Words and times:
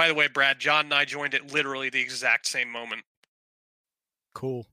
By 0.00 0.08
the 0.08 0.14
way, 0.14 0.28
Brad, 0.28 0.58
John 0.58 0.86
and 0.86 0.94
I 0.94 1.04
joined 1.04 1.34
at 1.34 1.52
literally 1.52 1.90
the 1.90 2.00
exact 2.00 2.46
same 2.46 2.70
moment. 2.70 3.02
Cool. 4.32 4.66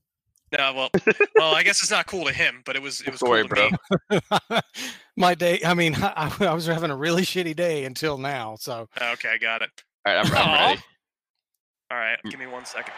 No, 0.56 0.72
well, 0.72 0.90
well, 1.36 1.54
I 1.54 1.62
guess 1.62 1.82
it's 1.82 1.90
not 1.90 2.06
cool 2.06 2.24
to 2.24 2.32
him, 2.32 2.62
but 2.64 2.76
it 2.76 2.80
was 2.80 3.02
it 3.02 3.10
was 3.10 3.20
Sorry, 3.20 3.46
cool 3.46 3.50
to 3.50 3.76
bro. 4.08 4.50
me. 4.50 4.60
My 5.18 5.34
day, 5.34 5.60
I 5.66 5.74
mean, 5.74 5.94
I, 5.98 6.34
I 6.40 6.54
was 6.54 6.64
having 6.64 6.90
a 6.90 6.96
really 6.96 7.24
shitty 7.24 7.54
day 7.54 7.84
until 7.84 8.16
now. 8.16 8.56
So 8.58 8.88
Okay, 8.98 9.28
I 9.28 9.36
got 9.36 9.60
it. 9.60 9.68
All 10.06 10.14
right, 10.14 10.24
I'm, 10.24 10.34
I'm 10.34 10.68
ready. 10.68 10.82
All 11.90 11.98
right, 11.98 12.18
mm. 12.24 12.30
give 12.30 12.40
me 12.40 12.46
one 12.46 12.64
second. 12.64 12.94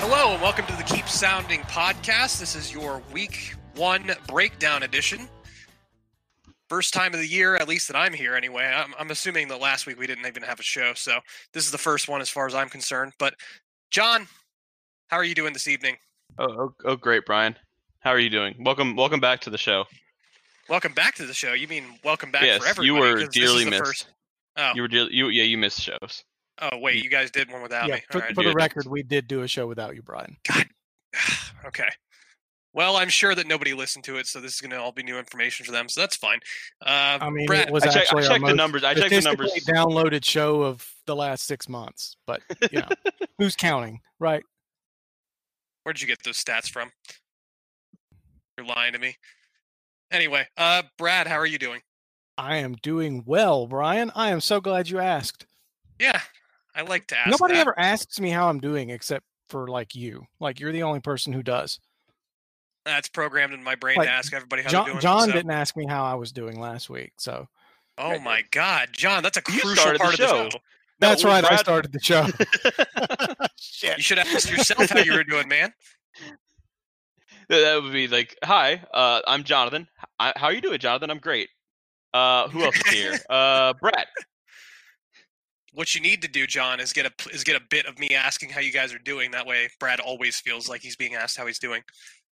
Hello, 0.00 0.32
and 0.32 0.42
welcome 0.42 0.66
to 0.66 0.76
the 0.76 0.82
Keep 0.82 1.06
Pounding 1.06 1.60
podcast. 1.62 2.40
This 2.40 2.56
is 2.56 2.72
your 2.72 3.02
week 3.12 3.54
one 3.76 4.10
breakdown 4.26 4.82
edition. 4.82 5.28
First 6.68 6.92
time 6.92 7.14
of 7.14 7.20
the 7.20 7.26
year, 7.26 7.54
at 7.54 7.68
least 7.68 7.86
that 7.88 7.96
I'm 7.96 8.12
here 8.12 8.34
anyway. 8.34 8.64
I'm, 8.64 8.92
I'm 8.98 9.10
assuming 9.10 9.48
that 9.48 9.60
last 9.60 9.86
week 9.86 9.98
we 9.98 10.06
didn't 10.06 10.26
even 10.26 10.42
have 10.42 10.58
a 10.58 10.64
show, 10.64 10.92
so 10.94 11.20
this 11.52 11.64
is 11.64 11.70
the 11.70 11.78
first 11.78 12.08
one 12.08 12.20
as 12.20 12.28
far 12.28 12.46
as 12.46 12.54
I'm 12.54 12.68
concerned. 12.68 13.12
But, 13.18 13.34
John, 13.90 14.26
how 15.08 15.16
are 15.16 15.24
you 15.24 15.34
doing 15.34 15.52
this 15.52 15.68
evening? 15.68 15.96
Oh, 16.38 16.46
oh, 16.48 16.74
oh, 16.84 16.96
great, 16.96 17.24
Brian. 17.24 17.56
How 18.00 18.10
are 18.10 18.18
you 18.18 18.30
doing? 18.30 18.56
Welcome, 18.58 18.96
welcome 18.96 19.20
back 19.20 19.40
to 19.42 19.50
the 19.50 19.58
show. 19.58 19.84
Welcome 20.68 20.92
back 20.92 21.14
to 21.14 21.26
the 21.26 21.32
show. 21.34 21.54
You 21.54 21.66
mean 21.66 21.98
welcome 22.04 22.30
back 22.30 22.42
yes, 22.42 22.60
for 22.62 22.68
everybody? 22.68 22.86
you 22.86 22.94
were 22.94 23.20
this 23.20 23.28
dearly 23.30 23.64
the 23.64 23.70
missed. 23.70 23.84
first- 23.84 24.08
Oh, 24.60 24.72
You 24.74 24.82
were 24.82 24.88
dearly, 24.88 25.14
you 25.14 25.28
yeah, 25.28 25.44
you 25.44 25.56
missed 25.56 25.80
shows. 25.80 26.24
oh, 26.60 26.78
wait, 26.78 27.02
you 27.02 27.08
guys 27.08 27.30
did 27.30 27.50
one 27.50 27.62
without 27.62 27.86
yeah, 27.88 27.94
me. 27.94 28.02
for, 28.10 28.18
All 28.18 28.22
right. 28.22 28.34
for 28.34 28.42
the 28.42 28.52
record, 28.52 28.86
we 28.86 29.02
did 29.04 29.28
do 29.28 29.42
a 29.42 29.48
show 29.48 29.66
without 29.68 29.94
you, 29.94 30.02
Brian. 30.02 30.36
God. 30.48 30.66
okay. 31.66 31.88
Well, 32.74 32.96
I'm 32.96 33.08
sure 33.08 33.34
that 33.34 33.46
nobody 33.46 33.72
listened 33.72 34.04
to 34.04 34.18
it, 34.18 34.26
so 34.26 34.40
this 34.40 34.54
is 34.54 34.60
going 34.60 34.72
to 34.72 34.80
all 34.80 34.92
be 34.92 35.02
new 35.02 35.18
information 35.18 35.64
for 35.64 35.72
them. 35.72 35.88
So 35.88 36.00
that's 36.00 36.16
fine. 36.16 36.40
Uh, 36.84 37.18
I 37.20 37.30
mean, 37.30 37.46
Brad, 37.46 37.68
it 37.68 37.72
was 37.72 37.84
I, 37.84 37.86
check, 37.86 37.96
I 37.96 38.00
actually 38.00 38.22
our 38.24 38.28
checked 38.28 38.40
the 38.40 38.46
most 38.48 38.56
numbers. 38.56 38.84
I 38.84 38.94
checked 38.94 39.10
the 39.10 39.20
numbers. 39.20 39.50
statistically 39.50 39.74
downloaded 39.74 40.24
show 40.24 40.62
of 40.62 40.86
the 41.06 41.16
last 41.16 41.46
six 41.46 41.68
months. 41.68 42.16
But 42.26 42.42
you 42.70 42.80
know, 42.80 42.88
who's 43.38 43.56
counting, 43.56 44.00
right? 44.18 44.42
where'd 45.84 46.00
you 46.00 46.06
get 46.06 46.22
those 46.24 46.42
stats 46.42 46.68
from? 46.68 46.90
You're 48.58 48.66
lying 48.66 48.92
to 48.92 48.98
me. 48.98 49.16
Anyway, 50.10 50.46
uh, 50.56 50.82
Brad, 50.96 51.26
how 51.26 51.36
are 51.36 51.46
you 51.46 51.58
doing? 51.58 51.80
I 52.36 52.56
am 52.58 52.74
doing 52.82 53.24
well, 53.26 53.66
Brian. 53.66 54.10
I 54.14 54.30
am 54.30 54.40
so 54.40 54.60
glad 54.60 54.88
you 54.88 54.98
asked. 54.98 55.44
Yeah, 55.98 56.20
I 56.74 56.82
like 56.82 57.06
to 57.08 57.18
ask. 57.18 57.30
Nobody 57.30 57.54
that. 57.54 57.60
ever 57.60 57.78
asks 57.78 58.20
me 58.20 58.30
how 58.30 58.48
I'm 58.48 58.60
doing 58.60 58.90
except 58.90 59.24
for 59.50 59.66
like 59.68 59.94
you. 59.94 60.24
Like 60.40 60.60
you're 60.60 60.72
the 60.72 60.84
only 60.84 61.00
person 61.00 61.32
who 61.32 61.42
does. 61.42 61.80
That's 62.84 63.08
programmed 63.08 63.52
in 63.52 63.62
my 63.62 63.74
brain 63.74 63.98
Like, 63.98 64.06
to 64.08 64.12
ask 64.12 64.32
everybody 64.32 64.62
how 64.62 64.70
John, 64.70 64.84
they're 64.84 64.92
doing. 64.94 65.02
John 65.02 65.26
so- 65.28 65.32
didn't 65.32 65.50
ask 65.50 65.76
me 65.76 65.86
how 65.86 66.04
I 66.04 66.14
was 66.14 66.32
doing 66.32 66.58
last 66.60 66.88
week, 66.88 67.12
so 67.18 67.48
Oh 67.98 68.18
my 68.20 68.44
God, 68.52 68.90
John, 68.92 69.22
that's 69.24 69.36
a 69.36 69.42
You 69.52 69.60
crucial 69.60 69.76
started 69.76 69.98
the 70.00 70.04
part 70.04 70.14
of 70.14 70.20
the 70.20 70.26
show. 70.26 70.48
show. 70.50 70.58
that's 71.00 71.24
well, 71.24 71.42
right. 71.42 71.52
I 71.52 71.56
started 71.56 71.92
the 71.92 71.98
show. 72.00 72.26
Shit. 73.58 73.96
You 73.96 74.02
should 74.02 74.18
ask 74.20 74.48
yourself 74.50 74.88
how 74.90 75.00
you 75.00 75.12
were 75.14 75.24
doing, 75.24 75.48
man. 75.48 75.74
That- 77.48 77.60
that 77.60 77.82
would 77.82 77.92
be 77.92 78.06
like, 78.08 78.36
"Hi, 78.44 78.84
uh, 78.94 79.20
I'm 79.26 79.42
Jonathan. 79.42 79.88
I, 80.20 80.32
how 80.36 80.46
are 80.46 80.52
you 80.52 80.60
doing, 80.60 80.78
Jonathan? 80.78 81.10
I'm 81.10 81.18
great. 81.18 81.48
Uh, 82.14 82.48
who 82.48 82.62
else 82.64 82.76
is 82.76 82.88
here? 82.88 83.18
Uh, 83.30 83.74
Brad. 83.80 84.06
What 85.74 85.94
you 85.94 86.00
need 86.00 86.22
to 86.22 86.28
do, 86.28 86.46
John, 86.46 86.80
is 86.80 86.92
get 86.92 87.06
a 87.06 87.12
is 87.32 87.44
get 87.44 87.54
a 87.54 87.64
bit 87.70 87.86
of 87.86 87.98
me 87.98 88.10
asking 88.14 88.50
how 88.50 88.60
you 88.60 88.72
guys 88.72 88.92
are 88.92 88.98
doing. 88.98 89.30
That 89.30 89.46
way, 89.46 89.68
Brad 89.78 90.00
always 90.00 90.40
feels 90.40 90.68
like 90.68 90.80
he's 90.80 90.96
being 90.96 91.14
asked 91.14 91.36
how 91.36 91.46
he's 91.46 91.58
doing. 91.58 91.82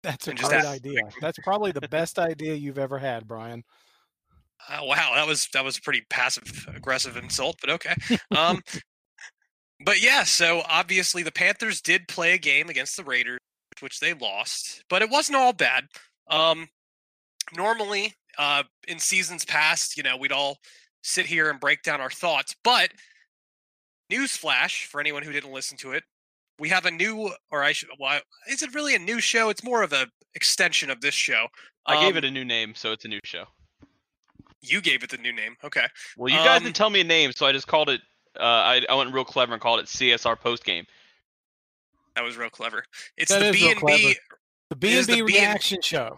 That's 0.02 0.26
a 0.26 0.30
and 0.30 0.38
just 0.38 0.50
great 0.50 0.60
ask- 0.60 0.68
idea. 0.68 1.00
That's 1.20 1.38
probably 1.40 1.70
the 1.70 1.86
best 1.88 2.18
idea 2.18 2.54
you've 2.54 2.78
ever 2.78 2.98
had, 2.98 3.28
Brian. 3.28 3.62
Uh, 4.68 4.80
wow, 4.82 5.12
that 5.14 5.26
was 5.26 5.48
that 5.52 5.62
was 5.64 5.76
a 5.76 5.82
pretty 5.82 6.02
passive 6.08 6.66
aggressive 6.74 7.16
insult, 7.16 7.56
but 7.60 7.70
okay. 7.70 7.94
Um, 8.36 8.60
but 9.84 10.02
yeah, 10.02 10.24
so 10.24 10.62
obviously 10.68 11.22
the 11.22 11.30
Panthers 11.30 11.82
did 11.82 12.08
play 12.08 12.32
a 12.32 12.38
game 12.38 12.68
against 12.70 12.96
the 12.96 13.04
Raiders, 13.04 13.38
which 13.80 14.00
they 14.00 14.14
lost, 14.14 14.82
but 14.88 15.02
it 15.02 15.10
wasn't 15.10 15.36
all 15.36 15.52
bad. 15.52 15.84
Um, 16.28 16.68
normally, 17.54 18.14
uh, 18.38 18.62
in 18.88 18.98
seasons 18.98 19.44
past, 19.44 19.96
you 19.96 20.02
know, 20.02 20.16
we'd 20.16 20.32
all 20.32 20.58
sit 21.02 21.26
here 21.26 21.50
and 21.50 21.60
break 21.60 21.82
down 21.82 22.00
our 22.00 22.10
thoughts, 22.10 22.54
but 22.64 22.90
newsflash 24.12 24.86
for 24.86 25.00
anyone 25.00 25.22
who 25.22 25.32
didn't 25.32 25.52
listen 25.52 25.76
to 25.78 25.92
it, 25.92 26.04
we 26.58 26.68
have 26.68 26.86
a 26.86 26.90
new, 26.90 27.30
or 27.50 27.62
I 27.62 27.72
should, 27.72 27.88
well, 27.98 28.20
is 28.48 28.62
it 28.62 28.74
really 28.74 28.94
a 28.94 28.98
new 28.98 29.20
show? 29.20 29.50
It's 29.50 29.62
more 29.64 29.82
of 29.82 29.92
a 29.92 30.06
extension 30.34 30.90
of 30.90 31.00
this 31.00 31.14
show. 31.14 31.46
I 31.86 32.00
gave 32.00 32.12
Um, 32.14 32.18
it 32.18 32.24
a 32.24 32.30
new 32.30 32.44
name, 32.44 32.74
so 32.74 32.92
it's 32.92 33.04
a 33.04 33.08
new 33.08 33.20
show. 33.24 33.44
You 34.62 34.80
gave 34.80 35.02
it 35.02 35.10
the 35.10 35.18
new 35.18 35.32
name, 35.32 35.54
okay? 35.62 35.86
Well, 36.16 36.28
you 36.30 36.38
guys 36.38 36.58
um, 36.58 36.64
didn't 36.64 36.76
tell 36.76 36.90
me 36.90 37.00
a 37.00 37.04
name, 37.04 37.32
so 37.32 37.46
I 37.46 37.52
just 37.52 37.66
called 37.68 37.88
it. 37.90 38.00
Uh, 38.38 38.42
I, 38.42 38.82
I 38.88 38.94
went 38.94 39.12
real 39.14 39.24
clever 39.24 39.52
and 39.52 39.62
called 39.62 39.80
it 39.80 39.86
CSR 39.86 40.38
Post 40.40 40.64
Game. 40.64 40.84
That 42.16 42.22
was 42.24 42.36
real 42.36 42.50
clever. 42.50 42.82
It's 43.16 43.30
That 43.30 43.40
the 43.40 43.48
is 43.50 43.56
B 43.56 43.70
and 43.70 43.80
B. 43.86 44.16
The 44.70 44.76
B 44.76 44.92
is 44.92 45.08
and 45.08 45.18
the 45.18 45.22
B 45.22 45.32
B 45.32 45.38
and- 45.38 45.46
reaction 45.48 45.82
show. 45.82 46.16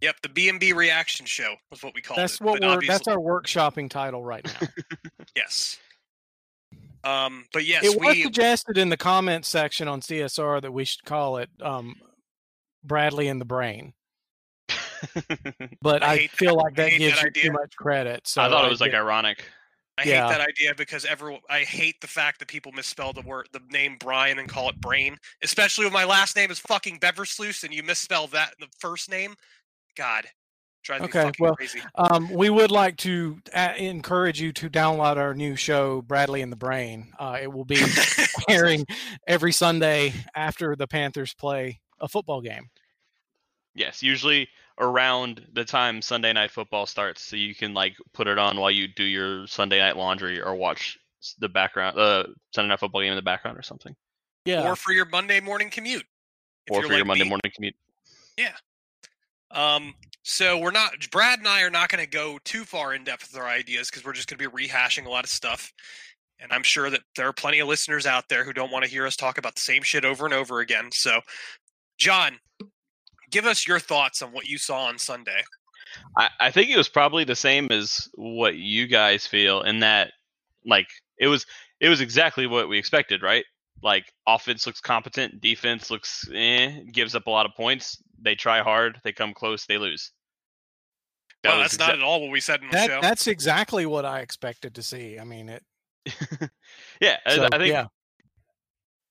Yep, 0.00 0.16
the 0.22 0.28
B 0.30 0.48
and 0.48 0.58
B 0.58 0.72
reaction 0.72 1.26
show 1.26 1.54
was 1.70 1.82
what 1.82 1.94
we 1.94 2.00
called 2.00 2.18
That's 2.18 2.34
it. 2.34 2.40
what 2.42 2.60
we're. 2.60 2.80
That's 2.86 3.06
our 3.06 3.18
workshopping 3.18 3.90
title 3.90 4.24
right 4.24 4.44
now. 4.44 4.68
yes. 5.36 5.78
Um, 7.04 7.46
but 7.52 7.64
yes, 7.64 7.84
it 7.84 7.98
was 8.00 8.14
we 8.16 8.22
suggested 8.22 8.76
in 8.78 8.88
the 8.90 8.96
comments 8.96 9.48
section 9.48 9.88
on 9.88 10.00
CSR 10.00 10.60
that 10.62 10.72
we 10.72 10.84
should 10.84 11.04
call 11.04 11.38
it 11.38 11.48
um, 11.62 11.94
Bradley 12.84 13.28
and 13.28 13.40
the 13.40 13.46
Brain, 13.46 13.94
but 15.80 16.02
I 16.02 16.12
I, 16.12 16.26
feel 16.28 16.56
that- 16.56 16.62
like 16.62 16.74
that 16.76 16.90
gives 16.90 17.16
that 17.16 17.22
you 17.22 17.28
idea. 17.28 17.42
too 17.44 17.52
much 17.52 17.74
credit. 17.76 18.26
So 18.26 18.42
I 18.42 18.48
thought 18.48 18.64
it 18.66 18.70
was 18.70 18.80
like 18.80 18.90
did- 18.92 18.98
ironic. 18.98 19.44
I 19.98 20.04
yeah. 20.04 20.28
hate 20.28 20.38
that 20.38 20.48
idea 20.48 20.74
because 20.74 21.04
everyone 21.04 21.40
I 21.50 21.60
hate 21.60 22.00
the 22.00 22.06
fact 22.06 22.38
that 22.38 22.48
people 22.48 22.72
misspell 22.72 23.12
the 23.12 23.20
word 23.20 23.48
the 23.52 23.60
name 23.70 23.96
Brian 24.00 24.38
and 24.38 24.48
call 24.48 24.70
it 24.70 24.80
Brain, 24.80 25.16
especially 25.42 25.84
when 25.84 25.92
my 25.92 26.04
last 26.04 26.36
name 26.36 26.50
is 26.50 26.58
fucking 26.58 27.00
Beversluis 27.00 27.64
and 27.64 27.74
you 27.74 27.82
misspell 27.82 28.26
that 28.28 28.54
in 28.58 28.66
the 28.66 28.72
first 28.78 29.10
name. 29.10 29.34
God, 30.00 30.24
drives 30.82 31.04
Okay, 31.04 31.26
me 31.26 31.32
well, 31.40 31.54
crazy. 31.56 31.82
Um, 31.94 32.32
we 32.32 32.48
would 32.48 32.70
like 32.70 32.96
to 32.98 33.38
uh, 33.54 33.74
encourage 33.76 34.40
you 34.40 34.50
to 34.54 34.70
download 34.70 35.18
our 35.18 35.34
new 35.34 35.56
show, 35.56 36.00
Bradley 36.00 36.40
and 36.40 36.50
the 36.50 36.56
Brain. 36.56 37.12
Uh, 37.18 37.36
it 37.42 37.52
will 37.52 37.66
be 37.66 37.84
airing 38.48 38.86
every 39.26 39.52
Sunday 39.52 40.14
after 40.34 40.74
the 40.74 40.86
Panthers 40.86 41.34
play 41.34 41.80
a 42.00 42.08
football 42.08 42.40
game. 42.40 42.70
Yes, 43.74 44.02
usually 44.02 44.48
around 44.78 45.46
the 45.52 45.66
time 45.66 46.00
Sunday 46.00 46.32
night 46.32 46.50
football 46.50 46.86
starts, 46.86 47.20
so 47.20 47.36
you 47.36 47.54
can 47.54 47.74
like 47.74 47.94
put 48.14 48.26
it 48.26 48.38
on 48.38 48.56
while 48.56 48.70
you 48.70 48.88
do 48.88 49.04
your 49.04 49.46
Sunday 49.46 49.80
night 49.80 49.98
laundry 49.98 50.40
or 50.40 50.54
watch 50.54 50.98
the 51.40 51.48
background, 51.50 51.98
uh, 51.98 52.24
Sunday 52.54 52.70
night 52.70 52.80
football 52.80 53.02
game 53.02 53.12
in 53.12 53.16
the 53.16 53.22
background 53.22 53.58
or 53.58 53.62
something, 53.62 53.94
Yeah, 54.46 54.66
Or 54.66 54.76
for 54.76 54.92
your 54.92 55.04
Monday 55.04 55.40
morning 55.40 55.68
commute. 55.68 56.06
or 56.70 56.80
you're 56.80 56.88
for 56.88 56.96
your 56.96 57.04
Monday 57.04 57.24
me. 57.24 57.28
morning 57.28 57.52
commute. 57.54 57.74
Um, 59.50 59.94
so 60.22 60.58
we're 60.58 60.70
not 60.70 60.92
Brad 61.10 61.38
and 61.38 61.48
I 61.48 61.62
are 61.62 61.70
not 61.70 61.88
going 61.88 62.04
to 62.04 62.10
go 62.10 62.38
too 62.44 62.64
far 62.64 62.94
in 62.94 63.04
depth 63.04 63.32
with 63.32 63.40
our 63.40 63.48
ideas 63.48 63.90
because 63.90 64.04
we're 64.04 64.12
just 64.12 64.28
going 64.28 64.38
to 64.38 64.50
be 64.50 64.68
rehashing 64.68 65.06
a 65.06 65.10
lot 65.10 65.24
of 65.24 65.30
stuff. 65.30 65.72
And 66.38 66.52
I'm 66.52 66.62
sure 66.62 66.88
that 66.90 67.00
there 67.16 67.26
are 67.26 67.32
plenty 67.32 67.58
of 67.58 67.68
listeners 67.68 68.06
out 68.06 68.28
there 68.28 68.44
who 68.44 68.52
don't 68.52 68.70
want 68.70 68.84
to 68.84 68.90
hear 68.90 69.06
us 69.06 69.16
talk 69.16 69.38
about 69.38 69.54
the 69.54 69.60
same 69.60 69.82
shit 69.82 70.04
over 70.04 70.24
and 70.24 70.34
over 70.34 70.60
again. 70.60 70.90
So 70.92 71.20
John, 71.98 72.38
give 73.30 73.46
us 73.46 73.66
your 73.66 73.78
thoughts 73.78 74.22
on 74.22 74.32
what 74.32 74.46
you 74.46 74.58
saw 74.58 74.84
on 74.84 74.98
Sunday. 74.98 75.42
I, 76.16 76.28
I 76.38 76.50
think 76.50 76.70
it 76.70 76.76
was 76.76 76.88
probably 76.88 77.24
the 77.24 77.34
same 77.34 77.68
as 77.70 78.08
what 78.14 78.56
you 78.56 78.86
guys 78.86 79.26
feel 79.26 79.62
in 79.62 79.80
that 79.80 80.12
like 80.64 80.86
it 81.18 81.26
was 81.26 81.46
it 81.80 81.88
was 81.88 82.00
exactly 82.00 82.46
what 82.46 82.68
we 82.68 82.78
expected, 82.78 83.22
right? 83.22 83.44
Like 83.82 84.12
offense 84.26 84.66
looks 84.66 84.80
competent, 84.80 85.40
defense 85.40 85.90
looks 85.90 86.28
eh, 86.34 86.80
gives 86.92 87.14
up 87.14 87.26
a 87.26 87.30
lot 87.30 87.46
of 87.46 87.52
points. 87.54 88.02
They 88.22 88.34
try 88.34 88.60
hard, 88.60 89.00
they 89.04 89.12
come 89.12 89.32
close, 89.34 89.66
they 89.66 89.78
lose. 89.78 90.12
Well, 91.44 91.58
was 91.58 91.70
that's 91.70 91.78
not 91.78 91.94
at 91.94 92.02
all 92.02 92.20
what 92.20 92.30
we 92.30 92.40
said 92.40 92.60
in 92.60 92.68
the 92.68 92.76
That, 92.76 92.86
show. 92.88 93.00
that's 93.00 93.26
exactly 93.26 93.86
what 93.86 94.04
I 94.04 94.20
expected 94.20 94.74
to 94.74 94.82
see. 94.82 95.18
I 95.18 95.24
mean, 95.24 95.48
it. 95.48 95.64
yeah, 97.00 97.16
I- 97.24 97.34
So, 97.36 97.48
I 97.50 97.56
think 97.58 97.72
yeah. 97.72 97.86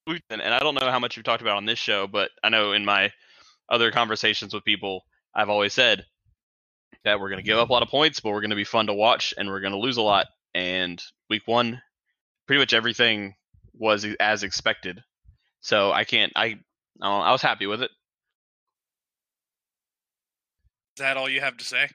we 0.05 0.21
and 0.29 0.41
and 0.41 0.53
I 0.53 0.59
don't 0.59 0.75
know 0.75 0.91
how 0.91 0.99
much 0.99 1.17
you've 1.17 1.23
talked 1.25 1.41
about 1.41 1.57
on 1.57 1.65
this 1.65 1.79
show, 1.79 2.05
but 2.07 2.29
I 2.43 2.49
know 2.49 2.73
in 2.73 2.85
my 2.85 3.11
other 3.69 3.91
conversations 3.91 4.53
with 4.53 4.63
people, 4.63 5.05
I've 5.33 5.49
always 5.49 5.73
said 5.73 6.05
that 7.03 7.19
we're 7.19 7.29
going 7.29 7.39
to 7.39 7.45
give 7.45 7.57
up 7.57 7.69
a 7.69 7.73
lot 7.73 7.81
of 7.83 7.89
points, 7.89 8.19
but 8.19 8.29
we're 8.31 8.41
going 8.41 8.49
to 8.51 8.55
be 8.55 8.63
fun 8.63 8.87
to 8.87 8.93
watch, 8.93 9.33
and 9.37 9.49
we're 9.49 9.59
going 9.61 9.73
to 9.73 9.79
lose 9.79 9.97
a 9.97 10.01
lot. 10.01 10.27
And 10.53 11.01
week 11.29 11.43
one, 11.47 11.81
pretty 12.47 12.59
much 12.59 12.73
everything 12.73 13.35
was 13.73 14.05
as 14.19 14.43
expected. 14.43 15.01
So 15.61 15.91
I 15.91 16.03
can't. 16.03 16.31
I 16.35 16.59
I 17.01 17.09
I 17.09 17.31
was 17.31 17.41
happy 17.41 17.65
with 17.67 17.81
it. 17.81 17.91
Is 20.88 20.88
that 20.99 21.17
all 21.17 21.27
you 21.29 21.41
have 21.41 21.57
to 21.57 21.65
say? 21.65 21.89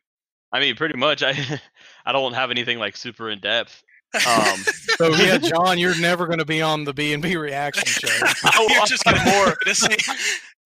I 0.52 0.60
mean, 0.60 0.76
pretty 0.76 0.96
much. 0.98 1.22
I 1.22 1.60
I 2.06 2.12
don't 2.12 2.34
have 2.34 2.50
anything 2.50 2.78
like 2.78 2.96
super 2.96 3.30
in 3.30 3.40
depth. 3.40 3.82
Um, 4.26 4.58
So 4.96 5.08
yeah, 5.16 5.38
John, 5.42 5.78
you're 5.78 5.98
never 6.00 6.26
going 6.26 6.38
to 6.38 6.44
be 6.44 6.62
on 6.62 6.84
the 6.84 6.92
B 6.94 7.12
and 7.14 7.22
B 7.22 7.36
reaction 7.36 7.84
show. 7.86 8.08
You're 8.68 8.86
just 8.86 9.02
gonna, 9.04 9.24
more- 9.24 9.56
gonna, 9.64 9.74
say, 9.74 9.96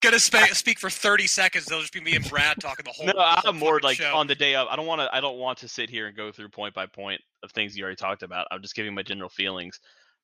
gonna 0.03 0.19
spe- 0.19 0.53
speak 0.53 0.77
for 0.77 0.91
30 0.91 1.25
seconds. 1.25 1.65
They'll 1.65 1.81
just 1.81 1.91
be 1.93 1.99
me 2.01 2.15
and 2.15 2.29
Brad 2.29 2.57
talking 2.61 2.83
the 2.85 2.91
whole. 2.91 3.07
no, 3.07 3.13
the 3.13 3.19
whole 3.21 3.49
I'm 3.51 3.57
more 3.57 3.79
like 3.81 3.97
show. 3.97 4.15
on 4.15 4.27
the 4.27 4.35
day 4.35 4.53
of. 4.53 4.67
I 4.67 4.75
don't 4.75 4.85
want 4.85 5.01
to. 5.01 5.09
I 5.15 5.19
don't 5.19 5.37
want 5.39 5.57
to 5.59 5.67
sit 5.67 5.89
here 5.89 6.05
and 6.07 6.15
go 6.15 6.31
through 6.31 6.49
point 6.49 6.75
by 6.75 6.85
point 6.85 7.21
of 7.41 7.51
things 7.51 7.75
you 7.75 7.83
already 7.83 7.95
talked 7.95 8.21
about. 8.21 8.45
I'm 8.51 8.61
just 8.61 8.75
giving 8.75 8.93
my 8.93 9.01
general 9.01 9.29
feelings. 9.29 9.79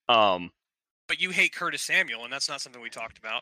Um, 0.07 0.51
But 1.07 1.19
you 1.19 1.31
hate 1.31 1.55
Curtis 1.55 1.81
Samuel, 1.81 2.25
and 2.25 2.31
that's 2.31 2.47
not 2.47 2.61
something 2.61 2.79
we 2.79 2.89
talked 2.91 3.17
about. 3.17 3.41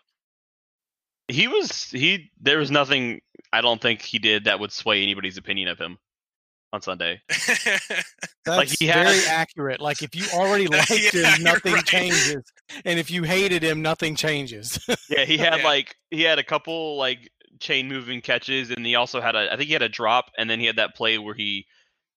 He 1.28 1.48
was 1.48 1.86
he. 1.86 2.32
There 2.42 2.58
was 2.58 2.72
nothing. 2.72 3.22
I 3.52 3.62
don't 3.62 3.82
think 3.82 4.02
he 4.02 4.20
did 4.20 4.46
that 4.46 4.60
would 4.60 4.72
sway 4.72 5.04
anybody's 5.04 5.38
opinion 5.38 5.68
of 5.68 5.78
him 5.80 5.98
on 6.74 6.82
Sunday. 6.82 7.22
That's 7.30 8.04
Like, 8.48 8.70
he 8.80 8.88
very 8.88 9.06
has- 9.06 9.28
accurate. 9.28 9.80
Like 9.80 10.02
if 10.02 10.16
you 10.16 10.26
already 10.34 10.68
liked 10.68 10.90
Yeah, 11.14 11.36
him, 11.36 11.44
nothing 11.44 11.74
right. 11.74 11.86
changes, 11.86 12.44
and 12.86 13.00
if 13.00 13.10
you 13.12 13.24
hated 13.24 13.64
him, 13.64 13.82
nothing 13.82 14.16
changes. 14.16 14.80
Yeah, 15.10 15.26
he 15.26 15.38
had 15.38 15.60
Yeah. 15.60 15.64
like 15.64 15.96
he 16.12 16.24
had 16.24 16.40
a 16.40 16.44
couple 16.44 16.98
like 16.98 17.30
chain 17.60 17.88
moving 17.88 18.22
catches, 18.22 18.70
and 18.72 18.86
he 18.86 18.96
also 18.96 19.22
had 19.22 19.36
a. 19.36 19.52
I 19.52 19.56
think 19.56 19.68
he 19.68 19.74
had 19.74 19.82
a 19.84 19.90
drop, 19.90 20.26
and 20.38 20.50
then 20.50 20.60
he 20.60 20.66
had 20.66 20.76
that 20.78 20.96
play 20.96 21.18
where 21.18 21.36
he 21.36 21.66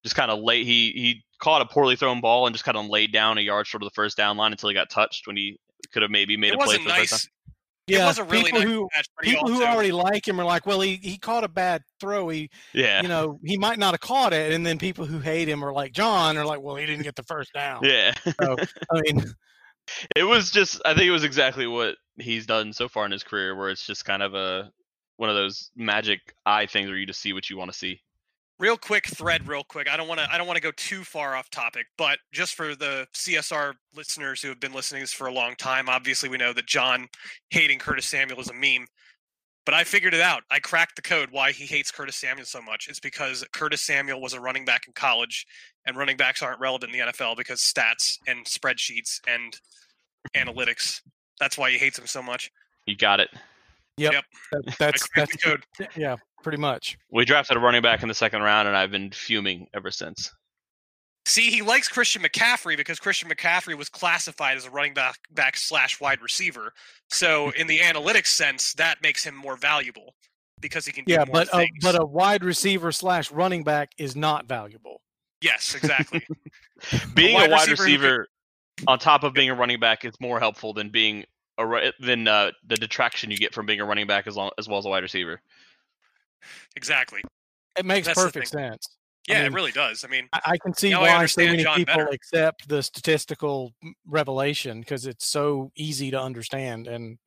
just 0.05 0.17
kind 0.17 0.31
of 0.31 0.41
lay. 0.41 0.65
He 0.65 0.91
he 0.93 1.25
caught 1.41 1.61
a 1.63 1.67
poorly 1.67 1.97
thrown 1.97 2.21
ball 2.21 2.47
and 2.47 2.55
just 2.55 2.65
kind 2.65 2.79
of 2.79 2.87
laid 2.87 3.13
down 3.13 3.37
a 3.39 3.43
yard 3.43 3.67
short 3.67 3.83
of 3.83 3.87
the 3.89 3.95
first 3.95 4.17
down 4.17 4.37
line 4.39 4.53
until 4.53 4.69
he 4.71 4.75
got 4.75 4.89
touched 4.91 5.27
when 5.27 5.37
he 5.37 5.59
could 5.93 6.01
have 6.03 6.11
maybe 6.11 6.37
made 6.37 6.49
it 6.49 6.55
a 6.55 6.57
play 6.57 6.67
wasn't 6.67 6.83
for 6.85 6.89
the 6.89 6.95
first 6.95 7.11
time. 7.11 7.31
Yeah, 7.87 8.05
it 8.05 8.07
was 8.07 8.19
a 8.19 8.25
really 8.25 8.45
people 8.45 8.61
nice 8.61 8.69
who 8.69 8.89
he 9.23 9.31
people 9.31 9.49
who 9.49 9.65
already 9.65 9.93
like 9.93 10.27
him 10.27 10.41
are 10.41 10.45
like, 10.45 10.67
well, 10.67 10.81
he 10.81 10.97
he 10.97 11.19
caught 11.19 11.45
a 11.45 11.49
bad 11.49 11.83
throw. 12.01 12.29
He 12.29 12.51
Yeah, 12.75 13.03
you 13.03 13.09
know 13.09 13.39
he 13.45 13.57
might 13.57 13.79
not 13.79 13.93
have 13.95 14.01
caught 14.01 14.33
it, 14.33 14.53
and 14.53 14.67
then 14.67 14.79
people 14.79 15.07
who 15.07 15.21
hate 15.21 15.49
him 15.49 15.65
are 15.65 15.73
like 15.73 15.93
John 15.93 16.37
are 16.37 16.45
like, 16.45 16.61
well, 16.61 16.77
he 16.77 16.87
didn't 16.87 17.05
get 17.05 17.15
the 17.15 17.23
first 17.23 17.53
down. 17.53 17.85
yeah. 17.85 18.15
So 18.41 18.57
I 18.93 19.01
mean, 19.03 19.25
it 20.17 20.25
was 20.25 20.51
just 20.51 20.81
I 20.85 20.95
think 20.95 21.07
it 21.07 21.13
was 21.13 21.25
exactly 21.25 21.67
what 21.67 21.97
he's 22.19 22.47
done 22.47 22.73
so 22.73 22.89
far 22.89 23.07
in 23.07 23.13
his 23.13 23.23
career, 23.23 23.55
where 23.55 23.71
it's 23.71 23.87
just 23.87 24.05
kind 24.05 24.23
of 24.23 24.35
a 24.35 24.71
one 25.17 25.31
of 25.31 25.37
those 25.37 25.71
magic 25.77 26.21
eye 26.45 26.67
things 26.67 26.89
where 26.89 26.99
you 26.99 27.07
just 27.07 27.21
see 27.21 27.33
what 27.33 27.49
you 27.49 27.57
want 27.57 27.71
to 27.71 27.79
see. 27.79 28.01
Real 28.59 28.77
quick 28.77 29.07
thread 29.07 29.47
real 29.47 29.63
quick 29.65 29.89
i 29.89 29.97
don't 29.97 30.09
want 30.09 30.19
to 30.21 30.27
i 30.33 30.39
don't 30.39 30.47
want 30.47 30.57
to 30.57 30.63
go 30.63 30.73
too 30.77 31.05
far 31.05 31.35
off 31.37 31.51
topic 31.51 31.87
but 31.99 32.19
just 32.33 32.55
for 32.55 32.75
the 32.75 33.07
csr 33.15 33.75
listeners 33.95 34.41
who 34.41 34.49
have 34.49 34.61
been 34.61 34.73
listening 34.73 35.01
to 35.01 35.03
this 35.05 35.13
for 35.13 35.27
a 35.27 35.33
long 35.33 35.55
time 35.57 35.89
obviously 35.89 36.29
we 36.29 36.37
know 36.39 36.53
that 36.53 36.67
john 36.67 37.07
hating 37.51 37.79
curtis 37.79 38.07
samuel 38.07 38.41
is 38.41 38.49
a 38.49 38.55
meme 38.55 38.87
but 39.67 39.75
i 39.75 39.83
figured 39.83 40.15
it 40.15 40.21
out. 40.21 40.43
I 40.51 40.61
cracked 40.61 40.95
the 40.95 41.03
code 41.03 41.31
why 41.33 41.51
he 41.51 41.65
hates 41.67 41.91
curtis 41.91 42.15
samuel 42.15 42.47
so 42.47 42.63
much. 42.63 42.87
It's 42.89 43.01
because 43.01 43.45
curtis 43.53 43.83
samuel 43.83 44.21
was 44.21 44.33
a 44.33 44.41
running 44.41 44.65
back 44.65 44.83
in 44.87 44.93
college 44.93 45.45
and 45.85 45.97
running 45.97 46.17
backs 46.17 46.41
aren't 46.41 46.61
relevant 46.61 46.95
in 46.95 46.99
the 47.01 47.13
nfl 47.13 47.37
because 47.37 47.61
stats 47.61 48.17
and 48.29 48.47
spreadsheets 48.47 49.21
and 49.27 49.59
analytics 50.37 51.01
that's 51.41 51.59
why 51.59 51.71
he 51.71 51.79
hates 51.79 51.99
him 51.99 52.07
so 52.07 52.23
much. 52.23 52.51
You 52.87 52.97
got 52.97 53.21
it. 53.21 53.29
yep, 53.99 54.13
Yep. 54.15 54.25
that, 54.53 54.63
I 54.69 54.75
that's 54.79 55.07
cracked 55.07 55.33
that's 55.33 55.33
the 55.33 55.39
code. 55.51 55.91
yeah, 55.97 56.17
pretty 56.47 56.61
much. 56.61 56.97
We 57.11 57.25
drafted 57.25 57.57
a 57.57 57.61
running 57.61 57.83
back 57.83 58.03
in 58.03 58.09
the 58.09 58.15
second 58.15 58.43
round, 58.43 58.69
and 58.69 58.77
I've 58.77 58.93
been 58.93 59.11
fuming 59.11 59.67
ever 59.75 59.91
since. 59.91 60.31
See, 61.27 61.51
he 61.51 61.61
likes 61.61 61.89
Christian 61.89 62.23
McCaffrey 62.23 62.77
because 62.77 63.01
Christian 63.01 63.29
McCaffrey 63.29 63.77
was 63.77 63.89
classified 63.89 64.57
as 64.57 64.65
a 64.65 64.71
running 64.71 64.95
back, 64.95 65.17
back 65.33 65.57
slash 65.57 66.01
wide 66.01 66.23
receiver. 66.23 66.73
So, 67.11 67.51
in 67.57 67.67
the 67.67 67.79
analytics 67.81 68.29
sense, 68.29 68.75
that 68.75 69.03
makes 69.03 69.25
him 69.25 69.35
more 69.35 69.57
valuable 69.57 70.15
because 70.61 70.87
he 70.87 70.93
can 70.93 71.05
do 71.05 71.15
Yeah, 71.15 71.25
more 71.25 71.33
but 71.33 71.49
a, 71.49 71.57
things. 71.57 71.79
but 71.83 72.01
a 72.01 72.07
wide 72.07 72.45
receiver 72.45 72.93
slash 72.93 73.33
running 73.33 73.65
back 73.65 73.91
is 73.99 74.15
not 74.15 74.47
valuable. 74.47 75.01
yes, 75.43 75.75
exactly. 75.75 76.25
Being 77.15 77.35
wide 77.35 77.51
a 77.51 77.53
wide 77.53 77.69
receiver 77.69 77.83
receiver, 77.83 78.29
on 78.87 79.01
top 79.01 79.25
of 79.25 79.35
being 79.35 79.51
a 79.51 79.55
running 79.55 79.81
back, 79.81 80.05
is 80.05 80.13
more 80.21 80.39
helpful 80.39 80.73
than 80.75 80.91
being 80.91 81.25
a 81.59 81.91
than 81.99 82.29
uh, 82.29 82.53
the 82.69 82.77
detraction 82.77 83.33
you 83.33 83.37
get 83.37 83.53
from 83.53 83.67
being 83.67 83.81
a 83.81 83.85
running 83.85 84.07
back 84.07 84.29
as 84.29 84.37
long 84.37 84.51
as 84.59 84.69
well 84.69 84.79
as 84.79 84.85
a 84.85 84.89
wide 84.91 85.03
receiver. 85.03 85.41
Exactly. 86.77 87.23
It 87.79 87.85
makes 87.85 88.07
That's 88.07 88.19
perfect 88.19 88.49
sense. 88.49 88.89
I 89.29 89.33
Yeah, 89.33 89.43
mean, 89.43 89.53
it 89.53 89.55
really 89.55 89.73
does. 89.73 90.05
I 90.05 90.09
mean, 90.09 90.29
I, 90.33 90.41
I 90.47 90.59
can 90.59 90.73
see 90.73 90.93
I 90.93 91.01
why 91.01 91.27
so 91.27 91.45
many 91.45 91.63
John 91.63 91.77
people 91.77 91.95
better. 91.95 92.09
accept 92.09 92.69
the 92.69 92.83
statistical 92.83 93.75
revelation 94.07 94.81
because 94.81 95.07
it's 95.07 95.27
so 95.27 95.71
easy 95.77 96.11
to 96.11 96.21
understand 96.21 96.87
and 96.87 97.19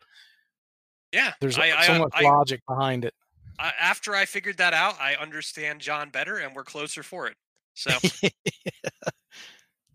yeah. 1.11 1.33
there's 1.41 1.57
I, 1.57 1.71
I, 1.77 1.87
so 1.87 1.99
much 1.99 2.11
I, 2.13 2.23
logic 2.23 2.61
behind 2.67 3.05
it. 3.05 3.13
I, 3.59 3.73
after 3.79 4.15
I 4.15 4.25
figured 4.25 4.57
that 4.57 4.73
out, 4.73 4.95
I 4.99 5.15
understand 5.15 5.81
John 5.81 6.09
better, 6.09 6.37
and 6.37 6.55
we're 6.55 6.63
closer 6.63 7.03
for 7.03 7.27
it. 7.27 7.35
So, 7.73 7.91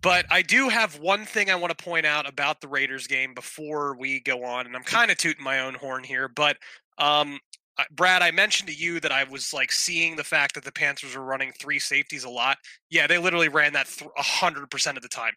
but 0.03 0.27
I 0.31 0.43
do 0.43 0.69
have 0.69 0.99
one 0.99 1.25
thing 1.25 1.51
I 1.51 1.55
want 1.55 1.77
to 1.77 1.83
point 1.83 2.07
out 2.07 2.29
about 2.29 2.61
the 2.61 2.69
Raiders 2.69 3.07
game 3.07 3.35
before 3.35 3.97
we 3.99 4.21
go 4.21 4.45
on, 4.45 4.67
and 4.67 4.77
I'm 4.77 4.83
kind 4.83 5.11
of 5.11 5.17
tooting 5.17 5.43
my 5.43 5.61
own 5.61 5.75
horn 5.75 6.05
here, 6.05 6.29
but 6.29 6.57
um, 6.99 7.41
I- 7.79 7.87
Brad, 7.91 8.23
I 8.23 8.31
mentioned 8.31 8.69
to 8.69 8.75
you 8.75 9.01
that 9.01 9.13
I 9.13 9.25
was 9.25 9.53
like 9.53 9.73
seeing 9.73 10.17
the 10.17 10.25
fact 10.25 10.55
that 10.55 10.65
the 10.65 10.73
Panthers 10.73 11.17
were 11.17 11.25
running 11.25 11.53
three 11.53 11.79
safeties 11.79 12.25
a 12.25 12.29
lot. 12.31 12.59
Yeah, 12.91 13.07
they 13.07 13.19
literally 13.19 13.49
ran 13.49 13.73
that 13.73 13.89
a 14.17 14.23
hundred 14.23 14.71
percent 14.71 14.97
of 14.97 15.03
the 15.03 15.09
time. 15.09 15.35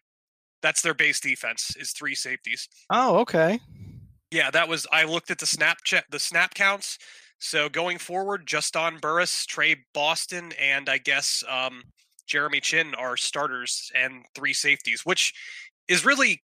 That's 0.62 0.82
their 0.82 0.94
base 0.94 1.20
defense 1.20 1.76
is 1.76 1.92
three 1.92 2.14
safeties. 2.14 2.68
oh, 2.90 3.18
okay. 3.18 3.60
Yeah, 4.30 4.50
that 4.50 4.68
was. 4.68 4.86
I 4.92 5.04
looked 5.04 5.30
at 5.30 5.38
the 5.38 5.46
snap 5.46 5.78
check, 5.84 6.04
the 6.10 6.18
snap 6.18 6.54
counts. 6.54 6.98
So 7.38 7.68
going 7.68 7.98
forward, 7.98 8.46
Juston 8.46 9.00
Burris, 9.00 9.46
Tre 9.46 9.76
Boston, 9.94 10.52
and 10.60 10.88
I 10.88 10.98
guess 10.98 11.42
um, 11.48 11.82
Jeremy 12.26 12.60
Chinn 12.60 12.94
are 12.96 13.16
starters 13.16 13.90
and 13.94 14.24
three 14.34 14.52
safeties, 14.52 15.02
which 15.04 15.32
is 15.88 16.04
really. 16.04 16.42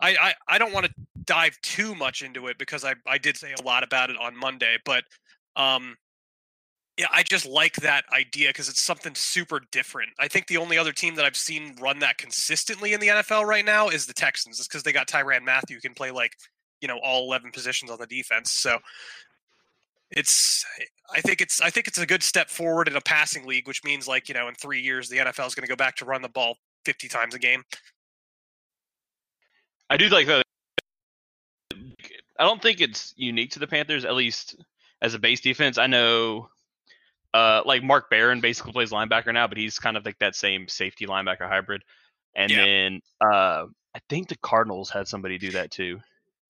I, 0.00 0.16
I, 0.20 0.34
I 0.48 0.58
don't 0.58 0.72
want 0.72 0.86
to 0.86 0.92
dive 1.24 1.58
too 1.62 1.94
much 1.94 2.22
into 2.22 2.46
it 2.46 2.58
because 2.58 2.84
I, 2.84 2.94
I 3.06 3.18
did 3.18 3.36
say 3.36 3.54
a 3.58 3.62
lot 3.62 3.82
about 3.82 4.10
it 4.10 4.16
on 4.18 4.36
Monday, 4.36 4.76
but 4.84 5.04
um, 5.56 5.96
yeah, 6.98 7.06
I 7.12 7.22
just 7.22 7.46
like 7.46 7.74
that 7.76 8.04
idea 8.12 8.50
because 8.50 8.68
it's 8.68 8.82
something 8.82 9.14
super 9.14 9.60
different. 9.72 10.10
I 10.18 10.28
think 10.28 10.46
the 10.46 10.58
only 10.58 10.78
other 10.78 10.92
team 10.92 11.14
that 11.16 11.24
I've 11.24 11.36
seen 11.36 11.74
run 11.80 11.98
that 12.00 12.18
consistently 12.18 12.92
in 12.92 13.00
the 13.00 13.08
NFL 13.08 13.44
right 13.44 13.64
now 13.64 13.88
is 13.88 14.06
the 14.06 14.12
Texans. 14.12 14.58
It's 14.58 14.68
because 14.68 14.82
they 14.82 14.92
got 14.92 15.08
Tyrann 15.08 15.44
Mathieu 15.44 15.76
who 15.76 15.80
can 15.80 15.94
play 15.94 16.10
like 16.10 16.32
you 16.80 16.88
know 16.88 16.98
all 17.02 17.24
11 17.24 17.52
positions 17.52 17.92
on 17.92 17.98
the 17.98 18.08
defense 18.08 18.50
so 18.50 18.76
it's 20.10 20.66
i 21.14 21.20
think 21.20 21.40
it's 21.40 21.60
i 21.60 21.70
think 21.70 21.86
it's 21.86 21.98
a 21.98 22.04
good 22.04 22.24
step 22.24 22.50
forward 22.50 22.88
in 22.88 22.96
a 22.96 23.00
passing 23.00 23.46
league 23.46 23.68
which 23.68 23.84
means 23.84 24.08
like 24.08 24.28
you 24.28 24.34
know 24.34 24.48
in 24.48 24.54
three 24.56 24.80
years 24.80 25.08
the 25.08 25.18
nfl 25.18 25.46
is 25.46 25.54
going 25.54 25.64
to 25.64 25.70
go 25.70 25.76
back 25.76 25.94
to 25.94 26.04
run 26.04 26.22
the 26.22 26.28
ball 26.28 26.56
50 26.84 27.06
times 27.06 27.36
a 27.36 27.38
game 27.38 27.62
I 29.92 29.98
do 29.98 30.08
like 30.08 30.26
that. 30.26 30.46
I 32.38 32.44
don't 32.44 32.60
think 32.62 32.80
it's 32.80 33.12
unique 33.16 33.52
to 33.52 33.58
the 33.58 33.66
Panthers, 33.66 34.04
at 34.04 34.14
least 34.14 34.56
as 35.00 35.14
a 35.14 35.18
base 35.18 35.40
defense. 35.40 35.78
I 35.78 35.86
know, 35.86 36.48
uh, 37.34 37.62
like 37.64 37.82
Mark 37.82 38.08
Barron 38.10 38.40
basically 38.40 38.72
plays 38.72 38.90
linebacker 38.90 39.32
now, 39.32 39.46
but 39.46 39.58
he's 39.58 39.78
kind 39.78 39.96
of 39.96 40.04
like 40.04 40.18
that 40.20 40.34
same 40.34 40.68
safety 40.68 41.06
linebacker 41.06 41.48
hybrid. 41.48 41.82
And 42.34 42.50
Yeah. 42.50 42.64
then 42.64 43.00
uh, 43.20 43.66
I 43.94 43.98
think 44.08 44.28
the 44.28 44.36
Cardinals 44.36 44.90
had 44.90 45.06
somebody 45.08 45.38
do 45.38 45.50
that 45.52 45.70
too. 45.70 46.00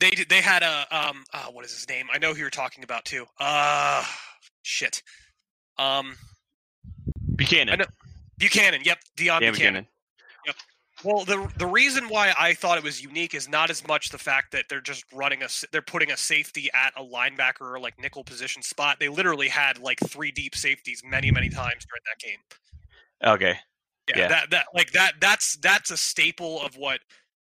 they 0.00 0.10
did 0.10 0.28
they 0.28 0.40
had 0.40 0.62
a 0.62 0.86
um 0.90 1.24
uh, 1.32 1.46
what 1.52 1.64
is 1.64 1.72
his 1.72 1.88
name 1.88 2.06
i 2.12 2.18
know 2.18 2.32
who 2.34 2.40
you're 2.40 2.50
talking 2.50 2.82
about 2.82 3.04
too 3.04 3.24
uh 3.38 4.04
shit 4.62 5.00
um 5.78 6.16
Bucannon. 7.36 7.84
Bucannon 8.40 8.84
yep 8.84 8.98
Dan 9.16 9.40
Bucannon 9.40 9.54
Bucannon. 9.54 9.86
Well, 11.04 11.24
the 11.24 11.50
the 11.56 11.66
reason 11.66 12.08
why 12.08 12.32
I 12.38 12.54
thought 12.54 12.78
it 12.78 12.84
was 12.84 13.02
unique 13.02 13.34
is 13.34 13.48
not 13.48 13.70
as 13.70 13.86
much 13.86 14.10
the 14.10 14.18
fact 14.18 14.52
that 14.52 14.66
they're 14.68 14.80
just 14.80 15.04
running 15.12 15.42
a 15.42 15.48
they're 15.72 15.82
putting 15.82 16.10
a 16.10 16.16
safety 16.16 16.70
at 16.72 16.92
a 16.96 17.02
linebacker 17.02 17.62
or 17.62 17.80
like 17.80 17.98
nickel 18.00 18.24
position 18.24 18.62
spot. 18.62 18.98
They 19.00 19.08
literally 19.08 19.48
had 19.48 19.78
like 19.78 19.98
three 20.00 20.30
deep 20.30 20.54
safeties 20.54 21.02
many 21.04 21.30
many 21.30 21.48
times 21.48 21.84
during 21.86 22.02
that 22.06 22.18
game. 22.24 22.38
Okay. 23.24 23.58
Yeah, 24.08 24.18
Yeah. 24.18 24.28
that 24.28 24.50
that 24.50 24.66
like 24.74 24.92
that 24.92 25.14
that's 25.20 25.56
that's 25.56 25.90
a 25.90 25.96
staple 25.96 26.60
of 26.62 26.76
what 26.76 27.00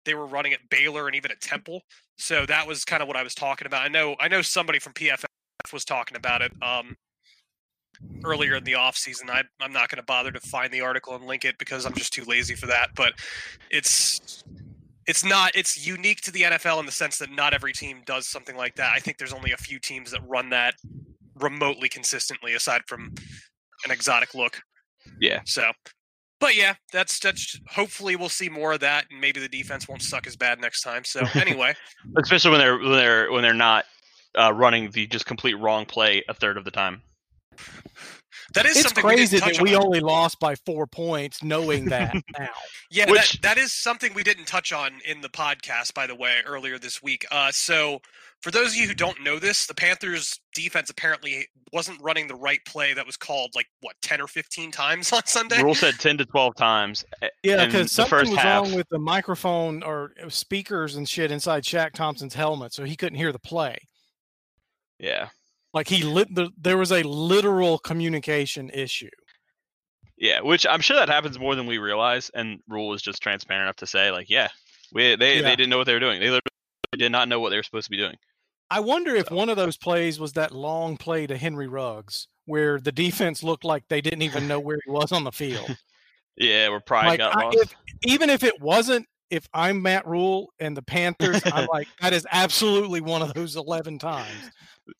they 0.04 0.14
were 0.14 0.26
running 0.26 0.52
at 0.52 0.60
Baylor 0.70 1.06
and 1.06 1.16
even 1.16 1.30
at 1.30 1.40
Temple. 1.40 1.82
So 2.18 2.46
that 2.46 2.66
was 2.66 2.84
kind 2.84 3.02
of 3.02 3.08
what 3.08 3.16
I 3.16 3.22
was 3.22 3.34
talking 3.34 3.66
about. 3.66 3.82
I 3.82 3.88
know 3.88 4.16
I 4.20 4.28
know 4.28 4.42
somebody 4.42 4.78
from 4.78 4.92
PFF 4.92 5.24
was 5.72 5.84
talking 5.84 6.16
about 6.16 6.42
it 6.42 6.52
um 6.62 6.96
earlier 8.24 8.56
in 8.56 8.64
the 8.64 8.74
off 8.74 8.96
season. 8.96 9.30
I 9.30 9.42
I'm 9.60 9.72
not 9.72 9.88
going 9.88 9.98
to 9.98 10.02
bother 10.02 10.30
to 10.32 10.40
find 10.40 10.72
the 10.72 10.80
article 10.80 11.14
and 11.14 11.24
link 11.26 11.44
it 11.44 11.58
because 11.58 11.86
I'm 11.86 11.94
just 11.94 12.12
too 12.12 12.24
lazy 12.24 12.54
for 12.54 12.66
that, 12.66 12.90
but 12.94 13.14
it's 13.70 14.44
it's 15.06 15.24
not 15.24 15.52
it's 15.54 15.86
unique 15.86 16.20
to 16.22 16.30
the 16.30 16.42
NFL 16.42 16.80
in 16.80 16.86
the 16.86 16.92
sense 16.92 17.18
that 17.18 17.30
not 17.30 17.54
every 17.54 17.72
team 17.72 18.02
does 18.06 18.26
something 18.26 18.56
like 18.56 18.76
that. 18.76 18.92
I 18.94 18.98
think 18.98 19.18
there's 19.18 19.32
only 19.32 19.52
a 19.52 19.56
few 19.56 19.78
teams 19.78 20.10
that 20.12 20.20
run 20.26 20.50
that 20.50 20.74
remotely 21.40 21.88
consistently 21.88 22.54
aside 22.54 22.82
from 22.86 23.14
an 23.84 23.90
exotic 23.90 24.34
look. 24.34 24.60
Yeah. 25.20 25.40
So, 25.44 25.70
but 26.38 26.54
yeah, 26.54 26.74
that's 26.92 27.18
that's. 27.18 27.58
Hopefully, 27.68 28.16
we'll 28.16 28.28
see 28.28 28.48
more 28.48 28.72
of 28.72 28.80
that, 28.80 29.06
and 29.10 29.20
maybe 29.20 29.40
the 29.40 29.48
defense 29.48 29.88
won't 29.88 30.02
suck 30.02 30.26
as 30.26 30.36
bad 30.36 30.60
next 30.60 30.82
time. 30.82 31.04
So, 31.04 31.20
anyway, 31.34 31.74
Especially 32.16 32.50
when 32.50 32.60
they're 32.60 32.78
when 32.78 32.92
they're 32.92 33.32
when 33.32 33.42
they're 33.42 33.54
not 33.54 33.84
uh, 34.38 34.52
running 34.52 34.90
the 34.90 35.06
just 35.06 35.26
complete 35.26 35.54
wrong 35.54 35.86
play 35.86 36.22
a 36.28 36.34
third 36.34 36.56
of 36.56 36.64
the 36.64 36.70
time. 36.70 37.02
That 38.54 38.66
is 38.66 38.72
It's 38.78 38.82
something 38.82 39.06
we 39.06 39.14
crazy 39.14 39.36
didn't 39.36 39.44
touch 39.48 39.56
that 39.58 39.62
we 39.62 39.76
on. 39.76 39.84
only 39.84 40.00
lost 40.00 40.40
by 40.40 40.56
four 40.66 40.84
points, 40.88 41.40
knowing 41.42 41.84
that 41.86 42.12
now. 42.38 42.48
Yeah, 42.90 43.08
Which- 43.08 43.34
that, 43.40 43.42
that 43.42 43.58
is 43.58 43.72
something 43.72 44.12
we 44.12 44.24
didn't 44.24 44.46
touch 44.46 44.72
on 44.72 44.90
in 45.06 45.20
the 45.20 45.28
podcast, 45.28 45.94
by 45.94 46.08
the 46.08 46.16
way, 46.16 46.38
earlier 46.44 46.76
this 46.76 47.00
week. 47.00 47.24
Uh, 47.30 47.52
so, 47.52 48.00
for 48.42 48.50
those 48.50 48.68
of 48.70 48.76
you 48.76 48.88
who 48.88 48.94
don't 48.94 49.22
know 49.22 49.38
this, 49.38 49.66
the 49.66 49.74
Panthers' 49.74 50.40
defense 50.54 50.90
apparently 50.90 51.46
wasn't 51.72 52.00
running 52.02 52.26
the 52.26 52.34
right 52.34 52.58
play 52.66 52.92
that 52.94 53.06
was 53.06 53.16
called 53.16 53.50
like 53.54 53.66
what 53.82 53.94
ten 54.02 54.20
or 54.20 54.26
fifteen 54.26 54.72
times 54.72 55.12
on 55.12 55.24
Sunday. 55.26 55.62
Rhule 55.62 55.74
said 55.76 55.94
ten 56.00 56.18
to 56.18 56.24
twelve 56.24 56.56
times. 56.56 57.04
Yeah, 57.44 57.66
because 57.66 57.92
something 57.92 58.30
was 58.30 58.38
half. 58.38 58.64
wrong 58.64 58.74
with 58.74 58.88
the 58.88 58.98
microphone 58.98 59.82
or 59.84 60.12
uh, 60.24 60.28
speakers 60.28 60.96
and 60.96 61.08
shit 61.08 61.30
inside 61.30 61.62
Shaq 61.62 61.92
Thompson's 61.92 62.34
helmet, 62.34 62.72
so 62.72 62.82
he 62.82 62.96
couldn't 62.96 63.18
hear 63.18 63.30
the 63.30 63.38
play. 63.38 63.76
Yeah. 64.98 65.28
Like 65.72 65.88
he 65.88 66.02
lit 66.02 66.34
the, 66.34 66.50
there 66.58 66.76
was 66.76 66.90
a 66.92 67.02
literal 67.02 67.78
communication 67.78 68.70
issue. 68.70 69.10
Yeah, 70.16 70.40
which 70.40 70.66
I'm 70.66 70.80
sure 70.80 70.96
that 70.96 71.08
happens 71.08 71.38
more 71.38 71.54
than 71.54 71.66
we 71.66 71.78
realize. 71.78 72.30
And 72.34 72.60
Rhule 72.68 72.92
is 72.92 73.02
just 73.02 73.22
transparent 73.22 73.62
enough 73.62 73.76
to 73.76 73.86
say, 73.86 74.10
like, 74.10 74.28
yeah, 74.28 74.48
we 74.92 75.16
they, 75.16 75.36
Yeah. 75.36 75.42
they 75.42 75.56
didn't 75.56 75.70
know 75.70 75.78
what 75.78 75.86
they 75.86 75.94
were 75.94 76.00
doing. 76.00 76.20
They 76.20 76.26
literally 76.26 76.40
did 76.98 77.12
not 77.12 77.28
know 77.28 77.40
what 77.40 77.50
they 77.50 77.56
were 77.56 77.62
supposed 77.62 77.86
to 77.86 77.90
be 77.90 77.96
doing. 77.96 78.16
I 78.70 78.80
wonder 78.80 79.14
if 79.16 79.30
one 79.30 79.48
of 79.48 79.56
those 79.56 79.76
plays 79.76 80.20
was 80.20 80.34
that 80.34 80.52
long 80.52 80.96
play 80.96 81.26
to 81.26 81.36
Henry 81.36 81.66
Ruggs, 81.66 82.28
where 82.44 82.78
the 82.78 82.92
defense 82.92 83.42
looked 83.42 83.64
like 83.64 83.84
they 83.88 84.00
didn't 84.00 84.22
even 84.22 84.46
know 84.46 84.60
where 84.60 84.78
he 84.84 84.90
was 84.90 85.10
on 85.12 85.24
the 85.24 85.32
field. 85.32 85.76
Yeah, 86.36 86.70
where 86.70 86.80
pride 86.80 87.06
like 87.06 87.18
got 87.18 87.36
I, 87.36 87.42
lost. 87.44 87.58
if, 87.60 87.74
even 88.06 88.30
if 88.30 88.44
it 88.44 88.58
wasn't, 88.62 89.06
if 89.30 89.48
I'm 89.54 89.82
Matt 89.82 90.06
Rhule 90.06 90.52
and 90.58 90.76
the 90.76 90.82
Panthers, 90.82 91.42
I'm 91.46 91.66
like 91.66 91.88
that 92.00 92.12
is 92.12 92.26
absolutely 92.30 93.00
one 93.00 93.22
of 93.22 93.34
those 93.34 93.56
eleven 93.56 93.98
times. 93.98 94.50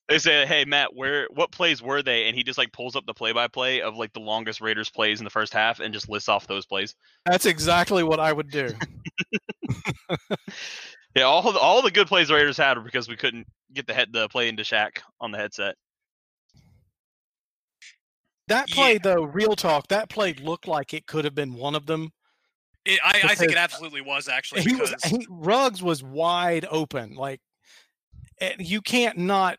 They 0.08 0.18
say, 0.18 0.46
"Hey 0.46 0.64
Matt, 0.64 0.94
where 0.94 1.26
what 1.32 1.50
plays 1.50 1.82
were 1.82 2.02
they?" 2.02 2.26
And 2.26 2.36
he 2.36 2.42
just 2.42 2.58
like 2.58 2.72
pulls 2.72 2.96
up 2.96 3.06
the 3.06 3.14
play-by-play 3.14 3.82
of 3.82 3.96
like 3.96 4.12
the 4.12 4.20
longest 4.20 4.60
Raiders 4.60 4.90
plays 4.90 5.20
in 5.20 5.24
the 5.24 5.30
first 5.30 5.52
half 5.52 5.80
and 5.80 5.92
just 5.92 6.08
lists 6.08 6.28
off 6.28 6.46
those 6.46 6.66
plays. 6.66 6.94
That's 7.26 7.46
exactly 7.46 8.02
what 8.02 8.20
I 8.20 8.32
would 8.32 8.50
do. 8.50 8.70
Yeah, 11.16 11.24
all 11.24 11.52
the, 11.52 11.58
all 11.58 11.82
the 11.82 11.90
good 11.90 12.06
plays 12.06 12.28
the 12.28 12.34
Raiders 12.34 12.56
had 12.56 12.76
were 12.76 12.84
because 12.84 13.08
we 13.08 13.16
couldn't 13.16 13.46
get 13.72 13.86
the 13.86 13.94
head 13.94 14.12
the 14.12 14.28
play 14.28 14.48
into 14.48 14.62
Shaq 14.62 14.98
on 15.20 15.32
the 15.32 15.38
headset. 15.38 15.74
That 18.46 18.68
play, 18.68 18.98
though, 18.98 19.24
real 19.24 19.54
talk, 19.54 19.88
that 19.88 20.08
play 20.08 20.34
looked 20.34 20.66
like 20.66 20.92
it 20.94 21.06
could 21.06 21.24
have 21.24 21.34
been 21.34 21.54
one 21.54 21.74
of 21.74 21.86
them. 21.86 22.10
It, 22.84 22.98
I, 23.04 23.20
I 23.24 23.34
think 23.34 23.52
it 23.52 23.58
absolutely 23.58 24.00
was 24.00 24.28
actually 24.32 24.62
He 24.62 24.72
because 24.72 24.92
was 24.92 25.04
he, 25.04 25.26
Ruggs 25.28 25.82
was 25.82 26.02
wide 26.02 26.66
open. 26.70 27.14
Like 27.14 27.40
and 28.40 28.54
you 28.58 28.80
can't 28.80 29.18
not 29.18 29.58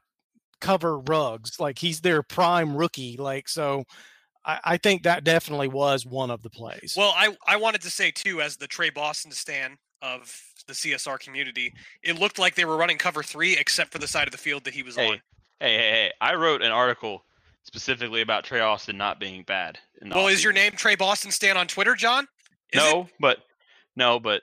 cover 0.59 0.99
Ruggs. 0.99 1.59
Like 1.59 1.77
he's 1.79 2.01
their 2.01 2.23
prime 2.23 2.75
rookie. 2.75 3.17
Like 3.17 3.47
so, 3.47 3.83
I, 4.45 4.59
I 4.63 4.77
think 4.77 5.03
that 5.03 5.23
definitely 5.23 5.67
was 5.67 6.05
one 6.05 6.31
of 6.31 6.41
the 6.41 6.49
plays. 6.49 6.95
Well, 6.97 7.13
I 7.15 7.35
I 7.47 7.57
wanted 7.57 7.81
to 7.81 7.91
say 7.91 8.11
too, 8.11 8.41
as 8.41 8.57
the 8.57 8.67
Tre 8.67 8.89
Boston 8.89 9.31
stan 9.31 9.77
of 10.01 10.35
the 10.67 10.73
CSR 10.73 11.19
community, 11.19 11.73
it 12.03 12.19
looked 12.19 12.39
like 12.39 12.55
they 12.55 12.65
were 12.65 12.77
running 12.77 12.97
cover 12.97 13.21
three, 13.21 13.57
except 13.57 13.91
for 13.91 13.99
the 13.99 14.07
side 14.07 14.27
of 14.27 14.31
the 14.31 14.37
field 14.37 14.63
that 14.63 14.73
he 14.73 14.83
was 14.83 14.95
Hey, 14.95 15.07
on. 15.07 15.21
hey, 15.59 15.77
hey, 15.77 15.91
hey! 15.91 16.11
I 16.21 16.33
wrote 16.35 16.61
an 16.61 16.71
article 16.71 17.25
specifically 17.63 18.21
about 18.21 18.43
Tre 18.43 18.59
Boston 18.59 18.97
not 18.97 19.19
being 19.19 19.43
bad. 19.43 19.77
In 20.01 20.09
the 20.09 20.15
Well, 20.15 20.27
is 20.27 20.43
your 20.43 20.53
name 20.53 20.71
Tre 20.71 20.95
Boston 20.95 21.29
stan 21.31 21.57
on 21.57 21.67
Twitter, 21.67 21.93
John? 21.93 22.27
Is 22.71 22.81
it? 22.81 22.85
no? 22.93 23.07
But 23.19 23.39
no, 23.95 24.19
but 24.19 24.41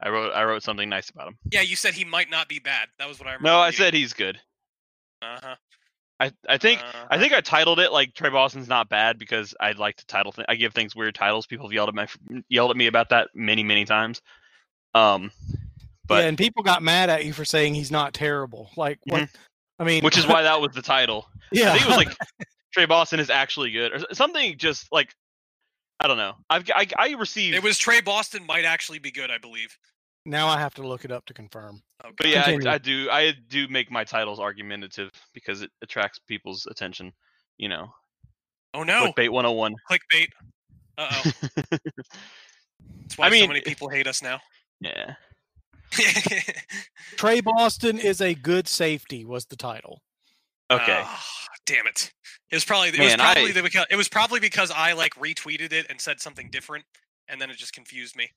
I 0.00 0.08
wrote 0.08 0.32
I 0.32 0.44
wrote 0.44 0.62
something 0.62 0.88
nice 0.88 1.10
about 1.10 1.28
him. 1.28 1.38
Yeah, 1.52 1.60
you 1.62 1.76
said 1.76 1.94
he 1.94 2.04
might 2.04 2.30
not 2.30 2.48
be 2.48 2.58
bad. 2.58 2.88
That 2.98 3.08
was 3.08 3.18
what 3.18 3.28
I 3.28 3.32
remember. 3.32 3.48
No, 3.50 3.58
I 3.58 3.70
said 3.70 3.94
he's 3.94 4.12
good. 4.12 4.38
Uh 5.20 5.38
huh. 5.42 5.54
I, 6.20 6.30
I 6.48 6.58
think 6.58 6.80
Uh-huh. 6.80 7.06
I 7.10 7.18
think 7.18 7.32
I 7.32 7.40
titled 7.40 7.80
it 7.80 7.90
like 7.92 8.14
Tre 8.14 8.30
Boston's 8.30 8.68
not 8.68 8.88
bad 8.88 9.18
because 9.18 9.54
I'd 9.60 9.78
like 9.78 9.96
to 9.96 10.06
title 10.06 10.30
th- 10.32 10.46
I 10.48 10.54
give 10.54 10.72
things 10.72 10.94
weird 10.94 11.14
titles. 11.14 11.46
People 11.46 11.66
have 11.66 11.72
yelled 11.72 11.88
at 11.88 11.94
me 11.94 12.42
yelled 12.48 12.70
at 12.70 12.76
me 12.76 12.86
about 12.86 13.08
that 13.10 13.28
many 13.34 13.64
many 13.64 13.84
times. 13.84 14.20
Um, 14.94 15.30
but 16.06 16.22
yeah, 16.22 16.28
and 16.28 16.38
people 16.38 16.62
got 16.62 16.82
mad 16.82 17.10
at 17.10 17.24
you 17.24 17.32
for 17.32 17.44
saying 17.44 17.74
he's 17.74 17.90
not 17.90 18.14
terrible. 18.14 18.70
Like 18.76 18.98
what? 19.04 19.28
I 19.78 19.84
mean, 19.84 20.04
which 20.04 20.16
is 20.18 20.26
why 20.26 20.42
that 20.42 20.60
was 20.60 20.72
the 20.74 20.82
title. 20.82 21.26
Yeah. 21.54 21.68
I 21.68 21.72
think 21.72 21.82
it 21.84 21.88
was 21.88 21.96
like 21.98 22.16
Tre 22.72 22.86
Boston 22.86 23.20
is 23.20 23.28
actually 23.28 23.72
good 23.72 23.92
or 23.92 24.14
something. 24.14 24.56
Just 24.56 24.90
like 24.90 25.12
I 26.02 26.08
don't 26.08 26.16
know. 26.16 26.34
I've 26.50 26.68
I, 26.74 26.86
I 26.98 27.14
received. 27.14 27.54
It 27.56 27.62
was 27.62 27.78
Tre 27.78 28.00
Boston 28.00 28.44
might 28.44 28.64
actually 28.64 28.98
be 28.98 29.10
good, 29.12 29.30
I 29.30 29.38
believe. 29.38 29.76
now 30.26 30.48
I 30.48 30.58
have 30.58 30.74
to 30.74 30.82
look 30.86 31.04
it 31.04 31.12
up 31.12 31.24
to 31.26 31.34
confirm. 31.34 31.80
But 32.18 32.28
yeah, 32.28 32.42
I, 32.46 32.58
I 32.74 32.78
do. 32.78 33.08
I 33.10 33.32
do 33.48 33.68
make 33.68 33.90
my 33.90 34.02
titles 34.04 34.40
argumentative 34.40 35.10
because 35.32 35.62
it 35.62 35.70
attracts 35.82 36.18
people's 36.18 36.66
attention. 36.70 37.12
You 37.58 37.68
know, 37.68 37.92
Oh 38.74 38.82
no, 38.82 39.12
clickbait 39.12 39.30
101. 39.30 39.74
clickbait. 39.90 40.28
Uh 40.98 41.08
oh. 41.12 41.30
That's 41.70 43.16
why 43.18 43.26
I 43.26 43.30
mean- 43.30 43.44
so 43.44 43.48
many 43.48 43.60
people 43.60 43.88
hate 43.88 44.06
us 44.08 44.22
now. 44.22 44.40
Yeah. 44.80 45.14
Tre 47.16 47.40
Boston 47.40 47.98
is 47.98 48.20
a 48.20 48.34
good 48.34 48.66
safety 48.66 49.24
was 49.24 49.44
the 49.46 49.56
title. 49.56 50.02
Okay. 50.74 51.00
Ah, 51.04 51.24
damn 51.66 51.86
it! 51.86 52.12
It 52.50 52.56
was 52.56 52.64
probably 52.64 52.88
it 52.88 52.98
Man, 52.98 53.04
was 53.06 53.14
probably 53.16 53.50
I- 53.50 53.52
the, 53.52 53.62
because 53.62 53.86
it 53.90 53.96
was 53.96 54.08
probably 54.08 54.40
because 54.40 54.70
I 54.70 54.92
like 54.92 55.14
retweeted 55.14 55.72
it 55.72 55.86
and 55.90 56.00
said 56.00 56.20
something 56.20 56.48
different, 56.50 56.84
and 57.28 57.40
then 57.40 57.50
it 57.50 57.56
just 57.56 57.72
confused 57.72 58.16
me 58.16 58.30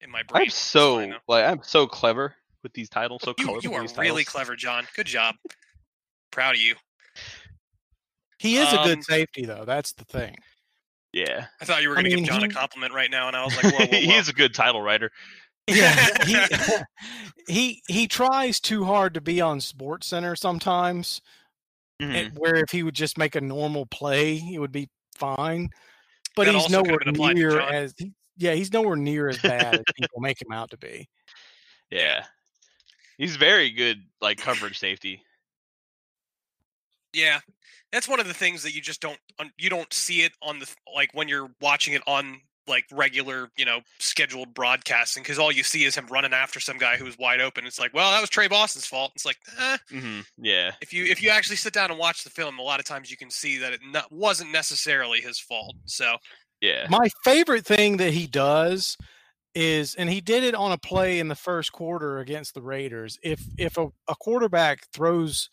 in 0.00 0.10
my 0.10 0.22
brain. 0.22 0.44
I'm 0.44 0.50
so 0.50 1.12
like 1.28 1.44
I'm 1.44 1.60
so 1.62 1.86
clever 1.86 2.34
with 2.62 2.72
these 2.72 2.88
titles. 2.88 3.22
So 3.24 3.34
You, 3.38 3.58
you 3.62 3.74
are 3.74 3.82
really 3.98 4.24
titles. 4.24 4.24
clever, 4.24 4.56
John. 4.56 4.86
Good 4.96 5.06
job. 5.06 5.34
Proud 6.30 6.54
of 6.56 6.60
you. 6.60 6.74
He 8.38 8.56
is 8.56 8.72
a 8.72 8.80
Um, 8.80 8.88
good 8.88 9.04
safety 9.04 9.44
though. 9.46 9.64
That's 9.64 9.92
the 9.92 10.04
thing. 10.04 10.36
Yeah, 11.12 11.46
I 11.60 11.64
thought 11.64 11.82
you 11.82 11.90
were 11.90 11.96
I 11.96 12.02
going 12.02 12.10
to 12.10 12.16
give 12.22 12.26
John 12.26 12.40
he- 12.40 12.46
a 12.46 12.50
compliment 12.50 12.92
right 12.92 13.10
now, 13.10 13.28
and 13.28 13.36
I 13.36 13.44
was 13.44 13.54
like, 13.56 13.72
whoa, 13.72 13.78
whoa, 13.78 13.86
whoa. 13.92 13.98
he 14.00 14.12
is 14.14 14.28
a 14.28 14.32
good 14.32 14.52
title 14.52 14.82
writer. 14.82 15.10
Yeah, 15.68 15.94
he, 16.26 16.36
he 17.48 17.82
he 17.86 18.08
tries 18.08 18.60
too 18.60 18.84
hard 18.84 19.14
to 19.14 19.20
be 19.20 19.40
on 19.40 19.60
Sports 19.60 20.08
Center 20.08 20.34
sometimes. 20.36 21.22
Mhm. 22.00 22.14
and 22.14 22.38
where 22.38 22.56
if 22.56 22.70
he 22.70 22.82
would 22.82 22.94
just 22.94 23.18
make 23.18 23.34
a 23.34 23.40
normal 23.40 23.86
play, 23.86 24.36
it 24.36 24.58
would 24.58 24.72
be 24.72 24.88
fine. 25.16 25.68
But 26.34 26.46
That 26.46 26.54
he's 26.54 26.68
nowhere 26.70 26.98
been 26.98 27.10
applied 27.10 27.34
to 27.34 27.38
near 27.38 27.60
as 27.60 27.94
yeah, 28.36 28.54
he's 28.54 28.72
nowhere 28.72 28.96
near 28.96 29.28
as 29.28 29.38
bad 29.38 29.74
as 29.76 29.82
people 29.96 30.20
make 30.20 30.42
him 30.42 30.50
out 30.52 30.70
to 30.70 30.76
be. 30.76 31.08
Yeah, 31.90 32.26
he's 33.16 33.36
very 33.36 33.70
good 33.70 34.04
like 34.20 34.38
coverage 34.38 34.78
safety. 34.78 35.22
Yeah, 37.12 37.40
that's 37.92 38.08
one 38.08 38.18
of 38.18 38.26
the 38.26 38.34
things 38.34 38.64
that 38.64 38.74
you 38.74 38.80
just 38.80 39.00
don't 39.00 39.20
you 39.56 39.70
don't 39.70 39.92
see 39.92 40.22
it 40.22 40.32
on 40.42 40.58
the 40.58 40.68
like 40.92 41.14
when 41.14 41.28
you're 41.28 41.54
watching 41.60 41.94
it 41.94 42.02
on 42.08 42.40
like 42.66 42.84
regular 42.92 43.50
you 43.56 43.64
know 43.64 43.80
scheduled 43.98 44.54
broadcasting 44.54 45.22
because 45.22 45.38
all 45.38 45.52
you 45.52 45.62
see 45.62 45.84
is 45.84 45.94
him 45.94 46.06
running 46.06 46.32
after 46.32 46.60
some 46.60 46.78
guy 46.78 46.96
who 46.96 47.04
was 47.04 47.18
wide 47.18 47.40
open. 47.40 47.66
It's 47.66 47.78
like, 47.78 47.94
well, 47.94 48.10
that 48.10 48.20
was 48.20 48.30
Tre 48.30 48.48
Boston's 48.48 48.86
fault. 48.86 49.12
It's 49.14 49.26
like, 49.26 49.38
eh. 49.58 49.76
hmm 49.90 50.20
Yeah, 50.38 50.72
if 50.80 50.92
you 50.92 51.04
if 51.04 51.22
you 51.22 51.30
actually 51.30 51.56
sit 51.56 51.72
down 51.72 51.90
and 51.90 51.98
watch 51.98 52.24
the 52.24 52.30
film, 52.30 52.58
a 52.58 52.62
lot 52.62 52.80
of 52.80 52.86
times 52.86 53.10
you 53.10 53.16
can 53.16 53.30
see 53.30 53.58
that 53.58 53.72
it 53.72 53.80
not, 53.90 54.10
wasn't 54.10 54.52
necessarily 54.52 55.20
his 55.20 55.38
fault. 55.38 55.74
So 55.86 56.16
yeah. 56.60 56.86
My 56.88 57.08
favorite 57.24 57.66
thing 57.66 57.98
that 57.98 58.14
he 58.14 58.26
does 58.26 58.96
is, 59.54 59.94
and 59.94 60.08
he 60.08 60.20
did 60.20 60.42
it 60.44 60.54
on 60.54 60.72
a 60.72 60.78
play 60.78 61.18
in 61.18 61.28
the 61.28 61.34
first 61.34 61.72
quarter 61.72 62.18
against 62.18 62.54
the 62.54 62.62
Raiders. 62.62 63.18
If 63.22 63.42
if 63.58 63.76
a, 63.76 63.88
a 64.08 64.14
quarterback 64.16 64.86
throws 64.92 65.50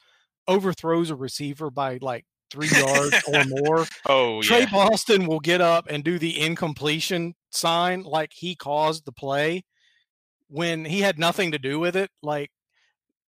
overthrows 0.48 1.10
a 1.10 1.16
receiver 1.16 1.70
by 1.70 2.00
like 2.02 2.26
three 2.52 2.68
yards 2.70 3.24
or 3.28 3.44
more, 3.48 3.86
Oh 4.06 4.42
Tre 4.42 4.60
yeah. 4.60 4.72
Boston 4.72 5.26
will 5.26 5.40
get 5.40 5.62
up 5.62 5.88
and 5.90 6.04
do 6.04 6.20
the 6.20 6.40
incompletion 6.40 7.34
sign 7.50 8.04
like 8.04 8.32
he 8.34 8.56
caused 8.56 9.06
the 9.06 9.12
play 9.12 9.64
when 10.48 10.86
he 10.86 11.02
had 11.02 11.18
nothing 11.18 11.52
to 11.52 11.60
do 11.60 11.80
with 11.80 11.96
it. 11.96 12.12
Like 12.22 12.52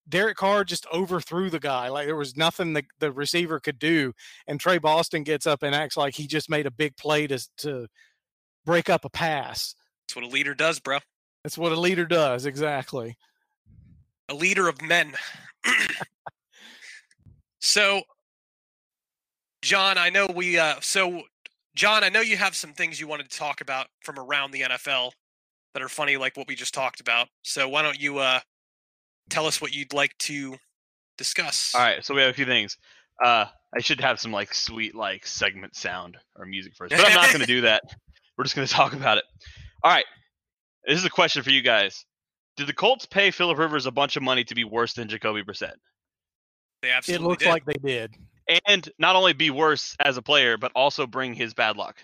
Derek 0.07 0.37
Carr 0.37 0.63
just 0.63 0.85
overthrew 0.93 1.49
the 1.49 1.59
guy. 1.59 1.87
Like 1.89 2.07
there 2.07 2.15
was 2.15 2.35
nothing 2.35 2.73
the, 2.73 2.83
the 2.99 3.11
receiver 3.11 3.59
could 3.59 3.79
do. 3.79 4.13
And 4.47 4.59
Tre 4.59 4.77
Boston 4.77 5.23
gets 5.23 5.47
up 5.47 5.63
and 5.63 5.73
acts 5.73 5.97
like 5.97 6.15
he 6.15 6.27
just 6.27 6.49
made 6.49 6.65
a 6.65 6.71
big 6.71 6.97
play 6.97 7.27
to, 7.27 7.39
to 7.57 7.87
break 8.65 8.89
up 8.89 9.05
a 9.05 9.09
pass. 9.09 9.75
That's 10.05 10.15
what 10.15 10.25
a 10.25 10.27
leader 10.27 10.53
does, 10.53 10.79
bro. 10.79 10.99
That's 11.43 11.57
what 11.57 11.71
a 11.71 11.79
leader 11.79 12.05
does. 12.05 12.45
Exactly. 12.45 13.17
A 14.29 14.33
leader 14.33 14.67
of 14.67 14.81
men. 14.81 15.13
so, 17.59 18.03
John, 19.63 19.97
I 19.97 20.09
know 20.09 20.27
we, 20.27 20.59
uh, 20.59 20.75
so, 20.81 21.21
John, 21.73 22.03
I 22.03 22.09
know 22.09 22.19
you 22.19 22.35
have 22.35 22.53
some 22.53 22.73
things 22.73 22.99
you 22.99 23.07
wanted 23.07 23.29
to 23.29 23.37
talk 23.37 23.61
about 23.61 23.87
from 24.01 24.19
around 24.19 24.51
the 24.51 24.61
NFL 24.61 25.11
that 25.73 25.81
are 25.81 25.87
funny, 25.87 26.17
like 26.17 26.35
what 26.35 26.49
we 26.49 26.55
just 26.55 26.73
talked 26.73 26.99
about. 26.99 27.29
So, 27.43 27.69
why 27.69 27.81
don't 27.81 27.97
you, 27.97 28.17
uh, 28.17 28.41
tell 29.29 29.47
us 29.47 29.61
what 29.61 29.73
you'd 29.73 29.93
like 29.93 30.17
to 30.19 30.57
discuss? 31.17 31.73
All 31.73 31.79
right, 31.81 32.03
so 32.03 32.13
we 32.13 32.19
have 32.19 32.29
a 32.29 32.33
few 32.33 32.45
things. 32.45 32.77
Uh, 33.23 33.45
I 33.73 33.79
should 33.79 34.01
have 34.01 34.19
some 34.19 34.33
like 34.33 34.53
sweet 34.53 34.95
like 34.95 35.25
segment 35.25 35.77
sound 35.77 36.17
or 36.35 36.45
music 36.45 36.73
first, 36.75 36.91
but 36.91 36.99
I'm 36.99 37.13
not 37.13 37.29
going 37.29 37.39
to 37.39 37.47
do 37.47 37.61
that. 37.61 37.83
We're 38.37 38.43
just 38.43 38.57
going 38.57 38.67
to 38.67 38.73
talk 38.73 38.91
about 38.91 39.17
it. 39.17 39.23
All 39.81 39.91
right, 39.91 40.05
this 40.85 40.99
is 40.99 41.05
a 41.05 41.09
question 41.09 41.41
for 41.41 41.51
you 41.51 41.61
guys. 41.61 42.05
Did 42.57 42.67
the 42.67 42.73
Colts 42.73 43.05
pay 43.05 43.31
Philip 43.31 43.57
Rivers 43.57 43.85
a 43.85 43.91
bunch 43.91 44.17
of 44.17 44.23
money 44.23 44.43
to 44.43 44.55
be 44.55 44.65
worse 44.65 44.91
than 44.91 45.07
Jacoby 45.07 45.41
Brissett? 45.41 45.75
They 46.81 46.91
absolutely. 46.91 47.25
It 47.25 47.29
looks 47.29 47.43
did. 47.45 47.49
like 47.49 47.65
they 47.65 47.79
did. 47.81 48.13
And 48.65 48.89
not 48.97 49.15
only 49.15 49.33
be 49.33 49.49
worse 49.49 49.95
as 49.99 50.17
a 50.17 50.21
player, 50.21 50.57
but 50.57 50.71
also 50.75 51.07
bring 51.07 51.33
his 51.33 51.53
bad 51.53 51.77
luck. 51.77 51.97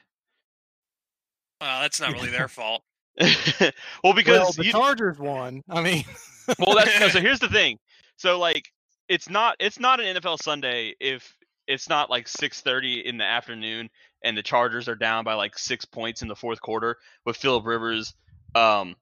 Uh, 1.62 1.82
that's 1.82 2.00
not 2.00 2.13
really 2.13 2.29
their 2.29 2.48
fault. 2.48 2.84
well, 3.20 4.13
because 4.15 4.39
well, 4.39 4.51
the 4.53 4.65
you, 4.65 4.72
Chargers 4.72 5.20
won. 5.20 5.62
I 5.70 5.82
mean, 5.82 6.06
well, 6.60 6.75
that's 6.75 7.00
no, 7.00 7.10
so. 7.10 7.20
Here's 7.20 7.39
the 7.39 7.50
thing. 7.50 7.77
So 8.15 8.39
like, 8.39 8.70
it's 9.10 9.29
not 9.29 9.58
it's 9.60 9.79
not 9.79 10.00
an 10.00 10.15
NFL 10.15 10.41
Sunday 10.41 10.96
if 11.00 11.36
it's 11.68 11.89
not 11.89 12.10
like 12.10 12.27
6:30 12.27 13.03
in 13.03 13.18
the 13.18 13.25
afternoon 13.25 13.89
and 14.24 14.38
the 14.38 14.44
Chargers 14.44 14.88
are 14.88 14.96
down 14.96 15.24
by 15.24 15.34
like 15.34 15.58
six 15.58 15.86
points 15.86 16.22
in 16.22 16.27
the 16.27 16.36
fourth 16.36 16.62
quarter 16.62 16.98
with 17.25 17.38
Philip 17.38 17.65
Rivers 17.65 18.13
um, 18.56 18.96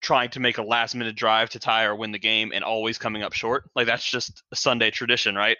trying 0.00 0.30
to 0.30 0.40
make 0.40 0.58
a 0.58 0.62
last 0.62 0.94
minute 0.94 1.16
drive 1.16 1.50
to 1.50 1.58
tie 1.58 1.84
or 1.84 1.94
win 1.94 2.12
the 2.12 2.18
game 2.18 2.52
and 2.54 2.64
always 2.64 2.98
coming 2.98 3.22
up 3.22 3.32
short. 3.32 3.70
Like 3.74 3.86
that's 3.86 4.08
just 4.08 4.42
a 4.52 4.56
Sunday 4.56 4.90
tradition, 4.90 5.34
right? 5.34 5.56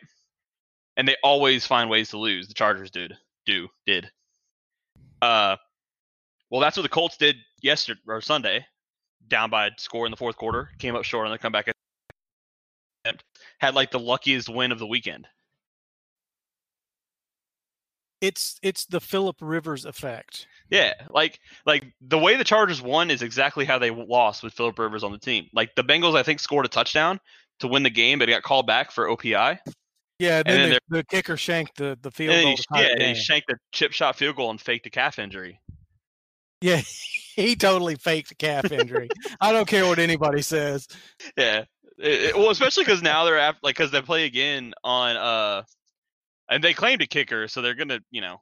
And 0.96 1.08
they 1.08 1.16
always 1.22 1.66
find 1.66 1.88
ways 1.88 2.10
to 2.10 2.18
lose. 2.18 2.48
The 2.48 2.54
Chargers 2.54 2.90
did 2.90 3.16
do 3.46 3.68
did. 3.86 4.10
Uh, 5.20 5.56
well, 6.50 6.60
that's 6.60 6.76
what 6.76 6.82
the 6.82 6.88
Colts 6.88 7.16
did 7.16 7.36
yesterday 7.62 8.00
or 8.06 8.20
Sunday, 8.20 8.66
down 9.28 9.50
by 9.50 9.68
a 9.68 9.70
score 9.78 10.06
in 10.06 10.10
the 10.10 10.16
fourth 10.16 10.36
quarter, 10.36 10.70
came 10.78 10.94
up 10.94 11.04
short 11.04 11.26
on 11.26 11.32
the 11.32 11.38
comeback 11.38 11.72
attempt, 13.04 13.24
had 13.58 13.74
like 13.74 13.90
the 13.90 13.98
luckiest 13.98 14.48
win 14.48 14.72
of 14.72 14.78
the 14.78 14.86
weekend. 14.86 15.26
it's 18.22 18.58
it's 18.62 18.86
the 18.86 19.00
Philip 19.00 19.36
Rivers 19.40 19.84
effect. 19.84 20.46
Yeah, 20.70 20.94
like 21.10 21.40
like 21.66 21.92
the 22.00 22.18
way 22.18 22.36
the 22.36 22.44
Chargers 22.44 22.80
won 22.80 23.10
is 23.10 23.20
exactly 23.20 23.64
how 23.64 23.78
they 23.78 23.90
lost 23.90 24.42
with 24.42 24.54
Philip 24.54 24.78
Rivers 24.78 25.02
on 25.02 25.12
the 25.12 25.18
team. 25.18 25.48
Like 25.52 25.74
the 25.74 25.84
Bengals, 25.84 26.16
I 26.16 26.22
think 26.22 26.40
scored 26.40 26.64
a 26.64 26.68
touchdown 26.68 27.20
to 27.58 27.66
win 27.66 27.82
the 27.82 27.90
game, 27.90 28.20
but 28.20 28.28
it 28.28 28.32
got 28.32 28.44
called 28.44 28.66
back 28.66 28.92
for 28.92 29.08
OPI. 29.08 29.58
Yeah, 30.22 30.38
And 30.38 30.48
then 30.48 30.70
then 30.70 30.78
the, 30.88 30.96
the 30.98 31.04
kicker 31.04 31.36
shanked 31.36 31.78
the 31.78 31.98
the 32.00 32.10
field 32.12 32.40
goal. 32.42 32.54
he, 32.56 32.64
yeah, 32.82 32.94
the 32.96 33.04
he 33.08 33.14
shanked 33.16 33.50
a 33.50 33.56
chip 33.72 33.90
shot 33.92 34.14
field 34.16 34.36
goal 34.36 34.50
and 34.50 34.60
faked 34.60 34.86
a 34.86 34.90
calf 34.90 35.18
injury. 35.18 35.60
Yeah, 36.60 36.80
he 37.34 37.56
totally 37.56 37.96
faked 37.96 38.30
a 38.30 38.34
calf 38.36 38.70
injury. 38.70 39.08
I 39.40 39.50
don't 39.52 39.66
care 39.66 39.84
what 39.84 39.98
anybody 39.98 40.42
says. 40.42 40.86
Yeah, 41.36 41.64
It- 41.98 42.20
it- 42.22 42.36
well, 42.36 42.50
especially 42.50 42.84
because 42.84 43.02
now 43.02 43.24
they're 43.24 43.38
after, 43.38 43.58
like 43.64 43.76
because 43.76 43.90
they 43.90 44.00
play 44.00 44.24
again 44.24 44.74
on 44.84 45.16
uh, 45.16 45.62
and 46.48 46.62
they 46.62 46.72
claimed 46.72 47.02
a 47.02 47.06
kicker, 47.06 47.48
so 47.48 47.60
they're 47.60 47.74
gonna 47.74 47.98
you 48.12 48.20
know 48.20 48.40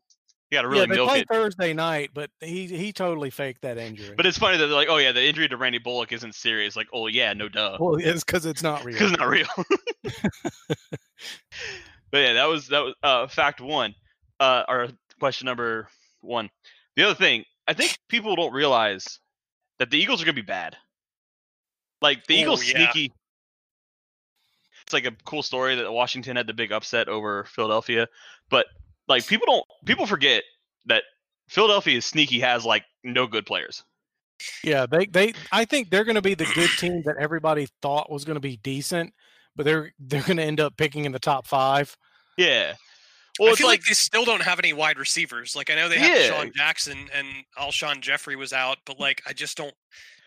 you 0.50 0.56
got 0.58 0.62
to 0.62 0.68
really 0.68 0.80
yeah, 0.80 0.86
they 0.86 0.94
milk 0.96 1.08
play 1.08 1.20
it. 1.20 1.28
Thursday 1.28 1.72
night, 1.72 2.10
but 2.12 2.30
he 2.40 2.66
he 2.66 2.92
totally 2.92 3.30
faked 3.30 3.62
that 3.62 3.78
injury. 3.78 4.14
But 4.16 4.26
it's 4.26 4.38
funny 4.38 4.56
that 4.58 4.66
they're 4.66 4.74
like, 4.74 4.88
oh 4.90 4.96
yeah, 4.96 5.12
the 5.12 5.24
injury 5.24 5.48
to 5.48 5.56
Randy 5.56 5.78
Bullock 5.78 6.12
isn't 6.12 6.34
serious. 6.34 6.74
Like, 6.76 6.88
oh 6.92 7.06
yeah, 7.06 7.32
no 7.32 7.48
duh. 7.48 7.76
well, 7.78 7.94
it's 7.96 8.24
because 8.24 8.46
it's 8.46 8.62
not 8.62 8.84
real. 8.84 8.94
because 8.98 9.12
it's 9.12 9.18
not 9.20 9.28
real. 9.28 9.46
but 12.10 12.18
yeah, 12.18 12.32
that 12.34 12.48
was 12.48 12.68
that 12.68 12.80
was 12.80 12.94
uh, 13.02 13.26
fact 13.28 13.60
one, 13.60 13.94
uh, 14.40 14.64
or 14.68 14.88
question 15.18 15.46
number 15.46 15.88
one. 16.20 16.50
The 16.96 17.04
other 17.04 17.14
thing, 17.14 17.44
I 17.68 17.72
think 17.72 17.98
people 18.08 18.34
don't 18.36 18.52
realize 18.52 19.20
that 19.78 19.90
the 19.90 19.98
Eagles 19.98 20.20
are 20.20 20.24
gonna 20.24 20.34
be 20.34 20.42
bad. 20.42 20.76
Like 22.02 22.26
the 22.26 22.36
Oh, 22.38 22.40
Eagles 22.40 22.64
yeah. 22.68 22.90
sneaky. 22.92 23.12
It's 24.84 24.92
like 24.92 25.04
a 25.06 25.12
cool 25.24 25.42
story 25.44 25.76
that 25.76 25.92
Washington 25.92 26.36
had 26.36 26.48
the 26.48 26.54
big 26.54 26.72
upset 26.72 27.08
over 27.08 27.44
Philadelphia, 27.44 28.08
but 28.48 28.66
like 29.10 29.26
people 29.26 29.46
don't 29.46 29.64
people 29.84 30.06
forget 30.06 30.44
that 30.86 31.02
Philadelphia 31.48 31.98
is 31.98 32.06
sneaky 32.06 32.40
has 32.40 32.64
like 32.64 32.84
no 33.04 33.26
good 33.26 33.44
players. 33.44 33.84
Yeah, 34.64 34.86
they 34.86 35.06
they 35.06 35.34
I 35.52 35.66
think 35.66 35.90
they're 35.90 36.04
going 36.04 36.14
to 36.14 36.22
be 36.22 36.34
the 36.34 36.50
good 36.54 36.70
team 36.78 37.02
that 37.04 37.16
everybody 37.18 37.68
thought 37.82 38.10
was 38.10 38.24
going 38.24 38.36
to 38.36 38.40
be 38.40 38.56
decent, 38.58 39.12
but 39.54 39.66
they're 39.66 39.92
they're 39.98 40.22
going 40.22 40.38
to 40.38 40.44
end 40.44 40.60
up 40.60 40.76
picking 40.78 41.04
in 41.04 41.12
the 41.12 41.18
top 41.18 41.46
five. 41.46 41.94
Yeah. 42.38 42.74
Well, 43.38 43.48
I 43.48 43.52
it's 43.52 43.58
feel 43.58 43.68
like, 43.68 43.80
like 43.80 43.86
they 43.86 43.94
still 43.94 44.24
don't 44.24 44.42
have 44.42 44.58
any 44.58 44.72
wide 44.72 44.98
receivers. 44.98 45.54
Like 45.54 45.70
I 45.70 45.74
know 45.74 45.88
they 45.88 45.98
have 45.98 46.16
Yeah. 46.16 46.30
DeSean 46.30 46.54
Jackson 46.54 47.08
and 47.14 47.26
Alshon 47.58 48.00
Jeffery 48.00 48.36
was 48.36 48.52
out, 48.52 48.78
but 48.86 48.98
like 48.98 49.22
I 49.26 49.32
just 49.32 49.56
don't. 49.56 49.74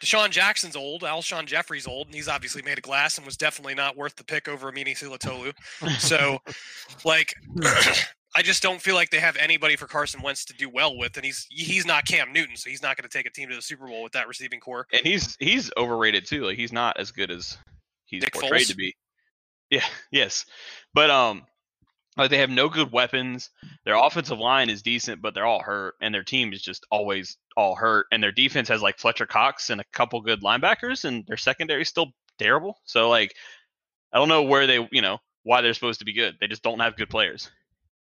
DeSean 0.01 0.29
Jackson's 0.31 0.75
old. 0.75 1.03
Alshon 1.03 1.45
Jeffery's 1.45 1.87
old, 1.87 2.07
and 2.07 2.15
he's 2.15 2.27
obviously 2.27 2.61
made 2.61 2.77
of 2.77 2.83
glass 2.83 3.17
and 3.17 3.25
was 3.25 3.37
definitely 3.37 3.75
not 3.75 3.95
worth 3.95 4.15
the 4.15 4.23
pick 4.23 4.49
over 4.49 4.69
Amini 4.69 4.97
Silatolu. 4.97 5.53
So, 5.97 6.39
like, 7.05 7.33
hmm. 7.55 7.89
I 8.35 8.41
just 8.41 8.63
don't 8.63 8.81
feel 8.81 8.95
like 8.95 9.11
they 9.11 9.19
have 9.19 9.37
anybody 9.37 9.75
for 9.75 9.85
Carson 9.85 10.21
Wentz 10.21 10.45
to 10.45 10.53
do 10.53 10.67
well 10.67 10.97
with, 10.97 11.15
and 11.17 11.25
he's 11.25 11.45
he's 11.49 11.85
not 11.85 12.05
Cam 12.05 12.33
Newton, 12.33 12.55
so 12.55 12.69
he's 12.69 12.81
not 12.81 12.97
going 12.97 13.07
to 13.07 13.15
take 13.17 13.27
a 13.27 13.29
team 13.29 13.49
to 13.49 13.55
the 13.55 13.61
Super 13.61 13.87
Bowl 13.87 14.01
with 14.01 14.13
that 14.13 14.27
receiving 14.27 14.59
core. 14.59 14.87
and 14.91 15.01
he's 15.03 15.37
he's 15.39 15.71
overrated 15.77 16.25
too. 16.25 16.45
Like 16.45 16.57
he's 16.57 16.73
not 16.73 16.99
as 16.99 17.11
good 17.11 17.29
as 17.29 17.57
he's 18.05 18.23
Nick 18.23 18.33
portrayed 18.33 18.63
Foles? 18.63 18.67
to 18.69 18.75
be. 18.75 18.95
Yeah, 19.69 19.85
yes, 20.11 20.45
but 20.93 21.09
um, 21.09 21.43
like 22.17 22.29
they 22.29 22.39
have 22.39 22.49
no 22.49 22.69
good 22.69 22.91
weapons. 22.91 23.49
Their 23.85 23.95
offensive 23.95 24.39
line 24.39 24.69
is 24.69 24.81
decent, 24.81 25.21
but 25.21 25.33
they're 25.33 25.45
all 25.45 25.61
hurt, 25.61 25.95
and 26.01 26.13
their 26.13 26.23
team 26.23 26.53
is 26.53 26.61
just 26.61 26.85
always 26.91 27.37
all 27.55 27.75
hurt. 27.75 28.07
And 28.11 28.21
their 28.21 28.31
defense 28.31 28.67
has 28.69 28.81
like 28.81 28.99
Fletcher 28.99 29.27
Cox 29.27 29.69
and 29.69 29.79
a 29.79 29.85
couple 29.93 30.21
good 30.21 30.41
linebackers, 30.41 31.05
and 31.05 31.25
their 31.27 31.37
secondary 31.37 31.83
is 31.83 31.89
still 31.89 32.13
terrible. 32.39 32.77
So 32.85 33.09
like, 33.09 33.35
I 34.11 34.17
don't 34.17 34.29
know 34.29 34.43
where 34.43 34.65
they, 34.67 34.87
you 34.91 35.01
know, 35.01 35.19
why 35.43 35.61
they're 35.61 35.73
supposed 35.73 35.99
to 35.99 36.05
be 36.05 36.13
good. 36.13 36.35
They 36.39 36.47
just 36.47 36.63
don't 36.63 36.79
have 36.79 36.95
good 36.95 37.09
players. 37.09 37.51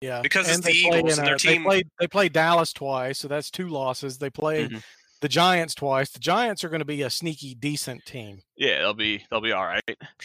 Yeah, 0.02 0.20
Because 0.20 0.48
it's 0.48 0.60
they 0.60 0.72
the 0.72 0.88
play 0.88 0.98
Eagles 0.98 1.18
and 1.18 1.26
their 1.26 1.34
a- 1.36 1.38
they 1.38 1.52
team- 1.54 1.62
played 1.64 1.88
they 2.00 2.06
played 2.08 2.32
Dallas 2.32 2.72
twice, 2.72 3.18
so 3.20 3.28
that's 3.28 3.50
two 3.50 3.68
losses. 3.68 4.18
They 4.18 4.30
play 4.30 4.68
Mhm. 4.68 4.82
the 5.20 5.28
Giants 5.28 5.74
twice. 5.74 6.10
The 6.10 6.18
Giants 6.18 6.64
are 6.64 6.68
going 6.68 6.80
to 6.80 6.84
be 6.84 7.02
a 7.02 7.10
sneaky 7.10 7.54
decent 7.54 8.04
team. 8.04 8.42
Yeah, 8.56 8.78
they'll 8.78 8.94
be 8.94 9.24
they'll 9.30 9.40
be 9.40 9.52
all 9.52 9.64
right. 9.64 9.82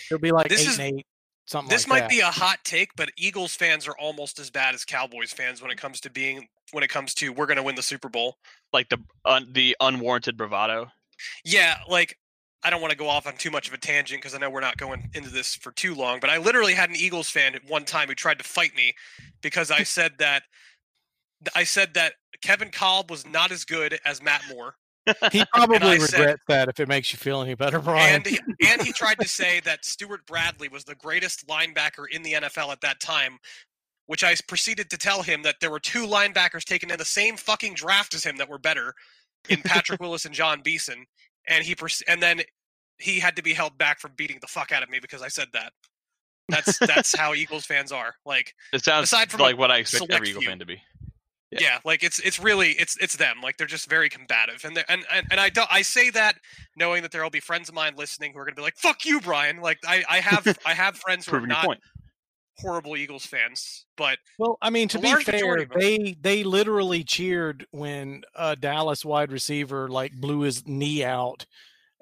They'll 0.09 0.19
be 0.19 0.31
like 0.31 0.49
This 0.49 0.61
eight 0.61 0.67
is- 0.67 0.79
and 0.79 0.97
eight, 0.99 1.07
something 1.45 1.69
This 1.69 1.87
like 1.87 1.89
might 1.89 1.99
that. 2.01 2.09
be 2.09 2.19
a 2.21 2.31
hot 2.31 2.59
take, 2.63 2.89
but 2.95 3.09
Eagles 3.17 3.55
fans 3.55 3.87
are 3.87 3.97
almost 3.97 4.39
as 4.39 4.49
bad 4.49 4.73
as 4.75 4.83
Cowboys 4.83 5.31
fans 5.31 5.61
when 5.61 5.69
it 5.71 5.77
comes 5.77 6.01
to 6.01 6.09
being 6.09 6.49
when 6.71 6.83
it 6.83 6.89
comes 6.89 7.13
to 7.13 7.29
we're 7.31 7.45
going 7.45 7.55
to 7.57 7.63
win 7.63 7.75
the 7.75 7.81
Super 7.83 8.09
Bowl. 8.09 8.37
Like 8.73 8.89
the 8.89 8.97
un, 9.25 9.47
the 9.53 9.77
unwarranted 9.79 10.35
bravado. 10.37 10.91
Yeah, 11.45 11.77
like 11.87 12.17
I 12.63 12.69
don't 12.69 12.81
want 12.81 12.91
to 12.91 12.97
go 12.97 13.07
off 13.07 13.27
on 13.27 13.35
too 13.37 13.51
much 13.51 13.67
of 13.67 13.73
a 13.73 13.77
tangent 13.77 14.21
because 14.21 14.33
I 14.33 14.39
know 14.39 14.49
we're 14.49 14.61
not 14.61 14.77
going 14.77 15.09
into 15.13 15.29
this 15.29 15.55
for 15.55 15.71
too 15.71 15.93
long, 15.93 16.19
but 16.19 16.29
I 16.29 16.37
literally 16.37 16.73
had 16.73 16.89
an 16.89 16.95
Eagles 16.95 17.29
fan 17.29 17.55
at 17.55 17.61
one 17.69 17.85
time 17.85 18.07
who 18.07 18.15
tried 18.15 18.39
to 18.39 18.43
fight 18.43 18.75
me 18.75 18.93
because 19.41 19.71
I 19.71 19.83
said 19.83 20.13
that 20.19 20.43
I 21.55 21.63
said 21.63 21.93
that 21.93 22.13
Kevin 22.41 22.71
Kolb 22.71 23.11
was 23.11 23.27
not 23.27 23.51
as 23.51 23.63
good 23.63 23.99
as 24.05 24.23
Matt 24.23 24.41
Moore. 24.51 24.75
he 25.31 25.43
probably 25.53 25.77
regrets 25.77 26.09
said- 26.09 26.37
that 26.47 26.67
if 26.67 26.79
it 26.79 26.87
makes 26.87 27.11
you 27.13 27.17
feel 27.17 27.41
any 27.41 27.53
better, 27.53 27.79
Brian. 27.79 28.15
And 28.15 28.25
he, 28.25 28.39
and 28.67 28.81
he 28.81 28.91
tried 28.91 29.19
to 29.19 29.27
say 29.27 29.59
that 29.61 29.85
Stewart 29.85 30.25
Bradley 30.25 30.67
was 30.67 30.83
the 30.83 30.95
greatest 30.95 31.47
linebacker 31.47 32.05
in 32.11 32.23
the 32.23 32.33
NFL 32.33 32.71
at 32.71 32.81
that 32.81 32.99
time, 32.99 33.37
which 34.07 34.23
I 34.23 34.35
proceeded 34.47 34.89
to 34.89 34.97
tell 34.97 35.21
him 35.21 35.43
that 35.43 35.55
there 35.61 35.69
were 35.71 35.79
two 35.79 36.07
linebackers 36.07 36.63
taken 36.63 36.89
in 36.89 36.97
the 36.97 37.05
same 37.05 37.37
fucking 37.37 37.75
draft 37.75 38.15
as 38.15 38.23
him 38.23 38.37
that 38.37 38.49
were 38.49 38.57
better 38.57 38.93
in 39.47 39.61
Patrick 39.61 40.01
Willis 40.01 40.25
and 40.25 40.33
Jon 40.33 40.61
Beason, 40.61 41.05
and 41.47 41.63
he 41.65 41.75
pers- 41.75 42.03
and 42.07 42.21
then 42.21 42.41
he 42.99 43.19
had 43.19 43.35
to 43.35 43.43
be 43.43 43.53
held 43.53 43.77
back 43.77 43.99
from 43.99 44.11
beating 44.17 44.37
the 44.41 44.47
fuck 44.47 44.71
out 44.71 44.83
of 44.83 44.89
me 44.89 44.99
because 44.99 45.21
I 45.21 45.27
said 45.27 45.47
that. 45.53 45.71
That's 46.49 46.79
that's 46.79 47.15
how 47.17 47.33
Eagles 47.33 47.65
fans 47.65 47.91
are. 47.91 48.15
Like 48.25 48.53
It 48.73 48.83
sounds 48.83 49.03
Aside 49.05 49.29
from 49.31 49.41
like 49.41 49.57
what 49.57 49.69
I 49.71 49.77
expect 49.77 50.11
every 50.11 50.29
Eagle 50.29 50.41
few. 50.41 50.49
fan 50.49 50.59
to 50.59 50.65
be. 50.65 50.81
yeah. 51.51 51.59
Yeah. 51.61 51.79
like 51.85 52.03
it's 52.03 52.19
it's 52.19 52.39
really 52.39 52.71
it's 52.71 52.95
it's 52.97 53.15
them 53.17 53.37
like 53.43 53.57
they're 53.57 53.67
just 53.67 53.89
very 53.89 54.09
combative 54.09 54.63
and 54.65 54.77
and 54.89 55.05
and, 55.11 55.27
and 55.31 55.39
i 55.39 55.49
don't 55.49 55.69
i 55.71 55.81
say 55.81 56.09
that 56.09 56.35
knowing 56.75 57.01
that 57.03 57.11
there 57.11 57.23
will 57.23 57.29
be 57.29 57.39
friends 57.39 57.69
of 57.69 57.75
mine 57.75 57.93
listening 57.95 58.33
who 58.33 58.39
are 58.39 58.43
going 58.43 58.53
to 58.55 58.59
be 58.59 58.63
like 58.63 58.75
fuck 58.77 59.05
you 59.05 59.21
brian 59.21 59.61
like 59.61 59.77
i 59.87 60.03
i 60.09 60.17
have 60.19 60.57
i 60.65 60.73
have 60.73 60.97
friends 60.97 61.25
who 61.25 61.37
are 61.37 61.47
not 61.47 61.65
point. 61.65 61.79
Horrible 62.59 62.97
Eagles 62.97 63.25
fans, 63.25 63.85
but 63.97 64.17
Well, 64.39 64.57
I 64.61 64.69
mean, 64.69 64.87
to 64.89 64.99
be 64.99 65.13
fair, 65.23 65.33
majority 65.33 65.67
they 65.79 66.15
they 66.19 66.43
literally 66.43 67.03
cheered 67.03 67.65
when 67.71 68.23
a 68.35 68.55
Dallas 68.55 69.05
wide 69.05 69.31
receiver 69.31 69.87
like 69.89 70.13
blew 70.13 70.41
his 70.41 70.67
knee 70.67 71.03
out 71.03 71.45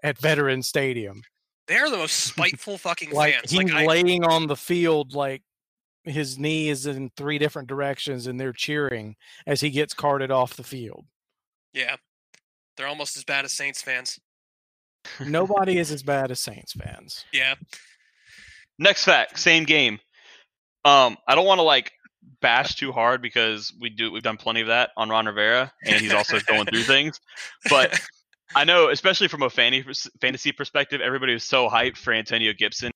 at 0.03 0.17
Veteran 0.17 0.61
Stadium. 0.63 1.21
they 1.67 1.77
are 1.77 1.89
the 1.89 1.97
most 1.97 2.13
spiteful 2.27 2.77
fucking 2.77 3.11
Like 3.11 3.33
fans. 3.35 3.51
he's 3.51 3.71
Like 3.71 3.73
I, 3.73 3.85
laying 3.85 4.23
on 4.23 4.47
the 4.47 4.55
field, 4.55 5.13
like 5.13 5.41
his 6.03 6.37
knee 6.37 6.69
is 6.69 6.85
in 6.85 7.09
three 7.17 7.37
different 7.39 7.67
directions, 7.67 8.27
and 8.27 8.39
they're 8.39 8.53
cheering 8.53 9.15
as 9.47 9.61
he 9.61 9.69
gets 9.71 9.93
carted 9.93 10.29
off 10.31 10.55
the 10.55 10.63
field. 10.63 11.05
yeah, 11.73 11.95
they're 12.77 12.87
almost 12.87 13.17
as 13.17 13.23
bad 13.23 13.43
as 13.45 13.51
Saints 13.51 13.81
fans. 13.81 14.19
Nobody 15.19 15.77
is 15.77 15.91
as 15.91 16.03
bad 16.13 16.31
as 16.31 16.39
Saints 16.39 16.73
fans. 16.73 17.25
Yeah, 17.33 17.55
Next 18.77 19.05
fact, 19.05 19.39
same 19.39 19.63
game. 19.63 19.99
Um, 20.85 21.17
I 21.27 21.33
don't 21.33 21.47
want 21.47 21.57
to 21.57 21.63
like 21.63 21.91
bash 22.41 22.75
too 22.75 22.91
hard 22.91 23.21
because 23.21 23.73
we 23.81 23.89
do 23.89 24.11
we've 24.11 24.23
done 24.23 24.37
plenty 24.37 24.61
of 24.61 24.67
that 24.67 24.91
on 24.95 25.09
Ron 25.09 25.25
Rivera, 25.25 25.73
and 25.83 25.99
he's 25.99 26.13
also 26.13 26.39
going 26.47 26.65
through 26.67 26.83
things. 26.83 27.19
But 27.69 27.99
I 28.55 28.63
know, 28.63 28.89
especially 28.89 29.27
from 29.27 29.41
a 29.41 29.49
fantasy 29.49 30.51
perspective, 30.51 31.01
everybody 31.01 31.33
was 31.33 31.43
so 31.43 31.67
hyped 31.67 31.97
for 31.97 32.13
Antonio 32.13 32.53
Gibson. 32.53 32.91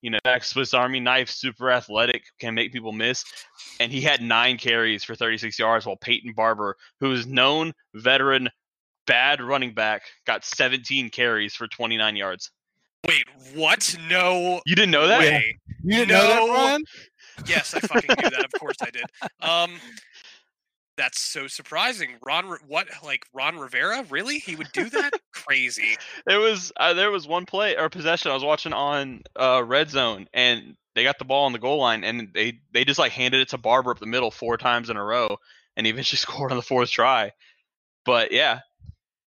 You 0.00 0.12
know, 0.12 0.18
Swiss 0.40 0.72
Army 0.72 1.00
knife, 1.00 1.28
super 1.28 1.70
athletic, 1.70 2.22
can 2.38 2.54
make 2.54 2.72
people 2.72 2.92
miss, 2.92 3.24
and 3.80 3.92
he 3.92 4.00
had 4.00 4.22
nine 4.22 4.56
carries 4.56 5.04
for 5.04 5.14
36 5.14 5.58
yards, 5.58 5.84
while 5.84 5.96
Peyton 5.96 6.32
Barber, 6.32 6.76
who 7.00 7.12
is 7.12 7.26
known 7.26 7.72
veteran, 7.94 8.48
bad 9.06 9.42
running 9.42 9.74
back, 9.74 10.02
got 10.24 10.44
17 10.44 11.10
carries 11.10 11.54
for 11.54 11.66
29 11.66 12.16
yards. 12.16 12.50
Wait, 13.06 13.24
what? 13.54 13.96
No 14.08 14.60
You 14.66 14.74
didn't 14.76 14.90
know 14.90 15.06
that? 15.06 15.20
way. 15.20 15.58
You 15.82 15.96
didn't 15.98 16.08
know 16.08 16.28
that, 16.28 16.36
No. 16.40 16.46
Brian? 16.48 16.84
Yes, 17.46 17.74
I 17.74 17.80
fucking 17.80 18.14
knew 18.22 18.30
that. 18.30 18.44
Of 18.44 18.52
course 18.60 18.76
I 18.82 18.90
did. 18.90 19.04
Um, 19.40 19.78
that's 20.96 21.18
so 21.18 21.46
surprising. 21.46 22.10
Ron, 22.26 22.44
what? 22.68 22.88
Like 23.02 23.24
Ron 23.32 23.58
Rivera? 23.58 24.04
Really? 24.10 24.38
He 24.38 24.56
would 24.56 24.70
do 24.72 24.90
that? 24.90 25.12
Crazy. 25.32 25.96
There 26.26 26.40
was 26.40 26.70
uh, 26.76 26.92
there 26.92 27.10
was 27.10 27.26
one 27.26 27.46
play 27.46 27.76
or 27.76 27.88
possession 27.88 28.30
I 28.30 28.34
was 28.34 28.44
watching 28.44 28.74
on 28.74 29.22
uh, 29.36 29.62
Red 29.64 29.88
Zone, 29.88 30.28
and 30.34 30.76
they 30.94 31.02
got 31.02 31.18
the 31.18 31.24
ball 31.24 31.46
on 31.46 31.52
the 31.52 31.58
goal 31.58 31.78
line, 31.78 32.04
and 32.04 32.28
they 32.34 32.60
they 32.72 32.84
just 32.84 32.98
like 32.98 33.12
handed 33.12 33.40
it 33.40 33.48
to 33.50 33.58
Barber 33.58 33.92
up 33.92 33.98
the 34.00 34.06
middle 34.06 34.30
four 34.30 34.58
times 34.58 34.90
in 34.90 34.98
a 34.98 35.04
row, 35.04 35.38
and 35.76 35.86
he 35.86 35.92
eventually 35.94 36.18
scored 36.18 36.50
on 36.50 36.58
the 36.58 36.62
fourth 36.62 36.90
try. 36.90 37.32
But 38.04 38.32
yeah, 38.32 38.60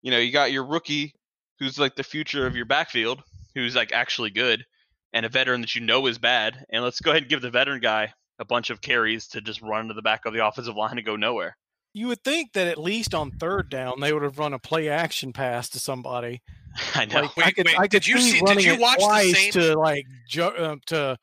you 0.02 0.12
know, 0.12 0.20
you 0.20 0.32
got 0.32 0.54
your 0.54 0.64
rookie, 0.66 1.14
who's 1.60 1.78
like 1.78 1.96
the 1.98 2.04
future 2.04 2.48
of 2.48 2.56
your 2.56 2.66
backfield, 2.66 3.22
who's 3.58 3.76
like 3.76 3.92
actually 3.92 4.30
good, 4.30 4.66
and 5.14 5.26
a 5.26 5.30
veteran 5.30 5.62
that 5.62 5.76
you 5.76 5.82
know 5.82 6.06
is 6.08 6.18
bad, 6.18 6.66
and 6.70 6.84
let's 6.84 7.00
go 7.02 7.12
ahead 7.12 7.24
and 7.24 7.30
give 7.30 7.42
the 7.42 7.50
veteran 7.50 7.80
guy 7.82 8.14
a 8.40 8.46
bunch 8.46 8.70
of 8.70 8.82
carries 8.82 9.28
to 9.30 9.42
just 9.42 9.62
run 9.62 9.88
to 9.88 9.94
the 9.94 10.02
back 10.02 10.26
of 10.26 10.34
the 10.34 10.46
offensive 10.46 10.76
line 10.76 10.98
and 10.98 11.06
go 11.06 11.16
nowhere. 11.16 11.58
You 11.94 12.08
would 12.10 12.24
think 12.24 12.54
that 12.54 12.68
at 12.68 12.78
least 12.78 13.16
on 13.16 13.32
third 13.32 13.70
down 13.72 14.00
they 14.00 14.14
would 14.14 14.22
have 14.22 14.38
run 14.38 14.54
a 14.54 14.60
play 14.60 14.90
action 14.90 15.34
pass 15.34 15.68
to 15.70 15.80
somebody. 15.80 16.42
I 16.96 17.06
know. 17.06 17.22
Like 17.22 17.32
I 17.48 17.52
could, 17.52 17.66
wait, 17.66 17.80
I 17.80 17.88
could 17.88 18.04
did 18.04 18.08
you 18.08 18.20
see 18.20 18.32
see- 18.40 18.46
did 18.46 18.64
you 18.64 18.74
it 18.74 18.80
watch 18.80 19.00
the 19.00 19.06
twice 19.06 19.38
same- 19.38 19.52
to 19.54 19.80
like 19.80 20.06
jo- 20.28 20.50
uh, 20.50 20.76
to 20.88 21.18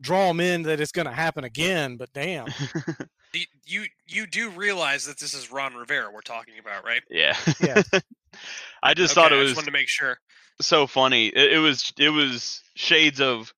draw 0.00 0.28
them 0.28 0.38
in 0.40 0.62
that 0.62 0.80
it's 0.80 0.92
going 0.92 1.06
to 1.06 1.12
happen 1.12 1.42
again. 1.44 1.96
But 1.96 2.12
damn, 2.14 2.46
You, 3.32 3.46
you 3.66 3.84
you 4.06 4.26
do 4.26 4.50
realize 4.50 5.06
that 5.06 5.18
this 5.18 5.34
is 5.34 5.50
Ron 5.52 5.74
Rivera 5.74 6.10
we're 6.12 6.20
talking 6.22 6.58
about, 6.58 6.84
right? 6.84 7.02
yeah. 7.10 7.36
Yeah. 7.58 7.82
I 8.82 8.94
just 8.94 9.14
Okay, 9.14 9.14
thought 9.14 9.32
it 9.32 9.36
I 9.36 9.38
was 9.38 9.54
just 9.54 9.56
wanted 9.56 9.66
to 9.66 9.72
make 9.72 9.88
sure. 9.88 10.18
so 10.60 10.86
funny. 10.86 11.28
It, 11.28 11.54
it 11.54 11.58
was 11.58 11.92
it 11.98 12.10
was 12.10 12.62
shades 12.76 13.20
of 13.20 13.52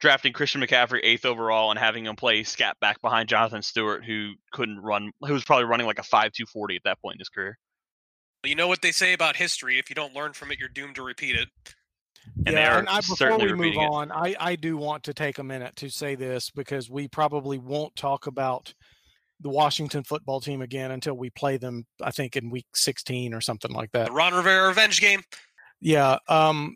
drafting 0.00 0.32
Christian 0.32 0.60
McCaffrey 0.60 1.00
eighth 1.02 1.24
overall 1.24 1.70
and 1.70 1.78
having 1.78 2.06
him 2.06 2.16
play 2.16 2.42
scat 2.44 2.78
back 2.80 3.00
behind 3.00 3.28
Jonathan 3.28 3.62
Stewart, 3.62 4.04
who 4.04 4.32
couldn't 4.52 4.80
run, 4.80 5.12
who 5.20 5.32
was 5.32 5.44
probably 5.44 5.64
running 5.66 5.86
like 5.86 5.98
a 5.98 6.02
five 6.04 6.32
two 6.32 6.46
forty 6.46 6.76
at 6.76 6.82
that 6.84 7.00
point 7.00 7.16
in 7.16 7.20
his 7.20 7.28
career. 7.28 7.58
You 8.44 8.54
know 8.54 8.68
what 8.68 8.82
they 8.82 8.92
say 8.92 9.12
about 9.12 9.36
history: 9.36 9.78
if 9.78 9.88
you 9.90 9.94
don't 9.94 10.14
learn 10.14 10.32
from 10.32 10.52
it, 10.52 10.58
you're 10.58 10.68
doomed 10.68 10.96
to 10.96 11.02
repeat 11.02 11.36
it. 11.36 11.48
And 12.46 12.56
they 12.56 12.60
yeah. 12.60 12.78
And 12.78 12.88
I, 12.88 13.00
before 13.00 13.38
we 13.38 13.52
move 13.52 13.60
repeating 13.60 13.82
it. 13.82 13.90
on, 13.90 14.12
I 14.12 14.34
I 14.38 14.56
do 14.56 14.76
want 14.76 15.04
to 15.04 15.14
take 15.14 15.38
a 15.38 15.44
minute 15.44 15.76
to 15.76 15.88
say 15.90 16.14
this 16.14 16.50
because 16.50 16.90
we 16.90 17.08
probably 17.08 17.58
won't 17.58 17.94
talk 17.96 18.26
about 18.26 18.74
the 19.44 19.50
Washington 19.50 20.02
football 20.02 20.40
team 20.40 20.62
again 20.62 20.90
until 20.90 21.14
we 21.14 21.30
play 21.30 21.58
them. 21.58 21.86
I 22.02 22.10
think 22.10 22.34
in 22.36 22.50
week 22.50 22.66
16 22.74 23.32
or 23.32 23.40
something 23.40 23.70
like 23.70 23.92
that. 23.92 24.06
The 24.06 24.12
Ron 24.12 24.34
Rivera 24.34 24.66
revenge 24.66 25.00
game. 25.00 25.22
Yeah. 25.80 26.18
Um, 26.28 26.74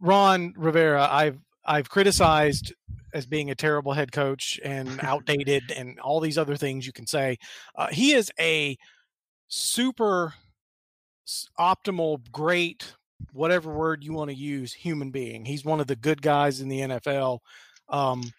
Ron 0.00 0.52
Rivera, 0.56 1.08
I've 1.10 1.38
I've 1.64 1.88
criticized 1.88 2.74
as 3.14 3.24
being 3.24 3.50
a 3.50 3.54
terrible 3.54 3.92
head 3.92 4.12
coach 4.12 4.60
and 4.64 5.00
outdated 5.02 5.70
and 5.70 5.98
all 6.00 6.20
these 6.20 6.36
other 6.36 6.56
things 6.56 6.86
you 6.86 6.92
can 6.92 7.06
say. 7.06 7.38
Uh, 7.76 7.86
he 7.86 8.12
is 8.12 8.30
a 8.38 8.76
super 9.46 10.34
optimal, 11.58 12.20
great, 12.32 12.92
whatever 13.32 13.72
word 13.72 14.02
you 14.02 14.12
want 14.12 14.30
to 14.30 14.36
use, 14.36 14.72
human 14.72 15.10
being. 15.10 15.44
He's 15.44 15.64
one 15.64 15.80
of 15.80 15.86
the 15.86 15.96
good 15.96 16.20
guys 16.20 16.60
in 16.60 16.68
the 16.68 16.80
NFL. 16.80 17.38
Um, 17.88 18.30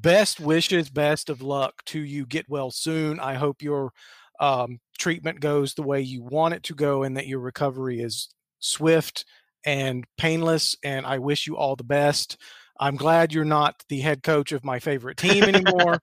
best 0.00 0.40
wishes, 0.40 0.88
best 0.90 1.28
of 1.30 1.42
luck 1.42 1.84
to 1.86 2.00
you. 2.00 2.26
Get 2.26 2.48
well 2.48 2.70
soon. 2.70 3.20
I 3.20 3.34
hope 3.34 3.62
your 3.62 3.92
um, 4.40 4.80
treatment 4.98 5.40
goes 5.40 5.74
the 5.74 5.82
way 5.82 6.00
you 6.00 6.22
want 6.22 6.54
it 6.54 6.62
to 6.64 6.74
go 6.74 7.02
and 7.02 7.16
that 7.16 7.26
your 7.26 7.40
recovery 7.40 8.00
is 8.00 8.28
swift 8.58 9.24
and 9.64 10.04
painless. 10.16 10.76
And 10.82 11.06
I 11.06 11.18
wish 11.18 11.46
you 11.46 11.56
all 11.56 11.76
the 11.76 11.84
best. 11.84 12.36
I'm 12.80 12.96
glad 12.96 13.32
you're 13.32 13.44
not 13.44 13.84
the 13.88 14.00
head 14.00 14.22
coach 14.22 14.50
of 14.50 14.64
my 14.64 14.78
favorite 14.80 15.18
team 15.18 15.44
anymore, 15.44 15.98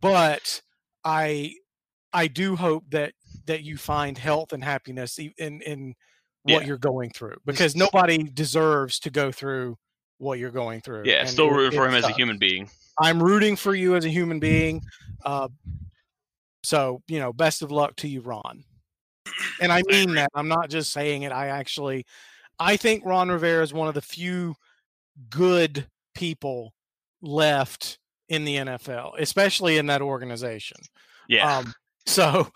but 0.00 0.60
I 1.04 1.54
I 2.12 2.26
do 2.26 2.56
hope 2.56 2.84
that 2.90 3.14
that 3.46 3.62
you 3.62 3.76
find 3.78 4.18
health 4.18 4.52
and 4.52 4.62
happiness 4.62 5.18
in 5.18 5.62
in 5.62 5.94
what 6.42 6.62
Yeah. 6.62 6.68
you're 6.68 6.78
going 6.78 7.10
through 7.10 7.36
because 7.46 7.76
nobody 7.76 8.18
deserves 8.24 8.98
to 9.00 9.10
go 9.10 9.30
through 9.32 9.76
what 10.20 10.38
you're 10.38 10.50
going 10.50 10.80
through. 10.80 11.02
Yeah, 11.06 11.20
and 11.20 11.28
still 11.28 11.48
it- 11.48 11.54
rooting 11.54 11.78
for 11.78 11.86
him 11.88 11.94
as 11.94 12.04
a 12.04 12.12
human 12.12 12.38
being. 12.38 12.68
I'm 13.00 13.22
rooting 13.22 13.56
for 13.56 13.74
you 13.74 13.96
as 13.96 14.04
a 14.04 14.08
human 14.10 14.38
being. 14.38 14.82
Uh, 15.24 15.48
so 16.62 17.02
you 17.08 17.18
know, 17.18 17.32
best 17.32 17.62
of 17.62 17.70
luck 17.70 17.96
to 17.96 18.08
you, 18.08 18.20
Ron. 18.20 18.64
And 19.60 19.72
I 19.72 19.82
mean 19.86 20.14
that. 20.14 20.30
I'm 20.34 20.48
not 20.48 20.70
just 20.70 20.92
saying 20.92 21.22
it. 21.22 21.32
I 21.32 21.48
actually, 21.48 22.04
I 22.58 22.76
think 22.76 23.04
Ron 23.04 23.28
Rivera 23.30 23.62
is 23.62 23.72
one 23.72 23.88
of 23.88 23.94
the 23.94 24.02
few 24.02 24.54
good 25.30 25.86
people 26.14 26.74
left 27.22 27.98
in 28.28 28.44
the 28.44 28.56
NFL, 28.56 29.12
especially 29.18 29.78
in 29.78 29.86
that 29.86 30.02
organization. 30.02 30.78
Yeah, 31.28 31.58
Um, 31.58 31.72
so, 32.06 32.48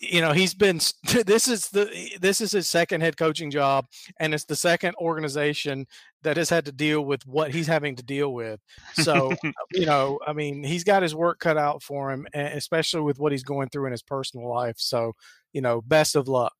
you 0.00 0.20
know, 0.20 0.32
he's 0.32 0.54
been. 0.54 0.80
This 1.26 1.48
is 1.48 1.68
the 1.68 2.16
this 2.20 2.40
is 2.40 2.52
his 2.52 2.68
second 2.68 3.02
head 3.02 3.16
coaching 3.16 3.50
job, 3.50 3.86
and 4.18 4.32
it's 4.32 4.44
the 4.44 4.56
second 4.56 4.94
organization 4.96 5.86
that 6.22 6.36
has 6.36 6.48
had 6.48 6.64
to 6.66 6.72
deal 6.72 7.02
with 7.02 7.26
what 7.26 7.52
he's 7.52 7.66
having 7.66 7.96
to 7.96 8.02
deal 8.02 8.32
with. 8.32 8.60
So, 8.94 9.32
uh, 9.44 9.50
you 9.72 9.86
know, 9.86 10.18
I 10.26 10.32
mean, 10.32 10.62
he's 10.64 10.84
got 10.84 11.02
his 11.02 11.14
work 11.14 11.38
cut 11.38 11.58
out 11.58 11.82
for 11.82 12.10
him, 12.10 12.26
especially 12.34 13.02
with 13.02 13.18
what 13.18 13.32
he's 13.32 13.42
going 13.42 13.68
through 13.68 13.86
in 13.86 13.92
his 13.92 14.02
personal 14.02 14.48
life. 14.48 14.76
So, 14.78 15.12
you 15.52 15.60
know, 15.60 15.80
best 15.82 16.16
of 16.16 16.28
luck. 16.28 16.54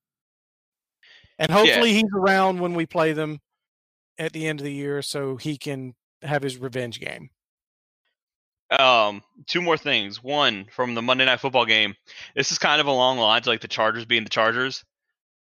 And 1.39 1.51
hopefully, 1.51 1.93
he's 1.93 2.11
around 2.15 2.59
when 2.59 2.75
we 2.75 2.85
play 2.85 3.13
them 3.13 3.39
at 4.19 4.33
the 4.33 4.47
end 4.47 4.59
of 4.59 4.65
the 4.65 4.73
year, 4.73 5.01
so 5.01 5.37
he 5.37 5.57
can 5.57 5.95
have 6.21 6.43
his 6.43 6.57
revenge 6.57 6.99
game. 6.99 7.29
Um, 8.71 9.21
two 9.47 9.61
more 9.61 9.77
things. 9.77 10.23
One 10.23 10.65
from 10.71 10.95
the 10.95 11.01
Monday 11.01 11.25
Night 11.25 11.39
Football 11.39 11.65
game. 11.65 11.95
This 12.35 12.51
is 12.51 12.57
kind 12.57 12.79
of 12.79 12.87
along 12.87 13.17
the 13.17 13.23
lines 13.23 13.45
of, 13.45 13.51
like 13.51 13.61
the 13.61 13.67
Chargers 13.67 14.05
being 14.05 14.23
the 14.23 14.29
Chargers, 14.29 14.83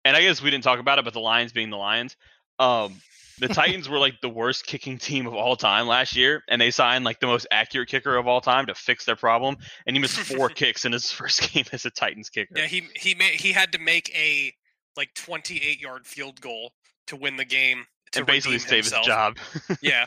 and 0.05 0.17
I 0.17 0.21
guess 0.21 0.43
we 0.43 0.51
didn't 0.51 0.65
talk 0.65 0.79
about 0.79 0.99
it, 0.99 1.05
but 1.05 1.15
the 1.15 1.21
Lions 1.21 1.53
being 1.53 1.71
the 1.71 1.77
Lions. 1.77 2.17
Um, 2.59 3.01
the 3.39 3.49
Titans 3.55 3.89
were 3.89 3.99
like 3.99 4.21
the 4.21 4.29
worst 4.29 4.67
kicking 4.67 4.99
team 4.99 5.27
of 5.27 5.35
all 5.35 5.57
time 5.57 5.87
last 5.87 6.15
year, 6.15 6.43
and 6.49 6.61
they 6.61 6.71
signed 6.71 7.05
like 7.05 7.21
the 7.21 7.27
most 7.27 7.47
accurate 7.51 7.89
kicker 7.89 8.17
of 8.17 8.27
all 8.27 8.41
time 8.41 8.67
to 8.67 8.75
fix 8.75 9.05
their 9.05 9.17
problem, 9.17 9.57
and 9.87 9.97
he 9.97 10.01
missed 10.01 10.17
four 10.17 10.49
kicks 10.51 10.85
in 10.85 10.93
his 10.93 11.11
first 11.13 11.53
game 11.53 11.65
as 11.73 11.87
a 11.87 11.91
Titans 11.91 12.29
kicker. 12.29 12.55
Yeah, 12.57 12.67
he 12.67 12.83
he 12.95 13.15
made 13.15 13.41
he 13.41 13.53
had 13.53 13.73
to 13.73 13.79
make 13.79 14.15
a 14.15 14.53
like 14.97 15.13
28 15.15 15.81
yard 15.81 16.07
field 16.07 16.41
goal 16.41 16.73
to 17.07 17.17
win 17.17 17.37
the 17.37 17.45
game 17.45 17.85
to 18.13 18.21
and 18.21 18.27
basically 18.27 18.59
save 18.59 18.85
his 18.85 18.95
job. 19.05 19.39
Yeah, 19.81 20.07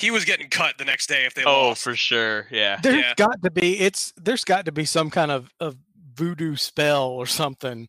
he 0.00 0.10
was 0.10 0.24
getting 0.24 0.48
cut 0.48 0.78
the 0.78 0.84
next 0.84 1.08
day 1.08 1.24
if 1.26 1.34
they 1.34 1.44
oh, 1.44 1.68
lost. 1.68 1.82
for 1.82 1.94
sure. 1.94 2.46
Yeah. 2.50 2.78
There's 2.82 2.96
Yeah. 2.96 3.14
got 3.16 3.42
to 3.42 3.50
be 3.50 3.78
it's 3.80 4.12
there's 4.16 4.44
got 4.44 4.64
to 4.64 4.72
be 4.72 4.84
some 4.84 5.10
kind 5.10 5.30
of, 5.30 5.52
of 5.60 5.76
voodoo 6.14 6.56
spell 6.56 7.08
or 7.08 7.26
something 7.26 7.88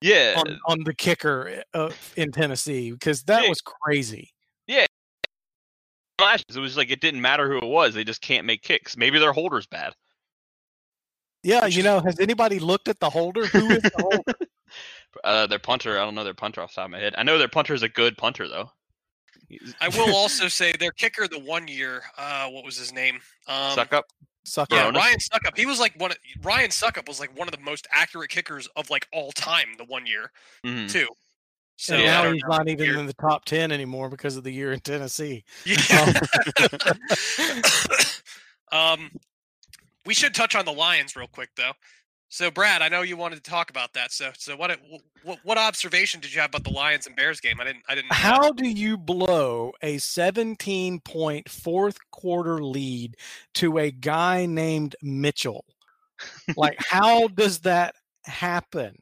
Yeah. 0.00 0.34
on, 0.36 0.58
on 0.66 0.84
the 0.84 0.94
kicker 0.94 1.62
uh, 1.72 1.90
in 2.16 2.32
Tennessee 2.32 2.90
because 2.92 3.22
that 3.24 3.44
Yeah. 3.44 3.48
was 3.48 3.60
crazy. 3.60 4.30
Last 6.20 6.44
it 6.48 6.60
was 6.60 6.76
like 6.76 6.90
it 6.92 7.00
didn't 7.00 7.20
matter 7.20 7.48
who 7.48 7.58
it 7.58 7.64
was. 7.66 7.92
They 7.92 8.04
just 8.04 8.22
can't 8.22 8.46
make 8.46 8.62
kicks. 8.62 8.96
Maybe 8.96 9.18
their 9.18 9.32
holder's 9.32 9.66
bad. 9.66 9.94
Yeah, 11.42 11.64
Which 11.64 11.74
you 11.74 11.80
is- 11.80 11.84
know, 11.84 12.00
has 12.00 12.20
anybody 12.20 12.60
looked 12.60 12.86
at 12.88 13.00
the 13.00 13.10
holder? 13.10 13.46
Who 13.46 13.70
is 13.70 13.82
the 13.82 13.90
holder? 13.98 14.38
Uh, 15.22 15.46
their 15.46 15.60
punter, 15.60 15.96
I 15.96 16.04
don't 16.04 16.16
know 16.16 16.24
their 16.24 16.34
punter 16.34 16.60
off 16.60 16.70
the 16.70 16.74
top 16.80 16.86
of 16.86 16.90
my 16.90 16.98
head. 16.98 17.14
I 17.16 17.22
know 17.22 17.38
their 17.38 17.46
punter 17.46 17.72
is 17.72 17.84
a 17.84 17.88
good 17.88 18.16
punter 18.18 18.48
though. 18.48 18.72
He's- 19.60 19.74
I 19.80 19.88
will 19.88 20.14
also 20.14 20.48
say 20.48 20.72
their 20.78 20.92
kicker 20.92 21.26
the 21.28 21.38
one 21.40 21.68
year. 21.68 22.02
Uh, 22.16 22.48
what 22.48 22.64
was 22.64 22.76
his 22.76 22.92
name? 22.92 23.20
Um, 23.46 23.72
suck 23.74 23.92
up. 23.92 24.04
Suck 24.46 24.70
Yeah, 24.72 24.88
up. 24.88 24.94
Baronis? 24.94 24.98
Ryan 24.98 25.18
Succop. 25.18 25.56
He 25.56 25.64
was 25.66 25.80
like 25.80 25.98
one. 25.98 26.10
Of, 26.10 26.18
Ryan 26.42 26.70
Succop 26.70 27.08
was 27.08 27.18
like 27.18 27.36
one 27.38 27.48
of 27.48 27.52
the 27.52 27.60
most 27.60 27.86
accurate 27.90 28.30
kickers 28.30 28.66
of 28.76 28.90
like 28.90 29.06
all 29.12 29.32
time. 29.32 29.68
The 29.78 29.84
one 29.84 30.06
year 30.06 30.30
Mhm. 30.64 30.90
too. 30.90 31.08
So 31.76 31.94
and 31.96 32.04
now 32.04 32.30
he's 32.32 32.42
know. 32.42 32.48
not 32.48 32.68
even 32.68 32.86
Weird. 32.86 32.98
in 33.00 33.06
the 33.06 33.14
top 33.14 33.46
ten 33.46 33.72
anymore 33.72 34.08
because 34.08 34.36
of 34.36 34.44
the 34.44 34.50
year 34.52 34.72
in 34.72 34.80
Tennessee. 34.80 35.44
Yeah. 35.64 36.12
um, 38.72 39.10
we 40.06 40.14
should 40.14 40.34
touch 40.34 40.54
on 40.54 40.64
the 40.64 40.72
Lions 40.72 41.16
real 41.16 41.26
quick 41.26 41.50
though. 41.56 41.72
So 42.34 42.50
Brad, 42.50 42.82
I 42.82 42.88
know 42.88 43.02
you 43.02 43.16
wanted 43.16 43.36
to 43.36 43.48
talk 43.48 43.70
about 43.70 43.92
that. 43.92 44.10
So 44.10 44.32
so 44.36 44.56
what 44.56 44.76
what, 45.22 45.38
what 45.44 45.56
observation 45.56 46.18
did 46.18 46.34
you 46.34 46.40
have 46.40 46.50
about 46.50 46.64
the 46.64 46.72
Lions 46.72 47.06
and 47.06 47.14
Bears 47.14 47.40
game? 47.40 47.60
I 47.60 47.64
didn't 47.64 47.84
I 47.88 47.94
didn't. 47.94 48.12
How 48.12 48.50
do 48.50 48.68
you 48.68 48.98
blow 48.98 49.70
a 49.80 49.98
17 49.98 50.98
point 50.98 51.48
fourth 51.48 51.96
quarter 52.10 52.60
lead 52.60 53.16
to 53.54 53.78
a 53.78 53.92
guy 53.92 54.46
named 54.46 54.96
Mitchell? 55.00 55.64
Like, 56.56 56.76
how 56.80 57.28
does 57.28 57.60
that 57.60 57.94
happen? 58.24 58.96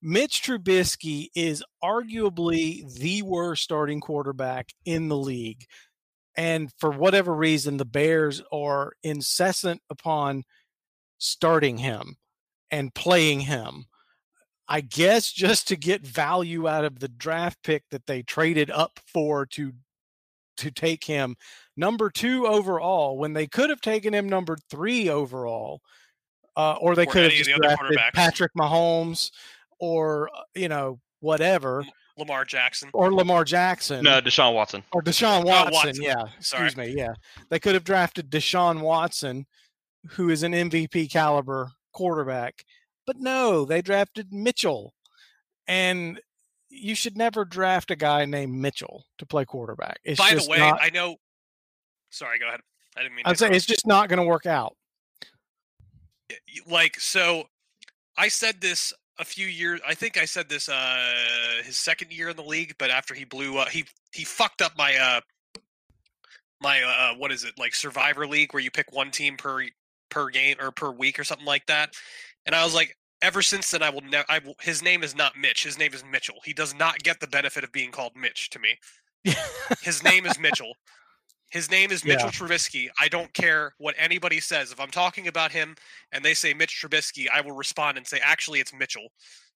Mitch 0.00 0.42
Trubisky 0.42 1.28
is 1.34 1.62
arguably 1.82 2.90
the 2.94 3.20
worst 3.20 3.62
starting 3.62 4.00
quarterback 4.00 4.70
in 4.86 5.08
the 5.08 5.18
league. 5.18 5.66
And 6.34 6.72
for 6.78 6.90
whatever 6.90 7.34
reason, 7.34 7.76
the 7.76 7.84
Bears 7.84 8.40
are 8.50 8.94
incessant 9.02 9.82
upon 9.90 10.44
starting 11.18 11.76
him 11.76 12.16
and 12.70 12.94
playing 12.94 13.40
him. 13.40 13.86
I 14.66 14.80
guess 14.80 15.30
just 15.30 15.68
to 15.68 15.76
get 15.76 16.06
value 16.06 16.66
out 16.66 16.84
of 16.84 16.98
the 16.98 17.08
draft 17.08 17.58
pick 17.62 17.82
that 17.90 18.06
they 18.06 18.22
traded 18.22 18.70
up 18.70 18.98
for 19.12 19.44
to 19.46 19.72
to 20.56 20.70
take 20.70 21.04
him 21.04 21.36
number 21.76 22.08
two 22.08 22.46
overall 22.46 23.18
when 23.18 23.32
they 23.32 23.46
could 23.46 23.68
have 23.70 23.80
taken 23.80 24.14
him 24.14 24.28
number 24.28 24.56
three 24.70 25.08
overall, 25.10 25.80
uh, 26.56 26.76
or 26.80 26.94
they 26.94 27.02
Or 27.06 27.10
could 27.12 27.24
have 27.24 27.32
just 27.32 27.50
the 27.50 27.56
drafted. 27.56 27.98
Patrick 28.14 28.52
Mahomes 28.56 29.30
or 29.80 30.30
uh, 30.34 30.42
you 30.54 30.68
know 30.68 31.00
whatever 31.20 31.84
Lamar 32.16 32.44
Jackson. 32.44 32.88
or 32.94 33.12
Lamar 33.12 33.44
Jackson 33.44 34.04
No, 34.04 34.20
Deshaun 34.20 34.54
Watson. 34.54 34.82
or 34.92 35.02
Deshaun 35.02 35.42
Oh, 35.42 35.46
Watson. 35.46 35.72
Watson. 35.72 36.02
Yeah, 36.02 36.24
Sorry. 36.40 36.66
excuse 36.66 36.76
me. 36.76 36.94
Yeah, 36.96 37.12
they 37.50 37.58
could 37.58 37.74
have 37.74 37.84
drafted 37.84 38.30
Deshaun 38.30 38.80
Watson, 38.80 39.44
who 40.10 40.30
is 40.30 40.42
an 40.44 40.52
MVP 40.52 41.10
caliber 41.10 41.72
quarterback, 41.94 42.64
but 43.06 43.16
no, 43.18 43.64
they 43.64 43.80
drafted 43.80 44.32
Mitchell, 44.32 44.92
and 45.66 46.20
you 46.68 46.94
should 46.94 47.16
never 47.16 47.44
draft 47.44 47.90
a 47.90 47.96
guy 47.96 48.24
named 48.24 48.52
Mitchell 48.52 49.06
to 49.18 49.26
play 49.26 49.44
quarterback. 49.44 50.00
It's 50.04 50.20
By 50.20 50.34
the 50.34 50.46
way, 50.48 50.58
not, 50.58 50.78
I 50.82 50.90
know. 50.90 51.16
Sorry, 52.10 52.38
go 52.38 52.48
ahead. 52.48 52.60
I 52.96 53.02
didn't 53.02 53.16
mean. 53.16 53.22
I'd 53.26 53.38
say 53.38 53.50
it's 53.50 53.66
just 53.66 53.86
not 53.86 54.08
going 54.08 54.18
to 54.18 54.26
work 54.26 54.46
out. 54.46 54.76
like 56.66 56.98
so 56.98 57.44
i 58.16 58.28
said 58.28 58.60
this 58.60 58.92
a 59.18 59.24
few 59.24 59.46
years 59.46 59.80
i 59.86 59.94
think 59.94 60.16
i 60.16 60.24
said 60.24 60.48
this 60.48 60.68
uh 60.68 61.12
his 61.62 61.78
second 61.78 62.10
year 62.10 62.30
in 62.30 62.36
the 62.36 62.42
league 62.42 62.74
but 62.78 62.90
after 62.90 63.14
he 63.14 63.24
blew 63.24 63.58
up 63.58 63.68
he 63.68 63.84
he 64.12 64.24
fucked 64.24 64.62
up 64.62 64.72
my 64.76 64.96
uh 64.96 65.20
my 66.62 66.82
uh 66.82 67.14
what 67.18 67.30
is 67.30 67.44
it 67.44 67.52
like 67.58 67.74
survivor 67.74 68.26
league 68.26 68.52
where 68.54 68.62
you 68.62 68.70
pick 68.70 68.92
one 68.92 69.10
team 69.10 69.36
per 69.36 69.64
per 70.14 70.28
game 70.28 70.56
or 70.60 70.70
per 70.70 70.92
week 70.92 71.18
or 71.18 71.24
something 71.24 71.46
like 71.46 71.66
that 71.66 71.92
and 72.46 72.54
i 72.54 72.62
was 72.62 72.74
like 72.74 72.96
ever 73.20 73.42
since 73.42 73.70
then 73.72 73.82
i 73.82 73.90
will 73.90 74.00
never 74.02 74.24
i 74.28 74.38
will, 74.38 74.54
his 74.60 74.82
name 74.82 75.02
is 75.02 75.16
not 75.16 75.36
mitch 75.36 75.64
his 75.64 75.78
name 75.78 75.92
is 75.92 76.04
mitchell 76.10 76.36
he 76.44 76.52
does 76.52 76.72
not 76.74 76.98
get 77.00 77.18
the 77.18 77.26
benefit 77.26 77.64
of 77.64 77.72
being 77.72 77.90
called 77.90 78.12
mitch 78.14 78.48
to 78.50 78.60
me 78.60 78.78
his 79.82 80.04
name 80.04 80.24
is 80.24 80.38
mitchell 80.38 80.74
his 81.50 81.70
name 81.70 81.92
is 81.92 82.04
Mitchell 82.04 82.30
Trubisky. 82.30 82.88
I 82.98 83.06
don't 83.06 83.32
care 83.32 83.74
what 83.78 83.94
anybody 83.96 84.40
says. 84.40 84.72
If 84.72 84.80
I'm 84.80 84.90
talking 84.90 85.28
about 85.28 85.52
him 85.52 85.76
and 86.10 86.24
they 86.24 86.34
say 86.34 86.52
Mitch 86.52 86.82
Trubisky, 86.82 87.26
I 87.32 87.42
will 87.42 87.52
respond 87.52 87.96
and 87.96 88.04
say, 88.04 88.18
actually, 88.20 88.58
it's 88.58 88.74
Mitchell. 88.74 89.06